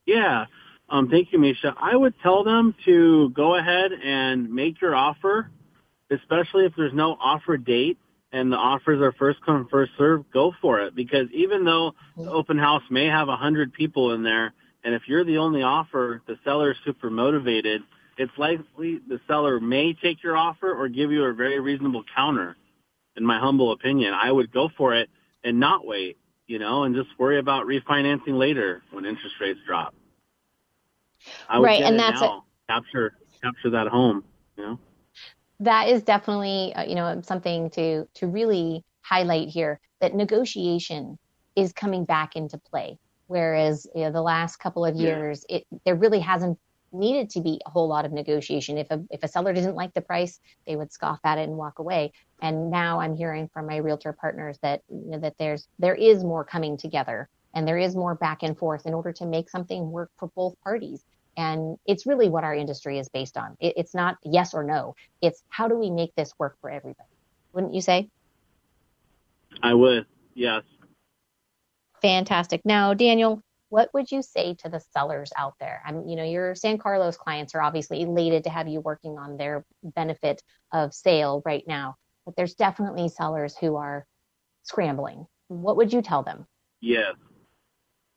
Yeah. 0.06 0.46
Um, 0.90 1.10
thank 1.10 1.34
you, 1.34 1.40
Mesha. 1.40 1.74
I 1.78 1.96
would 1.96 2.14
tell 2.24 2.44
them 2.44 2.74
to 2.86 3.30
go 3.32 3.56
ahead 3.56 3.92
and 3.92 4.50
make 4.50 4.82
your 4.82 4.96
offer, 4.96 5.52
especially 6.10 6.66
if 6.66 6.74
there's 6.78 6.94
no 6.94 7.18
offer 7.20 7.58
date 7.58 7.98
and 8.32 8.52
the 8.52 8.58
offers 8.58 9.02
are 9.02 9.14
first 9.14 9.40
come, 9.46 9.68
first 9.70 9.92
serve, 9.98 10.30
go 10.32 10.54
for 10.62 10.82
it. 10.82 10.96
Because 10.96 11.28
even 11.34 11.64
though 11.64 11.94
the 12.18 12.30
open 12.30 12.58
house 12.58 12.84
may 12.90 13.06
have 13.06 13.30
a 13.30 13.36
hundred 13.36 13.74
people 13.74 14.14
in 14.14 14.24
there, 14.24 14.54
and 14.84 14.94
if 14.94 15.04
you're 15.08 15.24
the 15.24 15.38
only 15.38 15.64
offer, 15.64 16.22
the 16.28 16.38
seller 16.44 16.72
is 16.72 16.78
super 16.86 17.10
motivated, 17.10 17.82
it's 18.18 18.32
likely 18.38 19.00
the 19.08 19.20
seller 19.28 19.60
may 19.60 19.94
take 19.94 20.24
your 20.24 20.36
offer 20.36 20.74
or 20.74 20.88
give 20.88 21.12
you 21.12 21.24
a 21.26 21.34
very 21.34 21.60
reasonable 21.60 22.04
counter. 22.16 22.56
In 23.16 23.26
my 23.26 23.40
humble 23.40 23.72
opinion, 23.72 24.14
I 24.14 24.32
would 24.32 24.52
go 24.52 24.70
for 24.78 24.96
it 24.96 25.10
and 25.44 25.60
not 25.60 25.86
wait, 25.86 26.18
you 26.46 26.60
know, 26.60 26.84
and 26.84 26.96
just 26.96 27.10
worry 27.18 27.40
about 27.40 27.66
refinancing 27.66 28.38
later 28.38 28.84
when 28.92 29.06
interest 29.06 29.36
rates 29.42 29.60
drop. 29.66 29.96
Right, 31.50 31.82
and 31.82 32.00
that's 32.00 32.22
now. 32.22 32.44
it. 32.70 32.72
capture 32.74 33.14
capture 33.42 33.70
that 33.72 33.88
home, 33.88 34.24
you 34.56 34.64
know 34.64 34.80
that 35.60 35.90
is 35.90 36.04
definitely 36.04 36.74
uh, 36.76 36.84
you 36.84 36.96
know 36.96 37.22
something 37.24 37.70
to 37.72 38.08
to 38.16 38.28
really 38.28 38.84
highlight 39.02 39.50
here 39.50 39.80
that 40.02 40.14
negotiation 40.14 41.18
is 41.56 41.74
coming 41.74 42.06
back 42.06 42.36
into 42.36 42.58
play. 42.58 43.00
Whereas 43.28 43.88
you 43.96 44.04
know, 44.04 44.12
the 44.12 44.22
last 44.22 44.58
couple 44.58 44.86
of 44.86 44.96
years 44.96 45.46
yeah. 45.50 45.58
it 45.58 45.68
there 45.86 45.96
really 45.96 46.20
hasn't 46.20 46.60
needed 46.94 47.30
to 47.32 47.42
be 47.42 47.60
a 47.66 47.70
whole 47.70 47.88
lot 47.88 48.06
of 48.06 48.14
negotiation. 48.14 48.78
If 48.78 48.90
a 48.92 49.04
if 49.10 49.24
a 49.24 49.28
seller 49.28 49.54
didn't 49.54 49.76
like 49.76 49.94
the 49.94 50.02
price 50.02 50.40
they 50.66 50.76
would 50.76 50.92
scoff 50.92 51.20
at 51.24 51.38
it 51.38 51.50
and 51.50 51.58
walk 51.58 51.80
away. 51.80 52.14
And 52.42 52.70
now 52.70 53.00
i'm 53.00 53.16
hearing 53.16 53.50
from 53.52 53.66
my 53.66 53.78
realtor 53.78 54.14
partners 54.14 54.60
that 54.62 54.84
you 54.90 55.12
know, 55.12 55.20
that 55.20 55.38
there's 55.40 55.68
there 55.80 55.96
is 55.96 56.24
more 56.24 56.44
coming 56.44 56.78
together 56.78 57.30
and 57.54 57.68
there 57.68 57.78
is 57.80 57.96
more 57.96 58.14
back 58.14 58.44
and 58.44 58.58
forth 58.58 58.86
in 58.86 58.94
order 58.94 59.12
to 59.14 59.26
make 59.26 59.50
something 59.50 59.90
work 59.90 60.12
for 60.18 60.28
both 60.36 60.54
parties 60.64 61.04
And 61.38 61.78
it's 61.86 62.08
really 62.08 62.30
what 62.30 62.44
our 62.44 62.56
industry 62.56 62.98
is 62.98 63.08
based 63.10 63.38
on. 63.38 63.56
It, 63.60 63.76
it's 63.78 63.94
not 63.94 64.18
yes 64.24 64.54
or 64.54 64.64
no. 64.64 64.96
It's 65.22 65.44
how 65.50 65.68
do 65.68 65.78
we 65.78 65.92
make 65.92 66.14
this 66.16 66.34
work 66.40 66.58
for 66.60 66.70
everybody? 66.70 67.08
Wouldn't 67.54 67.76
you 67.76 67.82
say? 67.82 68.10
I 69.62 69.74
would, 69.74 70.06
yes. 70.34 70.64
Fantastic. 72.02 72.62
Now, 72.66 72.94
Daniel, 72.94 73.42
what 73.70 73.94
would 73.94 74.12
you 74.12 74.22
say 74.22 74.56
to 74.56 74.70
the 74.70 74.80
sellers 74.80 75.32
out 75.38 75.56
there? 75.60 75.82
I'm, 75.86 76.08
you 76.08 76.16
know, 76.16 76.24
your 76.24 76.56
San 76.56 76.78
Carlos 76.78 77.18
clients 77.18 77.54
are 77.54 77.62
obviously 77.62 78.02
elated 78.02 78.44
to 78.46 78.50
have 78.50 78.68
you 78.68 78.80
working 78.80 79.18
on 79.18 79.38
their 79.38 79.66
benefit 79.84 80.42
of 80.72 80.94
sale 80.94 81.42
right 81.46 81.64
now, 81.68 81.96
but 82.26 82.36
there's 82.36 82.56
definitely 82.56 83.10
sellers 83.10 83.56
who 83.58 83.76
are 83.76 84.06
scrambling. 84.64 85.28
What 85.50 85.78
would 85.78 85.94
you 85.94 86.02
tell 86.02 86.24
them? 86.24 86.46
Yes. 86.82 87.16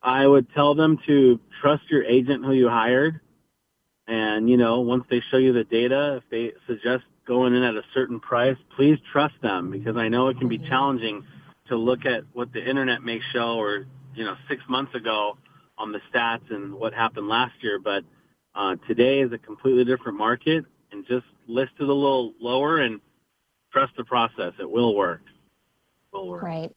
I 0.02 0.26
would 0.26 0.52
tell 0.54 0.74
them 0.74 0.98
to 1.06 1.40
trust 1.60 1.82
your 1.90 2.04
agent 2.04 2.44
who 2.44 2.52
you 2.52 2.68
hired. 2.68 3.20
And, 4.06 4.48
you 4.48 4.56
know, 4.56 4.80
once 4.80 5.04
they 5.10 5.22
show 5.30 5.36
you 5.36 5.52
the 5.52 5.64
data, 5.64 6.20
if 6.22 6.30
they 6.30 6.52
suggest 6.66 7.04
going 7.26 7.54
in 7.54 7.62
at 7.62 7.74
a 7.74 7.82
certain 7.94 8.18
price, 8.18 8.56
please 8.76 8.98
trust 9.12 9.34
them 9.42 9.70
because 9.70 9.96
I 9.96 10.08
know 10.08 10.28
it 10.28 10.38
can 10.38 10.48
be 10.48 10.58
challenging 10.58 11.24
to 11.68 11.76
look 11.76 12.06
at 12.06 12.24
what 12.32 12.52
the 12.52 12.66
internet 12.66 13.02
may 13.02 13.20
show 13.32 13.56
or, 13.56 13.86
you 14.14 14.24
know, 14.24 14.34
six 14.48 14.62
months 14.68 14.94
ago 14.94 15.36
on 15.78 15.92
the 15.92 16.00
stats 16.12 16.50
and 16.50 16.74
what 16.74 16.92
happened 16.92 17.28
last 17.28 17.52
year. 17.60 17.78
But 17.78 18.04
uh, 18.54 18.76
today 18.88 19.20
is 19.20 19.32
a 19.32 19.38
completely 19.38 19.84
different 19.84 20.18
market 20.18 20.64
and 20.90 21.06
just 21.06 21.26
list 21.46 21.72
it 21.78 21.84
a 21.84 21.86
little 21.86 22.32
lower 22.40 22.78
and 22.78 23.00
trust 23.72 23.92
the 23.96 24.04
process. 24.04 24.54
It 24.58 24.68
will 24.68 24.96
work. 24.96 25.22
It 26.12 26.16
will 26.16 26.28
work. 26.28 26.42
Right, 26.42 26.72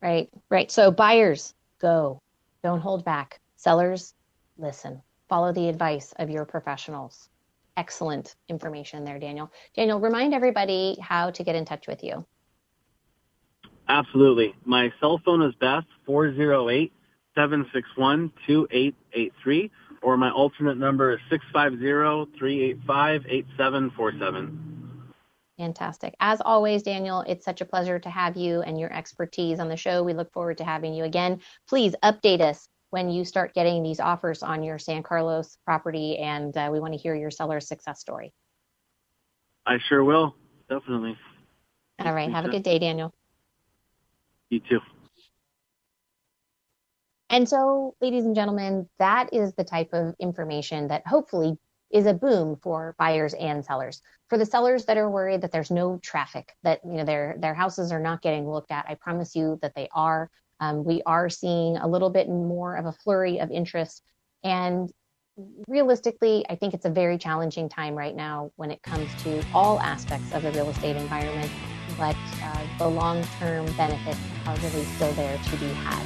right, 0.00 0.28
right. 0.48 0.70
So 0.70 0.92
buyers, 0.92 1.54
go. 1.80 2.20
Don't 2.62 2.80
hold 2.80 3.04
back. 3.04 3.40
Sellers, 3.56 4.14
listen. 4.56 5.02
Follow 5.28 5.52
the 5.52 5.68
advice 5.68 6.12
of 6.18 6.30
your 6.30 6.44
professionals. 6.44 7.28
Excellent 7.76 8.34
information 8.48 9.04
there, 9.04 9.18
Daniel. 9.18 9.52
Daniel, 9.76 10.00
remind 10.00 10.34
everybody 10.34 10.96
how 11.00 11.30
to 11.30 11.44
get 11.44 11.54
in 11.54 11.64
touch 11.64 11.86
with 11.86 12.02
you. 12.02 12.24
Absolutely. 13.88 14.54
My 14.64 14.92
cell 15.00 15.20
phone 15.24 15.42
is 15.42 15.54
best, 15.60 15.86
408 16.06 16.92
761 17.34 18.32
2883, 18.46 19.70
or 20.02 20.16
my 20.16 20.30
alternate 20.30 20.76
number 20.76 21.12
is 21.12 21.20
650 21.30 22.36
385 22.38 23.26
8747. 23.28 24.77
Fantastic. 25.58 26.14
As 26.20 26.40
always, 26.40 26.84
Daniel, 26.84 27.24
it's 27.26 27.44
such 27.44 27.60
a 27.60 27.64
pleasure 27.64 27.98
to 27.98 28.08
have 28.08 28.36
you 28.36 28.62
and 28.62 28.78
your 28.78 28.92
expertise 28.92 29.58
on 29.58 29.68
the 29.68 29.76
show. 29.76 30.04
We 30.04 30.14
look 30.14 30.32
forward 30.32 30.58
to 30.58 30.64
having 30.64 30.94
you 30.94 31.02
again. 31.02 31.40
Please 31.68 31.96
update 32.02 32.40
us 32.40 32.68
when 32.90 33.10
you 33.10 33.24
start 33.24 33.54
getting 33.54 33.82
these 33.82 33.98
offers 33.98 34.42
on 34.44 34.62
your 34.62 34.78
San 34.78 35.02
Carlos 35.02 35.58
property, 35.64 36.16
and 36.18 36.56
uh, 36.56 36.70
we 36.72 36.78
want 36.78 36.94
to 36.94 36.98
hear 36.98 37.14
your 37.14 37.30
seller 37.30 37.60
success 37.60 38.00
story. 38.00 38.32
I 39.66 39.78
sure 39.88 40.04
will. 40.04 40.36
Definitely. 40.70 41.18
All 41.98 42.14
right. 42.14 42.30
Have 42.30 42.44
a 42.44 42.50
good 42.50 42.62
day, 42.62 42.78
Daniel. 42.78 43.12
You 44.48 44.60
too. 44.60 44.80
And 47.30 47.48
so, 47.48 47.94
ladies 48.00 48.24
and 48.24 48.34
gentlemen, 48.34 48.88
that 48.98 49.34
is 49.34 49.52
the 49.54 49.64
type 49.64 49.90
of 49.92 50.14
information 50.18 50.88
that 50.88 51.06
hopefully 51.06 51.58
is 51.90 52.06
a 52.06 52.14
boom 52.14 52.56
for 52.62 52.94
buyers 52.98 53.34
and 53.34 53.64
sellers. 53.64 54.02
For 54.28 54.38
the 54.38 54.46
sellers 54.46 54.84
that 54.86 54.98
are 54.98 55.10
worried 55.10 55.40
that 55.42 55.52
there's 55.52 55.70
no 55.70 55.98
traffic, 55.98 56.52
that 56.62 56.80
you 56.84 56.92
know 56.92 57.04
their 57.04 57.36
their 57.38 57.54
houses 57.54 57.92
are 57.92 58.00
not 58.00 58.22
getting 58.22 58.48
looked 58.48 58.70
at, 58.70 58.86
I 58.88 58.94
promise 58.94 59.34
you 59.34 59.58
that 59.62 59.74
they 59.74 59.88
are. 59.92 60.30
Um, 60.60 60.84
we 60.84 61.02
are 61.06 61.28
seeing 61.28 61.76
a 61.76 61.86
little 61.86 62.10
bit 62.10 62.28
more 62.28 62.76
of 62.76 62.86
a 62.86 62.92
flurry 62.92 63.38
of 63.40 63.50
interest, 63.50 64.02
and 64.44 64.92
realistically, 65.68 66.44
I 66.48 66.56
think 66.56 66.74
it's 66.74 66.84
a 66.84 66.90
very 66.90 67.16
challenging 67.16 67.68
time 67.68 67.94
right 67.94 68.14
now 68.14 68.50
when 68.56 68.70
it 68.70 68.82
comes 68.82 69.08
to 69.22 69.42
all 69.54 69.80
aspects 69.80 70.32
of 70.32 70.42
the 70.42 70.50
real 70.52 70.68
estate 70.68 70.96
environment. 70.96 71.50
But 71.96 72.16
uh, 72.42 72.64
the 72.78 72.88
long-term 72.88 73.66
benefits 73.76 74.18
are 74.46 74.56
really 74.56 74.84
still 74.84 75.12
there 75.12 75.38
to 75.38 75.56
be 75.56 75.68
had. 75.68 76.04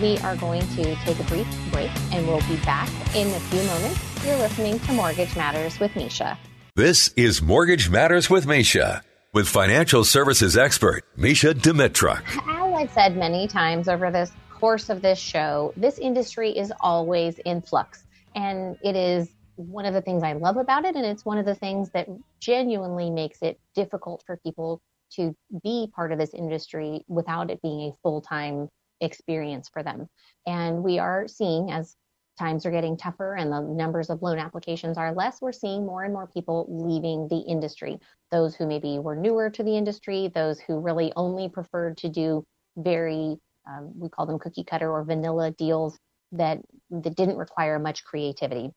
We 0.00 0.18
are 0.18 0.36
going 0.36 0.62
to 0.76 0.94
take 0.96 1.18
a 1.18 1.24
brief 1.24 1.46
break 1.72 1.90
and 2.12 2.26
we'll 2.26 2.46
be 2.48 2.56
back 2.64 2.88
in 3.14 3.28
a 3.28 3.40
few 3.40 3.62
moments. 3.62 4.13
You're 4.24 4.38
listening 4.38 4.78
to 4.80 4.92
Mortgage 4.94 5.36
Matters 5.36 5.78
with 5.78 5.92
Mesha. 5.92 6.38
This 6.74 7.08
is 7.08 7.42
Mortgage 7.42 7.90
Matters 7.90 8.30
with 8.30 8.46
Mesha, 8.46 9.02
with 9.34 9.46
financial 9.46 10.02
services 10.02 10.56
expert 10.56 11.04
Mesha 11.18 11.52
Dimitruk. 11.52 12.22
As 12.26 12.74
I've 12.74 12.90
said 12.90 13.18
many 13.18 13.46
times 13.46 13.86
over 13.86 14.10
this 14.10 14.32
course 14.48 14.88
of 14.88 15.02
this 15.02 15.18
show, 15.18 15.74
this 15.76 15.98
industry 15.98 16.56
is 16.56 16.72
always 16.80 17.38
in 17.40 17.60
flux. 17.60 18.04
And 18.34 18.78
it 18.82 18.96
is 18.96 19.28
one 19.56 19.84
of 19.84 19.92
the 19.92 20.00
things 20.00 20.22
I 20.22 20.32
love 20.32 20.56
about 20.56 20.86
it. 20.86 20.96
And 20.96 21.04
it's 21.04 21.26
one 21.26 21.36
of 21.36 21.44
the 21.44 21.54
things 21.54 21.90
that 21.90 22.08
genuinely 22.40 23.10
makes 23.10 23.42
it 23.42 23.60
difficult 23.74 24.22
for 24.24 24.38
people 24.38 24.80
to 25.16 25.36
be 25.62 25.92
part 25.94 26.12
of 26.12 26.18
this 26.18 26.32
industry 26.32 27.04
without 27.08 27.50
it 27.50 27.60
being 27.60 27.90
a 27.90 27.96
full 28.02 28.22
time 28.22 28.70
experience 29.02 29.68
for 29.68 29.82
them. 29.82 30.08
And 30.46 30.82
we 30.82 30.98
are 30.98 31.28
seeing 31.28 31.70
as 31.70 31.94
times 32.38 32.66
are 32.66 32.70
getting 32.70 32.96
tougher 32.96 33.34
and 33.34 33.52
the 33.52 33.60
numbers 33.60 34.10
of 34.10 34.22
loan 34.22 34.38
applications 34.38 34.98
are 34.98 35.14
less, 35.14 35.40
we're 35.40 35.52
seeing 35.52 35.86
more 35.86 36.04
and 36.04 36.12
more 36.12 36.26
people 36.26 36.66
leaving 36.68 37.28
the 37.28 37.38
industry. 37.38 37.98
Those 38.30 38.54
who 38.54 38.66
maybe 38.66 38.98
were 38.98 39.16
newer 39.16 39.50
to 39.50 39.62
the 39.62 39.76
industry, 39.76 40.30
those 40.34 40.58
who 40.60 40.80
really 40.80 41.12
only 41.16 41.48
preferred 41.48 41.96
to 41.98 42.08
do 42.08 42.44
very, 42.76 43.36
um, 43.68 43.92
we 43.98 44.08
call 44.08 44.26
them 44.26 44.38
cookie 44.38 44.64
cutter 44.64 44.90
or 44.90 45.04
vanilla 45.04 45.52
deals 45.52 45.98
that, 46.32 46.58
that 46.90 47.14
didn't 47.14 47.36
require 47.36 47.78
much 47.78 48.04
creativity. 48.04 48.70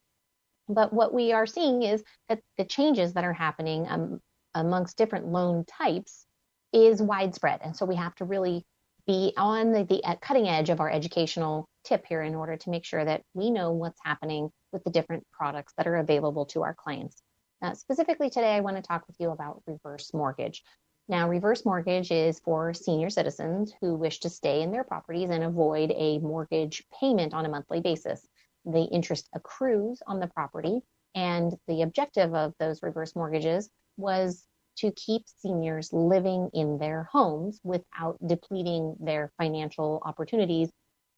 But 0.69 0.93
what 0.93 1.13
we 1.13 1.31
are 1.31 1.47
seeing 1.47 1.83
is 1.83 2.03
that 2.29 2.41
the 2.57 2.65
changes 2.65 3.13
that 3.13 3.23
are 3.23 3.33
happening 3.33 3.87
um, 3.89 4.19
amongst 4.53 4.97
different 4.97 5.27
loan 5.27 5.65
types 5.65 6.25
is 6.73 7.01
widespread. 7.01 7.61
And 7.63 7.75
so 7.75 7.85
we 7.85 7.95
have 7.95 8.13
to 8.15 8.25
really 8.25 8.65
be 9.07 9.33
on 9.37 9.71
the, 9.71 9.85
the 9.85 10.17
cutting 10.21 10.49
edge 10.49 10.69
of 10.69 10.81
our 10.81 10.91
educational 10.91 11.69
tip 11.87 12.05
here 12.05 12.21
in 12.21 12.35
order 12.35 12.57
to 12.57 12.69
make 12.69 12.85
sure 12.85 13.03
that 13.03 13.23
we 13.33 13.49
know 13.49 13.71
what's 13.71 13.99
happening 14.03 14.49
with 14.71 14.83
the 14.83 14.91
different 14.91 15.25
products 15.31 15.73
that 15.77 15.87
are 15.87 15.95
available 15.95 16.45
to 16.47 16.63
our 16.63 16.75
clients. 16.75 17.21
Uh, 17.61 17.73
specifically 17.73 18.29
today, 18.29 18.55
I 18.55 18.59
want 18.59 18.75
to 18.75 18.83
talk 18.83 19.07
with 19.07 19.15
you 19.19 19.31
about 19.31 19.63
reverse 19.65 20.13
mortgage. 20.13 20.63
Now, 21.09 21.29
reverse 21.29 21.65
mortgage 21.65 22.11
is 22.11 22.39
for 22.41 22.73
senior 22.73 23.09
citizens 23.09 23.73
who 23.79 23.95
wish 23.95 24.19
to 24.19 24.29
stay 24.29 24.61
in 24.61 24.71
their 24.71 24.83
properties 24.83 25.29
and 25.29 25.43
avoid 25.43 25.91
a 25.95 26.19
mortgage 26.19 26.83
payment 26.99 27.33
on 27.33 27.45
a 27.45 27.49
monthly 27.49 27.79
basis. 27.79 28.27
The 28.65 28.83
interest 28.83 29.29
accrues 29.33 30.01
on 30.05 30.19
the 30.19 30.27
property, 30.27 30.81
and 31.15 31.55
the 31.67 31.83
objective 31.83 32.35
of 32.35 32.53
those 32.59 32.83
reverse 32.83 33.15
mortgages 33.15 33.69
was 33.95 34.45
to 34.79 34.91
keep 34.91 35.23
seniors 35.25 35.91
living 35.93 36.49
in 36.53 36.77
their 36.77 37.09
homes 37.11 37.59
without 37.63 38.17
depleting 38.27 38.95
their 38.99 39.31
financial 39.37 40.01
opportunities 40.05 40.69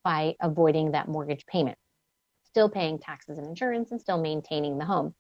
by 0.04 0.36
avoiding 0.42 0.92
that 0.92 1.08
mortgage 1.08 1.46
payment, 1.46 1.78
still 2.44 2.70
paying 2.70 3.00
taxes 3.00 3.38
and 3.38 3.48
insurance 3.48 3.92
and 3.92 4.02
still 4.02 4.22
maintaining 4.22 4.78
the 4.78 4.86
home. 4.86 5.14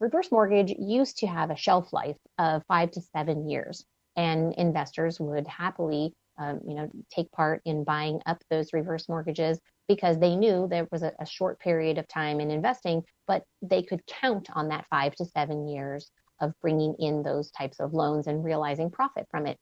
Reverse 0.00 0.32
mortgage 0.32 0.74
used 0.78 1.18
to 1.18 1.26
have 1.26 1.50
a 1.50 1.56
shelf 1.56 1.92
life 1.92 2.16
of 2.38 2.62
five 2.68 2.90
to 2.92 3.00
seven 3.00 3.48
years, 3.48 3.84
and 4.16 4.54
investors 4.54 5.20
would 5.20 5.46
happily, 5.46 6.14
um, 6.38 6.60
you 6.66 6.74
know, 6.74 6.90
take 7.10 7.30
part 7.32 7.62
in 7.64 7.84
buying 7.84 8.20
up 8.26 8.42
those 8.50 8.72
reverse 8.72 9.08
mortgages 9.08 9.60
because 9.88 10.18
they 10.18 10.36
knew 10.36 10.68
there 10.68 10.88
was 10.90 11.02
a, 11.02 11.12
a 11.20 11.26
short 11.26 11.58
period 11.58 11.98
of 11.98 12.06
time 12.08 12.40
in 12.40 12.50
investing, 12.50 13.02
but 13.26 13.42
they 13.60 13.82
could 13.82 14.06
count 14.06 14.48
on 14.54 14.68
that 14.68 14.86
five 14.88 15.14
to 15.16 15.24
seven 15.24 15.68
years 15.68 16.10
of 16.40 16.52
bringing 16.62 16.94
in 16.98 17.22
those 17.22 17.50
types 17.50 17.80
of 17.80 17.92
loans 17.92 18.26
and 18.26 18.44
realizing 18.44 18.90
profit 18.90 19.26
from 19.30 19.46
it. 19.46 19.58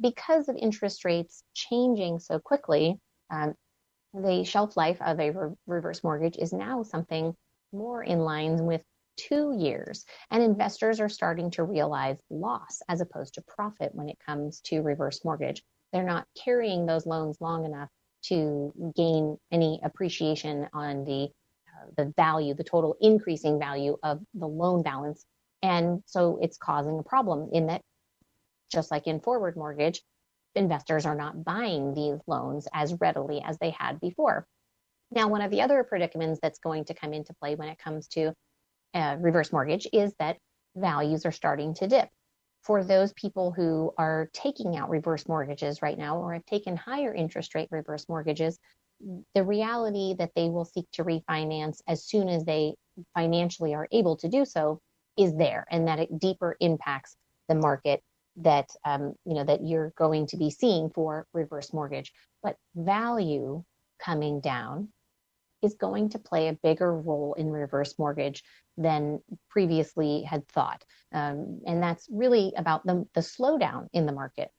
Because 0.00 0.48
of 0.48 0.56
interest 0.56 1.04
rates 1.04 1.42
changing 1.54 2.18
so 2.18 2.38
quickly, 2.38 2.98
um, 3.30 3.54
the 4.14 4.44
shelf 4.44 4.76
life 4.76 5.00
of 5.02 5.20
a 5.20 5.30
re- 5.30 5.54
reverse 5.66 6.02
mortgage 6.02 6.36
is 6.36 6.52
now 6.52 6.82
something 6.82 7.34
more 7.72 8.02
in 8.02 8.20
line 8.20 8.64
with 8.64 8.82
two 9.16 9.54
years. 9.58 10.04
And 10.30 10.42
investors 10.42 11.00
are 11.00 11.08
starting 11.08 11.50
to 11.52 11.64
realize 11.64 12.18
loss 12.30 12.80
as 12.88 13.00
opposed 13.00 13.34
to 13.34 13.42
profit 13.42 13.94
when 13.94 14.08
it 14.08 14.18
comes 14.24 14.60
to 14.62 14.80
reverse 14.80 15.24
mortgage. 15.24 15.62
They're 15.92 16.04
not 16.04 16.26
carrying 16.42 16.86
those 16.86 17.06
loans 17.06 17.38
long 17.40 17.64
enough 17.64 17.88
to 18.24 18.72
gain 18.96 19.36
any 19.52 19.80
appreciation 19.82 20.68
on 20.72 21.04
the 21.04 21.28
uh, 21.68 21.90
the 21.96 22.12
value, 22.16 22.54
the 22.54 22.64
total 22.64 22.96
increasing 23.00 23.58
value 23.58 23.96
of 24.02 24.20
the 24.34 24.48
loan 24.48 24.82
balance 24.82 25.24
and 25.62 26.02
so 26.06 26.38
it's 26.40 26.56
causing 26.56 26.98
a 26.98 27.02
problem 27.02 27.50
in 27.52 27.66
that, 27.66 27.82
just 28.70 28.90
like 28.90 29.06
in 29.06 29.20
forward 29.20 29.56
mortgage, 29.56 30.02
investors 30.58 31.06
are 31.06 31.14
not 31.14 31.44
buying 31.44 31.94
these 31.94 32.18
loans 32.26 32.68
as 32.74 32.94
readily 33.00 33.42
as 33.44 33.56
they 33.58 33.70
had 33.70 34.00
before. 34.00 34.46
Now, 35.10 35.28
one 35.28 35.40
of 35.40 35.50
the 35.50 35.62
other 35.62 35.82
predicaments 35.84 36.40
that's 36.42 36.58
going 36.58 36.84
to 36.86 36.94
come 36.94 37.14
into 37.14 37.32
play 37.34 37.54
when 37.54 37.68
it 37.68 37.78
comes 37.78 38.08
to 38.08 38.34
uh, 38.94 39.16
reverse 39.18 39.52
mortgage 39.52 39.86
is 39.92 40.12
that 40.18 40.36
values 40.76 41.24
are 41.24 41.32
starting 41.32 41.74
to 41.74 41.86
dip. 41.86 42.08
For 42.62 42.84
those 42.84 43.12
people 43.14 43.52
who 43.52 43.92
are 43.96 44.28
taking 44.34 44.76
out 44.76 44.90
reverse 44.90 45.26
mortgages 45.26 45.80
right 45.80 45.96
now 45.96 46.18
or 46.18 46.34
have 46.34 46.44
taken 46.44 46.76
higher 46.76 47.14
interest 47.14 47.54
rate 47.54 47.68
reverse 47.70 48.06
mortgages, 48.08 48.58
the 49.34 49.44
reality 49.44 50.14
that 50.18 50.32
they 50.34 50.50
will 50.50 50.64
seek 50.64 50.86
to 50.92 51.04
refinance 51.04 51.80
as 51.86 52.04
soon 52.04 52.28
as 52.28 52.44
they 52.44 52.74
financially 53.14 53.74
are 53.74 53.88
able 53.92 54.16
to 54.16 54.28
do 54.28 54.44
so 54.44 54.80
is 55.16 55.34
there 55.36 55.66
and 55.70 55.86
that 55.86 56.00
it 56.00 56.18
deeper 56.18 56.56
impacts 56.60 57.16
the 57.48 57.54
market 57.54 58.02
that 58.42 58.70
um, 58.84 59.14
you 59.24 59.34
know 59.34 59.44
that 59.44 59.64
you're 59.64 59.92
going 59.96 60.26
to 60.26 60.36
be 60.36 60.50
seeing 60.50 60.90
for 60.90 61.26
reverse 61.32 61.72
mortgage 61.72 62.12
but 62.42 62.56
value 62.74 63.62
coming 63.98 64.40
down 64.40 64.88
is 65.62 65.74
going 65.74 66.08
to 66.10 66.18
play 66.18 66.48
a 66.48 66.58
bigger 66.62 66.94
role 66.94 67.34
in 67.34 67.50
reverse 67.50 67.98
mortgage 67.98 68.44
than 68.76 69.20
previously 69.50 70.22
had 70.22 70.46
thought. 70.48 70.84
Um, 71.12 71.60
and 71.66 71.82
that's 71.82 72.06
really 72.12 72.52
about 72.56 72.86
the, 72.86 73.04
the 73.14 73.20
slowdown 73.20 73.88
in 73.92 74.06
the 74.06 74.12
market. 74.12 74.52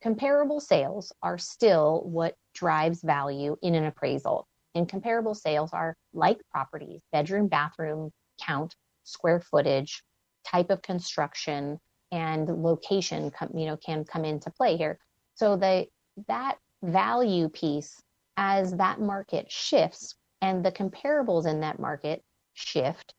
Comparable 0.00 0.60
sales 0.60 1.12
are 1.22 1.38
still 1.38 2.02
what 2.04 2.36
drives 2.54 3.02
value 3.02 3.56
in 3.62 3.74
an 3.74 3.84
appraisal 3.84 4.46
and 4.74 4.88
comparable 4.88 5.34
sales 5.34 5.70
are 5.72 5.96
like 6.12 6.38
properties 6.50 7.00
bedroom 7.12 7.48
bathroom 7.48 8.10
count 8.40 8.74
square 9.04 9.40
footage 9.40 10.02
type 10.44 10.70
of 10.70 10.82
construction 10.82 11.78
and 12.12 12.48
location 12.48 13.30
come, 13.30 13.50
you 13.54 13.66
know 13.66 13.76
can 13.76 14.04
come 14.04 14.24
into 14.24 14.50
play 14.50 14.76
here. 14.76 14.98
So 15.34 15.56
the 15.56 15.86
that 16.28 16.58
value 16.82 17.48
piece 17.48 18.00
as 18.36 18.76
that 18.76 19.00
market 19.00 19.50
shifts 19.50 20.14
and 20.40 20.64
the 20.64 20.72
comparables 20.72 21.46
in 21.46 21.60
that 21.60 21.80
market 21.80 22.22
shift 22.54 23.14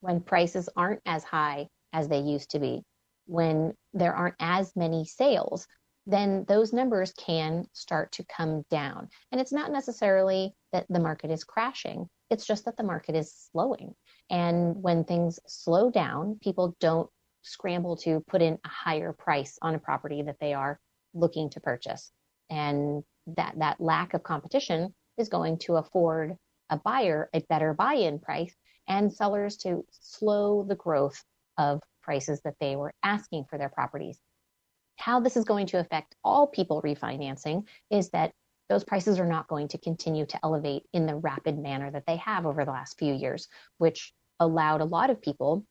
when 0.00 0.20
prices 0.20 0.68
aren't 0.76 1.02
as 1.04 1.24
high 1.24 1.68
as 1.92 2.08
they 2.08 2.20
used 2.20 2.50
to 2.52 2.58
be 2.58 2.82
when 3.26 3.74
there 3.92 4.14
aren't 4.14 4.36
as 4.40 4.72
many 4.76 5.04
sales 5.04 5.66
then 6.06 6.44
those 6.48 6.72
numbers 6.72 7.12
can 7.12 7.66
start 7.72 8.12
to 8.12 8.24
come 8.24 8.64
down. 8.70 9.08
And 9.30 9.40
it's 9.40 9.52
not 9.52 9.70
necessarily 9.70 10.52
that 10.72 10.86
the 10.88 11.00
market 11.00 11.30
is 11.30 11.44
crashing. 11.44 12.08
It's 12.30 12.46
just 12.46 12.64
that 12.64 12.76
the 12.76 12.82
market 12.82 13.14
is 13.14 13.32
slowing. 13.52 13.94
And 14.30 14.82
when 14.82 15.04
things 15.04 15.38
slow 15.46 15.90
down 15.90 16.38
people 16.42 16.76
don't 16.80 17.10
scramble 17.42 17.96
to 17.96 18.22
put 18.28 18.42
in 18.42 18.58
a 18.64 18.68
higher 18.68 19.12
price 19.12 19.58
on 19.62 19.74
a 19.74 19.78
property 19.78 20.22
that 20.22 20.38
they 20.40 20.54
are 20.54 20.78
looking 21.14 21.50
to 21.50 21.60
purchase. 21.60 22.10
And 22.50 23.02
that, 23.36 23.54
that 23.58 23.80
lack 23.80 24.14
of 24.14 24.22
competition 24.22 24.94
is 25.16 25.28
going 25.28 25.58
to 25.58 25.76
afford 25.76 26.36
a 26.70 26.78
buyer 26.78 27.28
a 27.34 27.40
better 27.48 27.74
buy 27.74 27.94
in 27.94 28.18
price 28.18 28.54
and 28.88 29.12
sellers 29.12 29.56
to 29.58 29.84
slow 29.90 30.64
the 30.68 30.76
growth 30.76 31.22
of 31.58 31.80
prices 32.02 32.40
that 32.44 32.54
they 32.60 32.76
were 32.76 32.94
asking 33.02 33.44
for 33.48 33.58
their 33.58 33.68
properties. 33.68 34.18
How 34.96 35.20
this 35.20 35.36
is 35.36 35.44
going 35.44 35.66
to 35.68 35.78
affect 35.78 36.14
all 36.24 36.46
people 36.46 36.82
refinancing 36.82 37.64
is 37.90 38.10
that 38.10 38.32
those 38.68 38.84
prices 38.84 39.18
are 39.18 39.26
not 39.26 39.48
going 39.48 39.68
to 39.68 39.78
continue 39.78 40.26
to 40.26 40.38
elevate 40.44 40.84
in 40.92 41.06
the 41.06 41.16
rapid 41.16 41.58
manner 41.58 41.90
that 41.90 42.04
they 42.06 42.16
have 42.16 42.46
over 42.46 42.64
the 42.64 42.70
last 42.70 42.98
few 42.98 43.12
years, 43.12 43.48
which 43.78 44.12
allowed 44.38 44.80
a 44.80 44.84
lot 44.84 45.10
of 45.10 45.20
people 45.20 45.64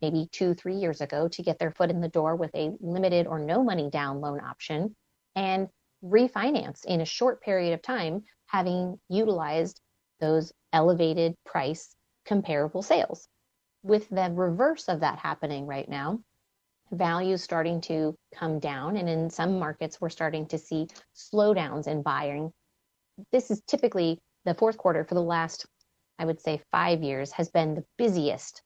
maybe 0.00 0.28
two, 0.32 0.54
three 0.54 0.76
years 0.76 1.00
ago 1.00 1.28
to 1.28 1.42
get 1.42 1.58
their 1.58 1.70
foot 1.70 1.90
in 1.90 2.00
the 2.00 2.08
door 2.08 2.36
with 2.36 2.54
a 2.54 2.70
limited 2.80 3.26
or 3.26 3.38
no 3.38 3.62
money 3.62 3.90
down 3.90 4.20
loan 4.20 4.40
option 4.40 4.94
and 5.34 5.68
refinance 6.04 6.84
in 6.84 7.00
a 7.00 7.06
short 7.06 7.42
period 7.42 7.72
of 7.72 7.82
time, 7.82 8.22
having 8.46 8.98
utilized 9.08 9.80
those 10.20 10.52
elevated 10.72 11.34
price 11.44 11.94
comparable 12.26 12.82
sales. 12.82 13.28
With 13.82 14.08
the 14.10 14.30
reverse 14.32 14.88
of 14.88 15.00
that 15.00 15.18
happening 15.18 15.66
right 15.66 15.88
now, 15.88 16.20
values 16.92 17.42
starting 17.42 17.80
to 17.82 18.14
come 18.34 18.58
down, 18.58 18.96
and 18.96 19.08
in 19.08 19.30
some 19.30 19.58
markets, 19.58 20.00
we're 20.00 20.10
starting 20.10 20.46
to 20.46 20.58
see 20.58 20.86
slowdowns 21.16 21.88
in 21.88 22.02
buying. 22.02 22.52
This 23.32 23.50
is 23.50 23.62
typically 23.66 24.18
the 24.44 24.54
fourth 24.54 24.76
quarter 24.76 25.04
for 25.04 25.14
the 25.14 25.22
last, 25.22 25.66
I 26.18 26.24
would 26.24 26.40
say, 26.40 26.62
five 26.70 27.02
years 27.02 27.32
has 27.32 27.50
been 27.50 27.74
the 27.74 27.84
busiest 27.96 28.62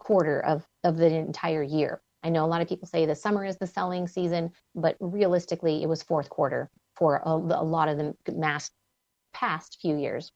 quarter 0.00 0.40
of, 0.40 0.66
of 0.82 0.96
the 0.96 1.14
entire 1.14 1.62
year. 1.62 2.02
I 2.24 2.30
know 2.30 2.44
a 2.44 2.48
lot 2.48 2.60
of 2.60 2.68
people 2.68 2.88
say 2.88 3.06
the 3.06 3.14
summer 3.14 3.44
is 3.44 3.56
the 3.56 3.66
selling 3.66 4.08
season, 4.08 4.50
but 4.74 4.96
realistically, 4.98 5.82
it 5.82 5.88
was 5.88 6.02
fourth 6.02 6.28
quarter 6.28 6.68
for 6.96 7.22
a, 7.24 7.30
a 7.30 7.64
lot 7.64 7.88
of 7.88 7.96
the 7.98 8.14
mass 8.32 8.70
past 9.32 9.78
few 9.80 9.96
years. 9.96 10.32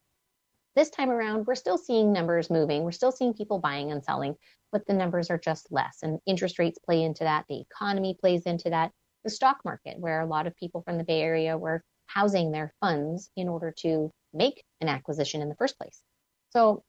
This 0.75 0.89
time 0.89 1.09
around, 1.09 1.45
we're 1.45 1.55
still 1.55 1.77
seeing 1.77 2.11
numbers 2.11 2.49
moving. 2.49 2.83
We're 2.83 2.91
still 2.91 3.11
seeing 3.11 3.33
people 3.33 3.59
buying 3.59 3.91
and 3.91 4.03
selling, 4.03 4.35
but 4.71 4.85
the 4.87 4.93
numbers 4.93 5.29
are 5.29 5.37
just 5.37 5.71
less. 5.71 5.99
And 6.01 6.19
interest 6.25 6.59
rates 6.59 6.79
play 6.79 7.03
into 7.03 7.23
that. 7.23 7.45
The 7.47 7.61
economy 7.61 8.17
plays 8.19 8.43
into 8.43 8.69
that. 8.71 8.91
The 9.23 9.29
stock 9.29 9.57
market, 9.63 9.99
where 9.99 10.21
a 10.21 10.25
lot 10.25 10.47
of 10.47 10.55
people 10.55 10.81
from 10.81 10.97
the 10.97 11.03
Bay 11.03 11.21
Area 11.21 11.57
were 11.57 11.83
housing 12.07 12.51
their 12.51 12.73
funds 12.79 13.29
in 13.35 13.47
order 13.47 13.73
to 13.79 14.11
make 14.33 14.63
an 14.81 14.89
acquisition 14.89 15.41
in 15.41 15.49
the 15.49 15.55
first 15.55 15.77
place. 15.79 16.01
So 16.49 16.83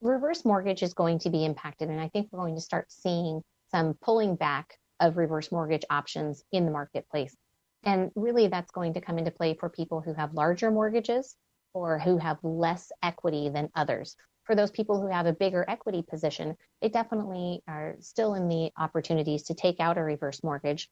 reverse 0.00 0.44
mortgage 0.44 0.82
is 0.82 0.94
going 0.94 1.18
to 1.20 1.30
be 1.30 1.44
impacted. 1.44 1.88
And 1.88 2.00
I 2.00 2.08
think 2.08 2.28
we're 2.30 2.40
going 2.40 2.54
to 2.54 2.60
start 2.60 2.90
seeing 2.90 3.42
some 3.70 3.94
pulling 4.02 4.36
back 4.36 4.74
of 5.00 5.16
reverse 5.16 5.50
mortgage 5.52 5.84
options 5.90 6.42
in 6.52 6.64
the 6.64 6.72
marketplace. 6.72 7.36
And 7.84 8.10
really, 8.14 8.48
that's 8.48 8.70
going 8.70 8.94
to 8.94 9.00
come 9.00 9.18
into 9.18 9.30
play 9.30 9.54
for 9.54 9.68
people 9.68 10.00
who 10.00 10.14
have 10.14 10.34
larger 10.34 10.70
mortgages 10.70 11.36
or 11.72 11.98
who 11.98 12.18
have 12.18 12.38
less 12.42 12.90
equity 13.02 13.48
than 13.48 13.70
others. 13.74 14.16
For 14.44 14.54
those 14.54 14.70
people 14.70 15.00
who 15.00 15.08
have 15.08 15.26
a 15.26 15.32
bigger 15.32 15.64
equity 15.68 16.02
position, 16.08 16.56
they 16.80 16.88
definitely 16.88 17.62
are 17.68 17.96
still 18.00 18.34
in 18.34 18.48
the 18.48 18.70
opportunities 18.78 19.44
to 19.44 19.54
take 19.54 19.80
out 19.80 19.98
a 19.98 20.02
reverse 20.02 20.42
mortgage. 20.42 20.88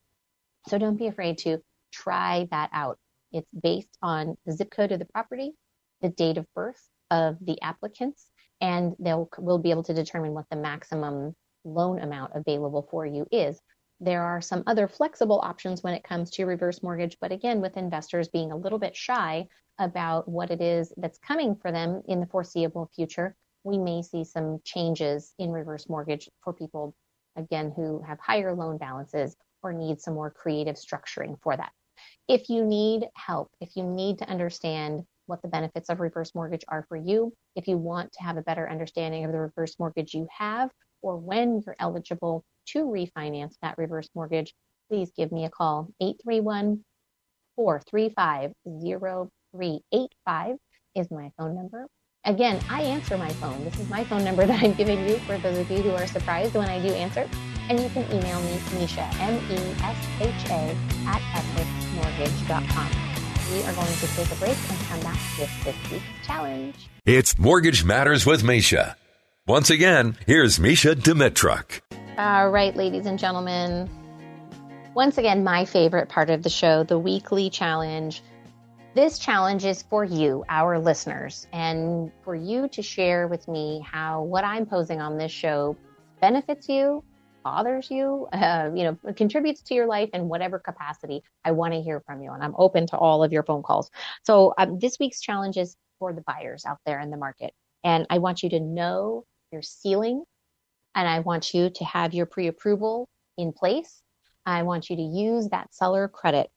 So 0.69 0.79
don't 0.79 0.97
be 0.97 1.07
afraid 1.07 1.39
to 1.39 1.59
try 1.93 2.49
that 2.51 2.71
out. 2.73 2.99
It's 3.33 3.49
based 3.63 3.97
on 4.03 4.37
the 4.45 4.53
zip 4.53 4.71
code 4.71 4.93
of 4.93 4.99
the 4.99 5.05
property, 5.05 5.53
the 6.01 6.09
date 6.09 6.39
of 6.39 6.47
birth 6.55 6.81
of 7.11 7.37
the 7.41 7.61
applicants, 7.63 8.29
and 8.65 8.97
they'll 8.99 9.29
will 9.39 9.59
be 9.59 9.71
able 9.71 9.83
to 9.83 9.93
determine 9.93 10.33
what 10.33 10.47
the 10.49 10.57
maximum 10.57 11.37
loan 11.65 12.01
amount 12.01 12.33
available 12.35 12.89
for 12.91 13.05
you 13.05 13.27
is. 13.31 13.61
There 14.01 14.23
are 14.23 14.41
some 14.41 14.65
other 14.67 14.89
flexible 14.89 15.39
options 15.45 15.83
when 15.83 15.93
it 15.93 16.03
comes 16.03 16.31
to 16.31 16.47
reverse 16.47 16.83
mortgage, 16.83 17.19
but 17.21 17.31
again, 17.31 17.61
with 17.61 17.77
investors 17.77 18.29
being 18.29 18.53
a 18.53 18.57
little 18.57 18.79
bit 18.79 18.97
shy 18.97 19.47
about 19.79 20.27
what 20.27 20.51
it 20.51 20.63
is 20.63 20.95
that's 20.97 21.19
coming 21.19 21.57
for 21.57 21.73
them 21.73 22.01
in 22.09 22.21
the 22.21 22.27
foreseeable 22.27 22.91
future, 22.97 23.37
we 23.65 23.77
may 23.77 24.01
see 24.01 24.25
some 24.25 24.61
changes 24.65 25.35
in 25.39 25.51
reverse 25.53 25.87
mortgage 25.87 26.31
for 26.43 26.55
people, 26.55 26.95
again, 27.37 27.71
who 27.77 28.01
have 28.01 28.19
higher 28.19 28.55
loan 28.55 28.79
balances 28.79 29.37
or 29.63 29.75
need 29.75 30.01
some 30.01 30.15
more 30.15 30.31
creative 30.31 30.77
structuring 30.77 31.39
for 31.43 31.55
that. 31.55 31.73
If 32.29 32.49
you 32.49 32.65
need 32.65 33.09
help, 33.15 33.51
if 33.61 33.77
you 33.77 33.85
need 33.85 34.19
to 34.21 34.29
understand 34.29 35.05
what 35.27 35.43
the 35.43 35.49
benefits 35.49 35.89
of 35.89 36.01
reverse 36.01 36.35
mortgage 36.35 36.65
are 36.69 36.85
for 36.89 36.97
you. 36.97 37.33
If 37.57 37.69
you 37.69 37.77
want 37.77 38.13
to 38.13 38.23
have 38.23 38.37
a 38.37 38.43
better 38.43 38.69
understanding 38.69 39.25
of 39.25 39.33
the 39.33 39.41
reverse 39.41 39.77
mortgage 39.79 40.15
you 40.15 40.27
have 40.37 40.71
or 41.03 41.17
when 41.17 41.63
you're 41.65 41.77
eligible 41.79 42.45
to 42.69 42.85
refinance 42.85 43.55
that 43.63 43.77
reverse 43.79 44.09
mortgage, 44.15 44.55
please 44.91 45.13
give 45.17 45.33
me 45.33 45.45
a 45.45 45.51
call. 45.51 45.89
831 46.01 46.85
435 47.57 48.53
0385 48.65 50.57
is 50.95 51.11
my 51.11 51.31
phone 51.39 51.55
number. 51.55 51.87
Again, 52.27 52.59
I 52.71 52.83
answer 52.83 53.19
my 53.19 53.31
phone. 53.35 53.65
This 53.65 53.79
is 53.79 53.89
my 53.89 54.03
phone 54.05 54.25
number 54.25 54.47
that 54.51 54.63
I'm 54.63 54.73
giving 54.75 55.07
you 55.09 55.17
for 55.19 55.37
those 55.39 55.59
of 55.59 55.71
you 55.71 55.79
who 55.79 55.91
are 55.91 56.07
surprised 56.07 56.55
when 56.55 56.69
I 56.69 56.81
do 56.81 56.89
answer. 56.89 57.29
And 57.69 57.81
you 57.81 57.89
can 57.91 58.05
email 58.13 58.41
me, 58.43 58.57
Mesha, 58.77 59.09
M-E-S-H-A, 59.21 60.77
at 61.07 61.21
essexmortgage.com 61.33 63.14
we 63.53 63.63
are 63.63 63.73
going 63.75 63.93
to 63.93 64.07
take 64.09 64.31
a 64.31 64.35
break 64.37 64.57
and 64.71 64.79
come 64.89 65.01
back 65.01 65.19
with 65.39 65.65
this 65.65 65.77
week's 65.91 66.05
challenge. 66.27 66.89
It's 67.05 67.39
Mortgage 67.39 67.85
Matters 67.85 68.25
with 68.25 68.43
Mesha. 68.43 68.95
Once 69.47 69.69
again, 69.69 70.17
here's 70.27 70.59
Mesha 70.59 70.95
Dimitruk. 70.95 71.81
All 72.17 72.51
right, 72.51 72.75
ladies 72.75 73.07
and 73.07 73.19
gentlemen. 73.19 73.91
Once 74.95 75.19
again, 75.19 75.45
my 75.45 75.65
favorite 75.65 76.09
part 76.09 76.31
of 76.31 76.43
the 76.43 76.49
show, 76.49 76.85
the 76.85 76.99
weekly 76.99 77.51
challenge. 77.51 78.23
This 78.95 79.19
challenge 79.19 79.65
is 79.65 79.83
for 79.83 80.05
you, 80.05 80.45
our 80.49 80.79
listeners, 80.79 81.47
and 81.53 82.13
for 82.23 82.35
you 82.35 82.69
to 82.69 82.83
share 82.83 83.27
with 83.27 83.47
me 83.49 83.85
how 83.85 84.23
what 84.23 84.45
I'm 84.45 84.65
posing 84.65 85.01
on 85.01 85.19
this 85.19 85.33
show 85.33 85.77
benefits 86.21 86.69
you 86.69 87.03
bothers 87.45 87.91
you, 87.91 88.27
uh, 88.33 88.71
you 88.75 88.85
know, 88.85 89.13
contributes 89.13 89.63
to 89.63 89.75
your 89.75 89.87
life 89.87 90.11
in 90.13 90.29
whatever 90.29 90.59
capacity, 90.59 91.23
I 91.45 91.53
want 91.53 91.75
to 91.75 91.83
hear 91.83 92.01
from 92.01 92.23
you. 92.23 92.33
And 92.33 92.43
I'm 92.43 92.55
open 92.59 92.87
to 92.89 92.97
all 92.97 93.23
of 93.23 93.33
your 93.33 93.45
phone 93.45 93.63
calls. 93.63 93.91
So 94.25 94.55
um, 94.59 94.79
this 94.79 94.99
week's 94.99 95.21
challenge 95.21 95.57
is 95.57 95.77
for 95.99 96.13
the 96.13 96.23
buyers 96.23 96.65
out 96.65 96.79
there 96.87 96.99
in 97.01 97.11
the 97.11 97.17
market. 97.17 97.53
And 97.85 98.07
I 98.11 98.19
want 98.19 98.43
you 98.43 98.49
to 98.51 98.61
know 98.61 99.25
your 99.53 99.63
ceiling 99.63 100.25
and 100.95 101.07
I 101.07 101.21
want 101.21 101.55
you 101.55 101.71
to 101.71 101.85
have 101.85 102.15
your 102.15 102.27
pre 102.27 102.49
approval 102.49 103.09
in 103.37 103.53
place. 103.53 104.03
I 104.47 104.63
want 104.63 104.91
you 104.91 104.97
to 104.97 105.03
use 105.03 105.49
that 105.51 105.75
seller 105.75 106.09
credit. 106.09 106.51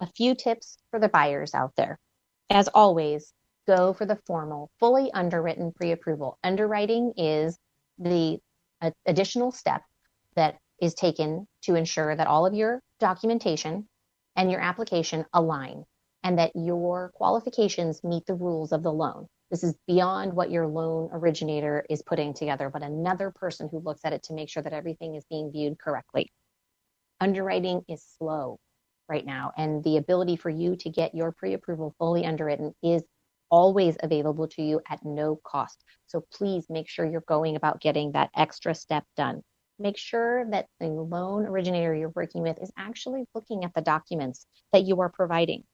A 0.00 0.06
few 0.06 0.34
tips 0.34 0.76
for 0.90 1.00
the 1.00 1.08
buyers 1.08 1.54
out 1.54 1.72
there. 1.76 1.98
As 2.50 2.68
always, 2.68 3.32
go 3.66 3.92
for 3.92 4.06
the 4.06 4.18
formal, 4.26 4.70
fully 4.78 5.10
underwritten 5.12 5.72
pre 5.72 5.92
approval. 5.92 6.38
Underwriting 6.44 7.12
is 7.16 7.58
the 7.98 8.38
additional 9.06 9.52
step 9.52 9.82
that 10.36 10.58
is 10.80 10.94
taken 10.94 11.46
to 11.62 11.74
ensure 11.74 12.14
that 12.14 12.26
all 12.26 12.46
of 12.46 12.54
your 12.54 12.80
documentation 13.00 13.88
and 14.36 14.50
your 14.50 14.60
application 14.60 15.24
align. 15.32 15.84
and 16.22 16.38
that 16.38 16.50
your 16.56 17.12
qualifications 17.14 18.02
meet 18.02 18.26
the 18.26 18.34
rules 18.34 18.72
of 18.72 18.82
the 18.82 18.92
loan. 18.92 19.28
This 19.50 19.62
is 19.62 19.76
beyond 19.86 20.34
what 20.34 20.50
your 20.50 20.66
loan 20.66 21.08
originator 21.12 21.86
is 21.88 22.02
putting 22.02 22.34
together, 22.34 22.68
but 22.68 22.82
another 22.82 23.30
person 23.30 23.68
who 23.70 23.78
looks 23.78 24.00
at 24.04 24.12
it 24.12 24.24
to 24.24 24.34
make 24.34 24.48
sure 24.48 24.62
that 24.62 24.72
everything 24.72 25.14
is 25.14 25.24
being 25.30 25.52
viewed 25.52 25.78
correctly. 25.78 26.32
Underwriting 27.20 27.82
is 27.88 28.04
slow 28.18 28.58
right 29.08 29.24
now, 29.24 29.52
and 29.56 29.84
the 29.84 29.98
ability 29.98 30.36
for 30.36 30.50
you 30.50 30.74
to 30.76 30.90
get 30.90 31.14
your 31.14 31.30
pre 31.30 31.54
approval 31.54 31.94
fully 31.98 32.26
underwritten 32.26 32.74
is 32.82 33.04
always 33.50 33.96
available 34.02 34.48
to 34.48 34.62
you 34.62 34.80
at 34.90 35.04
no 35.04 35.38
cost. 35.44 35.84
So 36.06 36.24
please 36.32 36.66
make 36.68 36.88
sure 36.88 37.06
you're 37.06 37.20
going 37.28 37.54
about 37.54 37.80
getting 37.80 38.12
that 38.12 38.30
extra 38.36 38.74
step 38.74 39.04
done. 39.16 39.42
Make 39.78 39.98
sure 39.98 40.48
that 40.50 40.66
the 40.80 40.88
loan 40.88 41.46
originator 41.46 41.94
you're 41.94 42.12
working 42.14 42.42
with 42.42 42.58
is 42.62 42.72
actually 42.78 43.24
looking 43.34 43.64
at 43.64 43.74
the 43.74 43.82
documents 43.82 44.46
that 44.72 44.84
you 44.84 45.00
are 45.00 45.10
providing. 45.10 45.64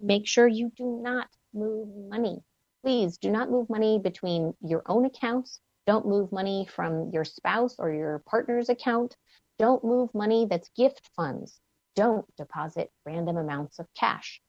Make 0.00 0.26
sure 0.26 0.48
you 0.48 0.72
do 0.76 1.00
not 1.02 1.28
move 1.52 1.88
money 2.10 2.38
please 2.84 3.16
do 3.16 3.30
not 3.30 3.50
move 3.50 3.70
money 3.70 3.98
between 3.98 4.52
your 4.60 4.82
own 4.86 5.06
accounts. 5.06 5.58
Don't 5.86 6.06
move 6.06 6.30
money 6.30 6.68
from 6.70 7.10
your 7.14 7.24
spouse 7.24 7.76
or 7.78 7.90
your 7.90 8.22
partner's 8.26 8.68
account. 8.68 9.16
Don't 9.58 9.82
move 9.82 10.10
money 10.14 10.46
that's 10.48 10.68
gift 10.76 11.08
funds. 11.16 11.58
Don't 11.96 12.26
deposit 12.36 12.90
random 13.06 13.38
amounts 13.38 13.78
of 13.78 13.86
cash. 13.98 14.42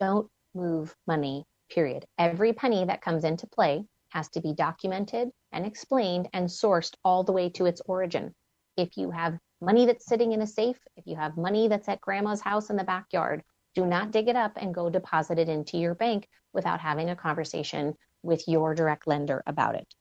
Don't 0.00 0.28
move 0.54 0.96
money, 1.06 1.44
period. 1.72 2.04
Every 2.18 2.52
penny 2.52 2.84
that 2.84 3.00
comes 3.00 3.22
into 3.22 3.46
play 3.46 3.84
has 4.12 4.28
to 4.30 4.40
be 4.40 4.54
documented 4.54 5.30
and 5.52 5.64
explained 5.64 6.28
and 6.32 6.46
sourced 6.46 6.94
all 7.04 7.24
the 7.24 7.32
way 7.32 7.48
to 7.50 7.66
its 7.66 7.80
origin. 7.86 8.34
If 8.76 8.96
you 8.96 9.10
have 9.10 9.38
money 9.60 9.86
that's 9.86 10.06
sitting 10.06 10.32
in 10.32 10.42
a 10.42 10.46
safe, 10.46 10.78
if 10.96 11.06
you 11.06 11.16
have 11.16 11.36
money 11.36 11.68
that's 11.68 11.88
at 11.88 12.00
grandma's 12.00 12.40
house 12.40 12.70
in 12.70 12.76
the 12.76 12.84
backyard, 12.84 13.42
do 13.74 13.86
not 13.86 14.10
dig 14.10 14.28
it 14.28 14.36
up 14.36 14.52
and 14.56 14.74
go 14.74 14.90
deposit 14.90 15.38
it 15.38 15.48
into 15.48 15.78
your 15.78 15.94
bank 15.94 16.28
without 16.52 16.80
having 16.80 17.10
a 17.10 17.16
conversation 17.16 17.94
with 18.22 18.46
your 18.46 18.74
direct 18.74 19.06
lender 19.06 19.42
about 19.46 19.74
it. 19.74 19.94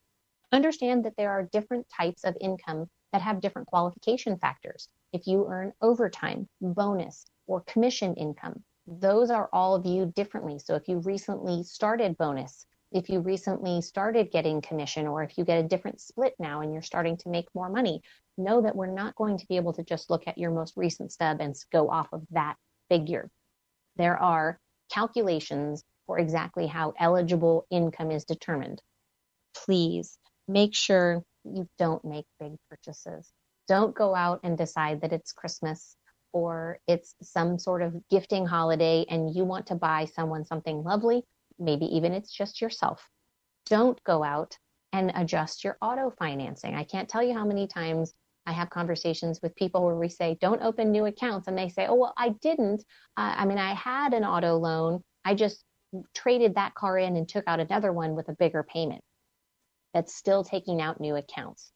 Understand 0.51 1.05
that 1.05 1.16
there 1.16 1.32
are 1.32 1.49
different 1.51 1.88
types 1.89 2.26
of 2.26 2.36
income 2.41 2.89
that 3.14 3.22
have 3.22 3.39
different 3.39 3.68
qualification 3.68 4.38
factors. 4.38 4.89
If 5.14 5.28
you 5.28 5.47
earn 5.47 5.74
overtime, 5.82 6.49
bonus, 6.62 7.26
or 7.47 7.62
commission 7.62 8.16
income, 8.16 8.64
those 8.88 9.30
are 9.30 9.49
all 9.53 9.80
viewed 9.80 10.14
differently. 10.14 10.59
So 10.59 10.76
if 10.76 10.88
you 10.88 10.99
recently 10.99 11.64
started 11.64 12.18
bonus, 12.18 12.66
if 12.92 13.10
you 13.10 13.22
recently 13.22 13.82
started 13.82 14.32
getting 14.32 14.62
commission, 14.62 15.08
or 15.08 15.24
if 15.24 15.38
you 15.38 15.46
get 15.46 15.64
a 15.64 15.68
different 15.68 16.02
split 16.02 16.34
now 16.39 16.62
and 16.62 16.74
you're 16.74 16.82
starting 16.82 17.18
to 17.18 17.30
make 17.30 17.48
more 17.56 17.70
money, 17.70 18.02
know 18.38 18.62
that 18.62 18.76
we're 18.76 18.94
not 18.94 19.16
going 19.16 19.38
to 19.38 19.48
be 19.48 19.56
able 19.58 19.74
to 19.74 19.84
just 19.84 20.10
look 20.10 20.28
at 20.28 20.38
your 20.38 20.52
most 20.52 20.74
recent 20.78 21.12
stub 21.12 21.38
and 21.39 21.56
go 21.72 21.89
off 21.89 22.10
of 22.14 22.24
that 22.32 22.56
figure 22.89 23.30
there 23.98 24.18
are 24.18 24.60
calculations 24.92 25.84
for 26.08 26.20
exactly 26.20 26.68
how 26.68 26.94
eligible 27.00 27.66
income 27.70 28.12
is 28.12 28.26
determined. 28.26 28.82
Please 29.56 30.18
make 30.48 30.76
sure 30.76 31.24
you 31.44 31.68
don't 31.78 32.04
make 32.04 32.26
big 32.39 32.54
purchases. 32.70 33.32
Don't 33.68 33.96
go 33.96 34.16
out 34.16 34.42
and 34.44 34.58
decide 34.58 35.02
that 35.02 35.14
it's 35.14 35.32
Christmas 35.32 35.96
or 36.34 36.80
it's 36.88 37.16
some 37.22 37.60
sort 37.60 37.82
of 37.82 37.96
gifting 38.10 38.46
holiday 38.46 39.06
and 39.10 39.36
you 39.36 39.44
want 39.44 39.68
to 39.68 39.76
buy 39.76 40.06
someone 40.06 40.46
something 40.46 40.84
lovely. 40.84 41.24
Maybe 41.62 41.86
even 41.95 42.14
it's 42.14 42.32
just 42.32 42.59
yourself. 42.59 43.07
Don't 43.68 44.03
go 44.03 44.24
out 44.24 44.57
and 44.91 45.12
adjust 45.16 45.64
your 45.64 45.78
auto 45.82 46.12
financing. 46.18 46.76
I 46.76 46.84
can't 46.84 47.07
tell 47.07 47.24
you 47.24 47.34
how 47.34 47.45
many 47.45 47.68
times 47.68 48.14
I 48.45 48.51
have 48.51 48.70
conversations 48.70 49.39
with 49.41 49.55
people 49.55 49.86
where 49.86 49.95
we 49.95 50.09
say, 50.09 50.38
don't 50.41 50.64
open 50.64 50.91
new 50.91 51.05
accounts. 51.05 51.47
And 51.47 51.57
they 51.57 51.70
say, 51.70 51.86
oh, 51.88 51.95
well, 51.95 52.14
I 52.18 52.30
didn't. 52.41 52.84
Uh, 53.16 53.36
I 53.38 53.45
mean, 53.45 53.59
I 53.59 53.74
had 53.74 54.14
an 54.14 54.26
auto 54.26 54.57
loan. 54.57 55.03
I 55.24 55.36
just 55.36 55.64
traded 56.16 56.55
that 56.55 56.74
car 56.74 56.97
in 56.97 57.16
and 57.16 57.30
took 57.30 57.43
out 57.47 57.59
another 57.59 57.93
one 57.93 58.16
with 58.16 58.30
a 58.30 58.36
bigger 58.36 58.64
payment. 58.64 59.03
That's 59.93 60.16
still 60.16 60.43
taking 60.43 60.82
out 60.82 60.99
new 60.99 61.16
accounts. 61.16 61.72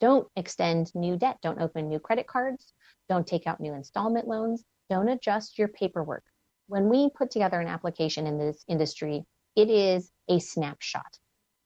Don't 0.00 0.26
extend 0.36 0.92
new 0.94 1.16
debt. 1.16 1.38
Don't 1.42 1.60
open 1.60 1.88
new 1.88 2.00
credit 2.00 2.26
cards. 2.26 2.72
Don't 3.08 3.26
take 3.26 3.46
out 3.46 3.60
new 3.60 3.74
installment 3.74 4.26
loans. 4.26 4.64
Don't 4.90 5.08
adjust 5.08 5.58
your 5.58 5.68
paperwork. 5.68 6.24
When 6.68 6.90
we 6.90 7.08
put 7.08 7.30
together 7.30 7.58
an 7.60 7.66
application 7.66 8.26
in 8.26 8.38
this 8.38 8.62
industry, 8.68 9.24
it 9.56 9.70
is 9.70 10.10
a 10.28 10.38
snapshot. 10.38 11.18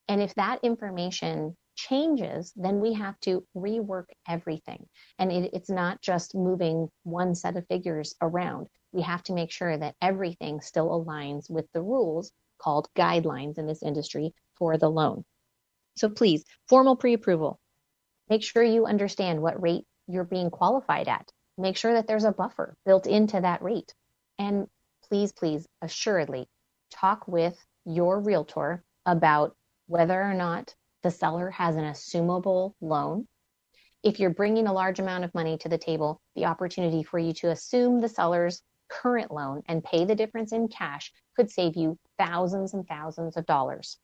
And 0.08 0.22
if 0.22 0.34
that 0.36 0.62
information 0.62 1.56
changes, 1.74 2.52
then 2.54 2.80
we 2.80 2.92
have 2.92 3.18
to 3.20 3.44
rework 3.56 4.06
everything. 4.28 4.86
And 5.18 5.32
it, 5.32 5.50
it's 5.54 5.70
not 5.70 6.00
just 6.00 6.36
moving 6.36 6.88
one 7.02 7.34
set 7.34 7.56
of 7.56 7.66
figures 7.66 8.14
around. 8.22 8.68
We 8.92 9.02
have 9.02 9.24
to 9.24 9.32
make 9.32 9.50
sure 9.50 9.76
that 9.76 9.96
everything 10.00 10.60
still 10.60 10.88
aligns 10.90 11.50
with 11.50 11.66
the 11.72 11.82
rules 11.82 12.30
called 12.58 12.88
guidelines 12.96 13.58
in 13.58 13.66
this 13.66 13.82
industry 13.82 14.32
for 14.54 14.78
the 14.78 14.88
loan. 14.88 15.24
So 15.96 16.10
please, 16.10 16.44
formal 16.68 16.94
pre 16.94 17.14
approval. 17.14 17.58
Make 18.30 18.44
sure 18.44 18.62
you 18.62 18.86
understand 18.86 19.42
what 19.42 19.60
rate 19.60 19.84
you're 20.06 20.24
being 20.24 20.50
qualified 20.50 21.08
at. 21.08 21.28
Make 21.58 21.76
sure 21.76 21.94
that 21.94 22.06
there's 22.06 22.24
a 22.24 22.32
buffer 22.32 22.76
built 22.86 23.08
into 23.08 23.40
that 23.40 23.62
rate. 23.62 23.92
And 24.38 24.68
please, 25.12 25.30
please, 25.30 25.68
assuredly 25.82 26.48
talk 26.90 27.28
with 27.28 27.54
your 27.84 28.18
realtor 28.18 28.82
about 29.04 29.54
whether 29.86 30.18
or 30.18 30.32
not 30.32 30.74
the 31.02 31.10
seller 31.10 31.50
has 31.50 31.76
an 31.76 31.84
assumable 31.84 32.72
loan. 32.80 33.28
If 34.02 34.18
you're 34.18 34.30
bringing 34.30 34.66
a 34.66 34.72
large 34.72 35.00
amount 35.00 35.24
of 35.24 35.34
money 35.34 35.58
to 35.58 35.68
the 35.68 35.76
table, 35.76 36.22
the 36.34 36.46
opportunity 36.46 37.02
for 37.02 37.18
you 37.18 37.34
to 37.34 37.50
assume 37.50 38.00
the 38.00 38.08
seller's 38.08 38.62
current 38.88 39.30
loan 39.30 39.60
and 39.68 39.84
pay 39.84 40.06
the 40.06 40.14
difference 40.14 40.50
in 40.50 40.68
cash 40.68 41.12
could 41.36 41.50
save 41.50 41.76
you 41.76 41.98
thousands 42.16 42.72
and 42.72 42.88
thousands 42.88 43.36
of 43.36 43.44
dollars. 43.44 43.98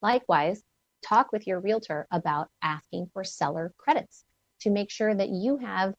Likewise, 0.00 0.62
talk 1.06 1.30
with 1.30 1.46
your 1.46 1.60
realtor 1.60 2.06
about 2.10 2.48
asking 2.62 3.10
for 3.12 3.22
seller 3.22 3.74
credits 3.76 4.24
to 4.62 4.70
make 4.70 4.90
sure 4.90 5.14
that 5.14 5.28
you 5.28 5.58
have 5.58 5.92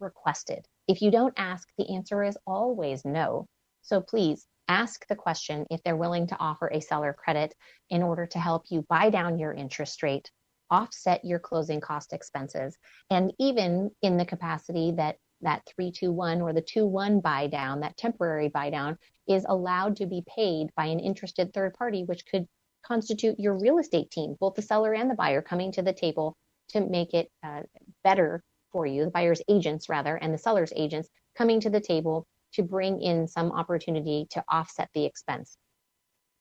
requested. 0.00 0.66
If 0.88 1.02
you 1.02 1.12
don't 1.12 1.34
ask, 1.36 1.68
the 1.78 1.94
answer 1.94 2.24
is 2.24 2.36
always 2.48 3.04
no. 3.04 3.46
So 3.82 4.00
please 4.00 4.46
ask 4.68 5.06
the 5.08 5.16
question 5.16 5.66
if 5.70 5.82
they're 5.82 5.96
willing 5.96 6.28
to 6.28 6.38
offer 6.38 6.68
a 6.68 6.80
seller 6.80 7.12
credit 7.12 7.54
in 7.88 8.02
order 8.02 8.26
to 8.26 8.38
help 8.38 8.64
you 8.70 8.86
buy 8.88 9.10
down 9.10 9.38
your 9.38 9.52
interest 9.52 10.02
rate, 10.02 10.30
offset 10.70 11.24
your 11.24 11.38
closing 11.38 11.80
cost 11.80 12.12
expenses, 12.12 12.76
and 13.10 13.32
even 13.38 13.90
in 14.02 14.16
the 14.16 14.24
capacity 14.24 14.92
that 14.92 15.16
that 15.42 15.62
321 15.74 16.40
or 16.42 16.52
the 16.52 16.62
2-1 16.62 17.22
buy 17.22 17.46
down, 17.46 17.80
that 17.80 17.96
temporary 17.96 18.48
buy 18.48 18.70
down, 18.70 18.98
is 19.26 19.46
allowed 19.48 19.96
to 19.96 20.06
be 20.06 20.22
paid 20.28 20.68
by 20.76 20.86
an 20.86 21.00
interested 21.00 21.52
third 21.52 21.74
party, 21.74 22.04
which 22.04 22.26
could 22.26 22.46
constitute 22.82 23.38
your 23.38 23.58
real 23.58 23.78
estate 23.78 24.10
team, 24.10 24.36
both 24.38 24.54
the 24.54 24.62
seller 24.62 24.94
and 24.94 25.10
the 25.10 25.14
buyer 25.14 25.42
coming 25.42 25.72
to 25.72 25.82
the 25.82 25.92
table 25.92 26.36
to 26.68 26.80
make 26.80 27.14
it 27.14 27.30
uh, 27.42 27.62
better 28.04 28.42
for 28.70 28.86
you, 28.86 29.06
the 29.06 29.10
buyer's 29.10 29.42
agents 29.48 29.88
rather, 29.88 30.14
and 30.16 30.32
the 30.32 30.38
seller's 30.38 30.72
agents 30.76 31.08
coming 31.36 31.60
to 31.60 31.70
the 31.70 31.80
table 31.80 32.26
to 32.54 32.62
bring 32.62 33.00
in 33.00 33.28
some 33.28 33.52
opportunity 33.52 34.26
to 34.30 34.44
offset 34.48 34.88
the 34.94 35.04
expense. 35.04 35.56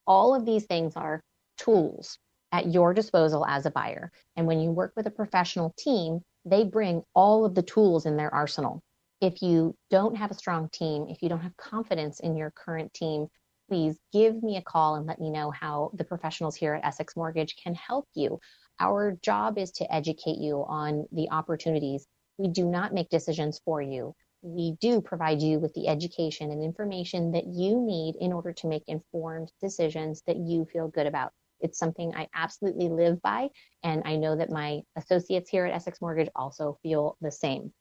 All 0.07 0.33
of 0.33 0.45
these 0.45 0.65
things 0.65 0.93
are 0.95 1.21
tools 1.57 2.17
at 2.51 2.71
your 2.71 2.93
disposal 2.93 3.45
as 3.45 3.65
a 3.65 3.71
buyer. 3.71 4.11
And 4.35 4.47
when 4.47 4.59
you 4.59 4.71
work 4.71 4.93
with 4.95 5.05
a 5.05 5.11
professional 5.11 5.73
team, 5.77 6.21
they 6.45 6.63
bring 6.63 7.03
all 7.13 7.45
of 7.45 7.53
the 7.53 7.61
tools 7.61 8.05
in 8.05 8.17
their 8.17 8.33
arsenal. 8.33 8.81
If 9.21 9.41
you 9.41 9.75
don't 9.89 10.15
have 10.15 10.31
a 10.31 10.35
strong 10.35 10.69
team, 10.69 11.07
if 11.09 11.21
you 11.21 11.29
don't 11.29 11.41
have 11.41 11.55
confidence 11.57 12.21
in 12.21 12.35
your 12.35 12.51
current 12.51 12.93
team, 12.93 13.27
please 13.67 13.97
give 14.11 14.41
me 14.41 14.57
a 14.57 14.61
call 14.61 14.95
and 14.95 15.05
let 15.05 15.19
me 15.19 15.29
know 15.29 15.51
how 15.51 15.91
the 15.93 16.03
professionals 16.03 16.55
here 16.55 16.73
at 16.73 16.85
Essex 16.85 17.15
Mortgage 17.15 17.55
can 17.61 17.75
help 17.75 18.07
you. 18.15 18.39
Our 18.79 19.17
job 19.21 19.57
is 19.57 19.71
to 19.73 19.93
educate 19.93 20.37
you 20.37 20.65
on 20.67 21.05
the 21.11 21.29
opportunities. 21.29 22.07
We 22.37 22.47
do 22.47 22.65
not 22.65 22.93
make 22.93 23.09
decisions 23.09 23.61
for 23.63 23.81
you 23.81 24.15
we 24.41 24.75
do 24.79 25.01
provide 25.01 25.41
you 25.41 25.59
with 25.59 25.73
the 25.73 25.87
education 25.87 26.51
and 26.51 26.63
information 26.63 27.31
that 27.31 27.47
you 27.47 27.81
need 27.81 28.15
in 28.19 28.31
order 28.31 28.53
to 28.53 28.67
make 28.67 28.83
informed 28.87 29.51
decisions 29.61 30.23
that 30.27 30.37
you 30.37 30.65
feel 30.71 30.87
good 30.87 31.07
about. 31.07 31.31
It's 31.59 31.77
something 31.77 32.15
I 32.15 32.29
absolutely 32.33 32.89
live 32.89 33.21
by, 33.21 33.49
and 33.83 34.01
I 34.05 34.15
know 34.15 34.37
that 34.37 34.49
my 34.49 34.81
associates 34.95 35.49
here 35.49 35.65
at 35.65 35.73
Essex 35.73 35.99
Mortgage 36.01 36.29
also 36.35 36.79
feel 36.81 37.17
the 37.21 37.31
same. 37.31 37.73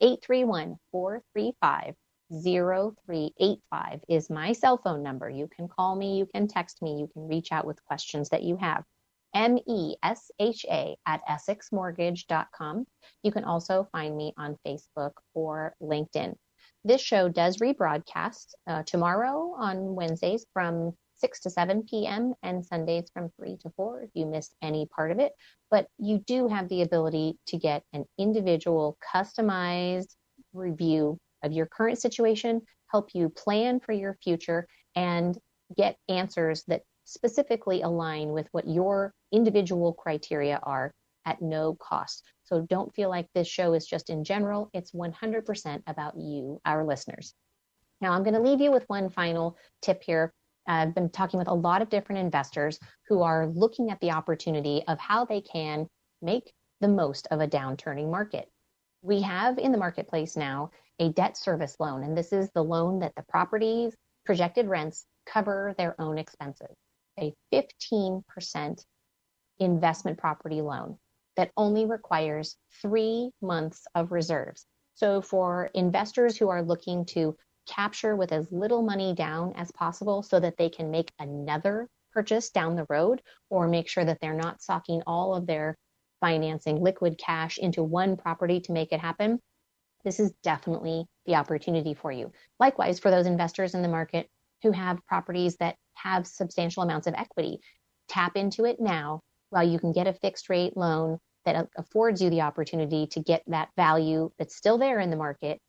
831 0.00 0.76
435 0.90 1.94
0385 2.42 4.00
is 4.08 4.30
my 4.30 4.52
cell 4.52 4.78
phone 4.78 5.02
number. 5.02 5.28
You 5.28 5.48
can 5.54 5.68
call 5.68 5.94
me, 5.94 6.16
you 6.16 6.26
can 6.26 6.48
text 6.48 6.82
me, 6.82 6.98
you 6.98 7.08
can 7.12 7.28
reach 7.28 7.52
out 7.52 7.66
with 7.66 7.84
questions 7.84 8.30
that 8.30 8.42
you 8.42 8.56
have. 8.56 8.84
M 9.34 9.58
E 9.66 9.96
S 10.02 10.30
H 10.38 10.64
A 10.70 10.96
at 11.06 11.20
EssexMortgage.com. 11.26 12.86
You 13.22 13.32
can 13.32 13.44
also 13.44 13.88
find 13.92 14.16
me 14.16 14.32
on 14.38 14.56
Facebook 14.66 15.12
or 15.34 15.74
LinkedIn. 15.82 16.34
This 16.84 17.00
show 17.00 17.28
does 17.28 17.58
rebroadcast 17.58 18.46
uh, 18.66 18.82
tomorrow 18.84 19.54
on 19.58 19.94
Wednesdays 19.94 20.46
from 20.52 20.92
6 21.16 21.40
to 21.40 21.50
7 21.50 21.84
p.m. 21.88 22.34
and 22.42 22.64
Sundays 22.64 23.08
from 23.12 23.30
3 23.40 23.56
to 23.62 23.70
4 23.76 24.02
if 24.02 24.10
you 24.14 24.26
missed 24.26 24.54
any 24.62 24.86
part 24.86 25.10
of 25.10 25.18
it. 25.18 25.32
But 25.70 25.86
you 25.98 26.18
do 26.26 26.48
have 26.48 26.68
the 26.68 26.82
ability 26.82 27.38
to 27.48 27.58
get 27.58 27.82
an 27.92 28.04
individual 28.18 28.98
customized 29.14 30.14
review 30.52 31.18
of 31.42 31.52
your 31.52 31.66
current 31.66 31.98
situation, 31.98 32.62
help 32.90 33.10
you 33.14 33.28
plan 33.30 33.80
for 33.80 33.92
your 33.92 34.18
future 34.22 34.66
and 34.94 35.38
get 35.76 35.96
answers 36.08 36.64
that 36.68 36.82
specifically 37.04 37.82
align 37.82 38.30
with 38.30 38.48
what 38.52 38.68
your 38.68 39.12
individual 39.34 39.92
criteria 39.92 40.60
are 40.62 40.92
at 41.26 41.42
no 41.42 41.74
cost. 41.74 42.22
So 42.44 42.66
don't 42.68 42.94
feel 42.94 43.08
like 43.08 43.26
this 43.34 43.48
show 43.48 43.72
is 43.72 43.86
just 43.86 44.10
in 44.10 44.24
general, 44.24 44.70
it's 44.72 44.92
100% 44.92 45.82
about 45.86 46.14
you, 46.16 46.60
our 46.64 46.84
listeners. 46.84 47.34
Now, 48.00 48.12
I'm 48.12 48.22
going 48.22 48.34
to 48.34 48.40
leave 48.40 48.60
you 48.60 48.70
with 48.70 48.84
one 48.88 49.08
final 49.08 49.56
tip 49.80 50.02
here. 50.02 50.32
I've 50.66 50.94
been 50.94 51.10
talking 51.10 51.38
with 51.38 51.48
a 51.48 51.54
lot 51.54 51.82
of 51.82 51.88
different 51.88 52.20
investors 52.20 52.78
who 53.08 53.22
are 53.22 53.46
looking 53.46 53.90
at 53.90 54.00
the 54.00 54.12
opportunity 54.12 54.82
of 54.88 54.98
how 54.98 55.24
they 55.24 55.40
can 55.40 55.86
make 56.20 56.52
the 56.80 56.88
most 56.88 57.26
of 57.30 57.40
a 57.40 57.48
downturning 57.48 58.10
market. 58.10 58.48
We 59.02 59.22
have 59.22 59.58
in 59.58 59.72
the 59.72 59.78
marketplace 59.78 60.36
now 60.36 60.70
a 60.98 61.10
debt 61.10 61.36
service 61.36 61.76
loan, 61.78 62.02
and 62.04 62.16
this 62.16 62.32
is 62.32 62.50
the 62.54 62.64
loan 62.64 63.00
that 63.00 63.14
the 63.16 63.24
property's 63.28 63.94
projected 64.24 64.68
rents 64.68 65.06
cover 65.26 65.74
their 65.76 65.98
own 66.00 66.18
expenses. 66.18 66.74
A 67.20 67.32
15% 67.52 68.84
investment 69.58 70.18
property 70.18 70.60
loan 70.60 70.98
that 71.36 71.50
only 71.56 71.86
requires 71.86 72.56
three 72.80 73.30
months 73.42 73.86
of 73.94 74.12
reserves. 74.12 74.66
So, 74.94 75.20
for 75.20 75.70
investors 75.74 76.36
who 76.36 76.48
are 76.48 76.62
looking 76.62 77.04
to 77.06 77.36
capture 77.66 78.14
with 78.14 78.32
as 78.32 78.52
little 78.52 78.82
money 78.82 79.14
down 79.14 79.54
as 79.56 79.72
possible 79.72 80.22
so 80.22 80.38
that 80.38 80.56
they 80.56 80.68
can 80.68 80.90
make 80.90 81.10
another 81.18 81.88
purchase 82.12 82.50
down 82.50 82.76
the 82.76 82.86
road 82.88 83.20
or 83.50 83.66
make 83.66 83.88
sure 83.88 84.04
that 84.04 84.18
they're 84.20 84.34
not 84.34 84.62
socking 84.62 85.02
all 85.06 85.34
of 85.34 85.46
their 85.46 85.76
financing 86.20 86.80
liquid 86.80 87.18
cash 87.18 87.58
into 87.58 87.82
one 87.82 88.16
property 88.16 88.60
to 88.60 88.72
make 88.72 88.92
it 88.92 89.00
happen, 89.00 89.40
this 90.04 90.20
is 90.20 90.32
definitely 90.42 91.06
the 91.26 91.34
opportunity 91.34 91.94
for 91.94 92.12
you. 92.12 92.30
Likewise, 92.60 92.98
for 92.98 93.10
those 93.10 93.26
investors 93.26 93.74
in 93.74 93.82
the 93.82 93.88
market 93.88 94.28
who 94.62 94.70
have 94.70 95.04
properties 95.06 95.56
that 95.56 95.76
have 95.94 96.26
substantial 96.26 96.82
amounts 96.82 97.06
of 97.06 97.14
equity, 97.14 97.58
tap 98.08 98.36
into 98.36 98.64
it 98.64 98.80
now 98.80 99.20
while 99.54 99.66
you 99.66 99.78
can 99.78 99.92
get 99.92 100.08
a 100.08 100.12
fixed 100.12 100.48
rate 100.48 100.76
loan 100.76 101.18
that 101.44 101.68
affords 101.76 102.20
you 102.20 102.28
the 102.28 102.40
opportunity 102.40 103.06
to 103.06 103.20
get 103.20 103.40
that 103.46 103.68
value 103.76 104.28
that's 104.36 104.56
still 104.56 104.78
there 104.78 104.98
in 104.98 105.10
the 105.10 105.16
market 105.16 105.60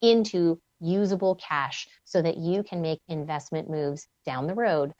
into 0.00 0.58
usable 0.80 1.34
cash 1.34 1.86
so 2.04 2.22
that 2.22 2.38
you 2.38 2.62
can 2.62 2.80
make 2.80 3.00
investment 3.06 3.68
moves 3.68 4.06
down 4.24 4.46
the 4.46 4.54
road. 4.54 4.92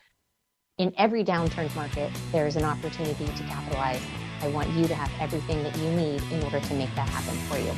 In 0.76 0.92
every 0.98 1.24
downturn 1.24 1.74
market, 1.74 2.12
there's 2.32 2.56
an 2.56 2.64
opportunity 2.64 3.24
to 3.24 3.42
capitalize. 3.44 4.02
I 4.42 4.48
want 4.48 4.68
you 4.70 4.86
to 4.88 4.94
have 4.94 5.10
everything 5.22 5.62
that 5.62 5.74
you 5.78 5.90
need 5.92 6.20
in 6.30 6.42
order 6.42 6.60
to 6.60 6.74
make 6.74 6.94
that 6.96 7.08
happen 7.08 7.34
for 7.48 7.56
you. 7.56 7.72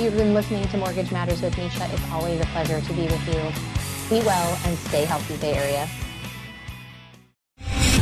You've 0.00 0.16
been 0.16 0.32
listening 0.32 0.68
to 0.68 0.76
Mortgage 0.76 1.10
Matters 1.10 1.42
with 1.42 1.54
Mesha. 1.54 1.92
It's 1.92 2.12
always 2.12 2.40
a 2.40 2.46
pleasure 2.46 2.80
to 2.80 2.92
be 2.92 3.02
with 3.02 3.26
you. 3.26 4.20
Be 4.20 4.24
well 4.24 4.58
and 4.64 4.78
stay 4.78 5.04
healthy, 5.06 5.36
Bay 5.38 5.54
Area. 5.54 5.88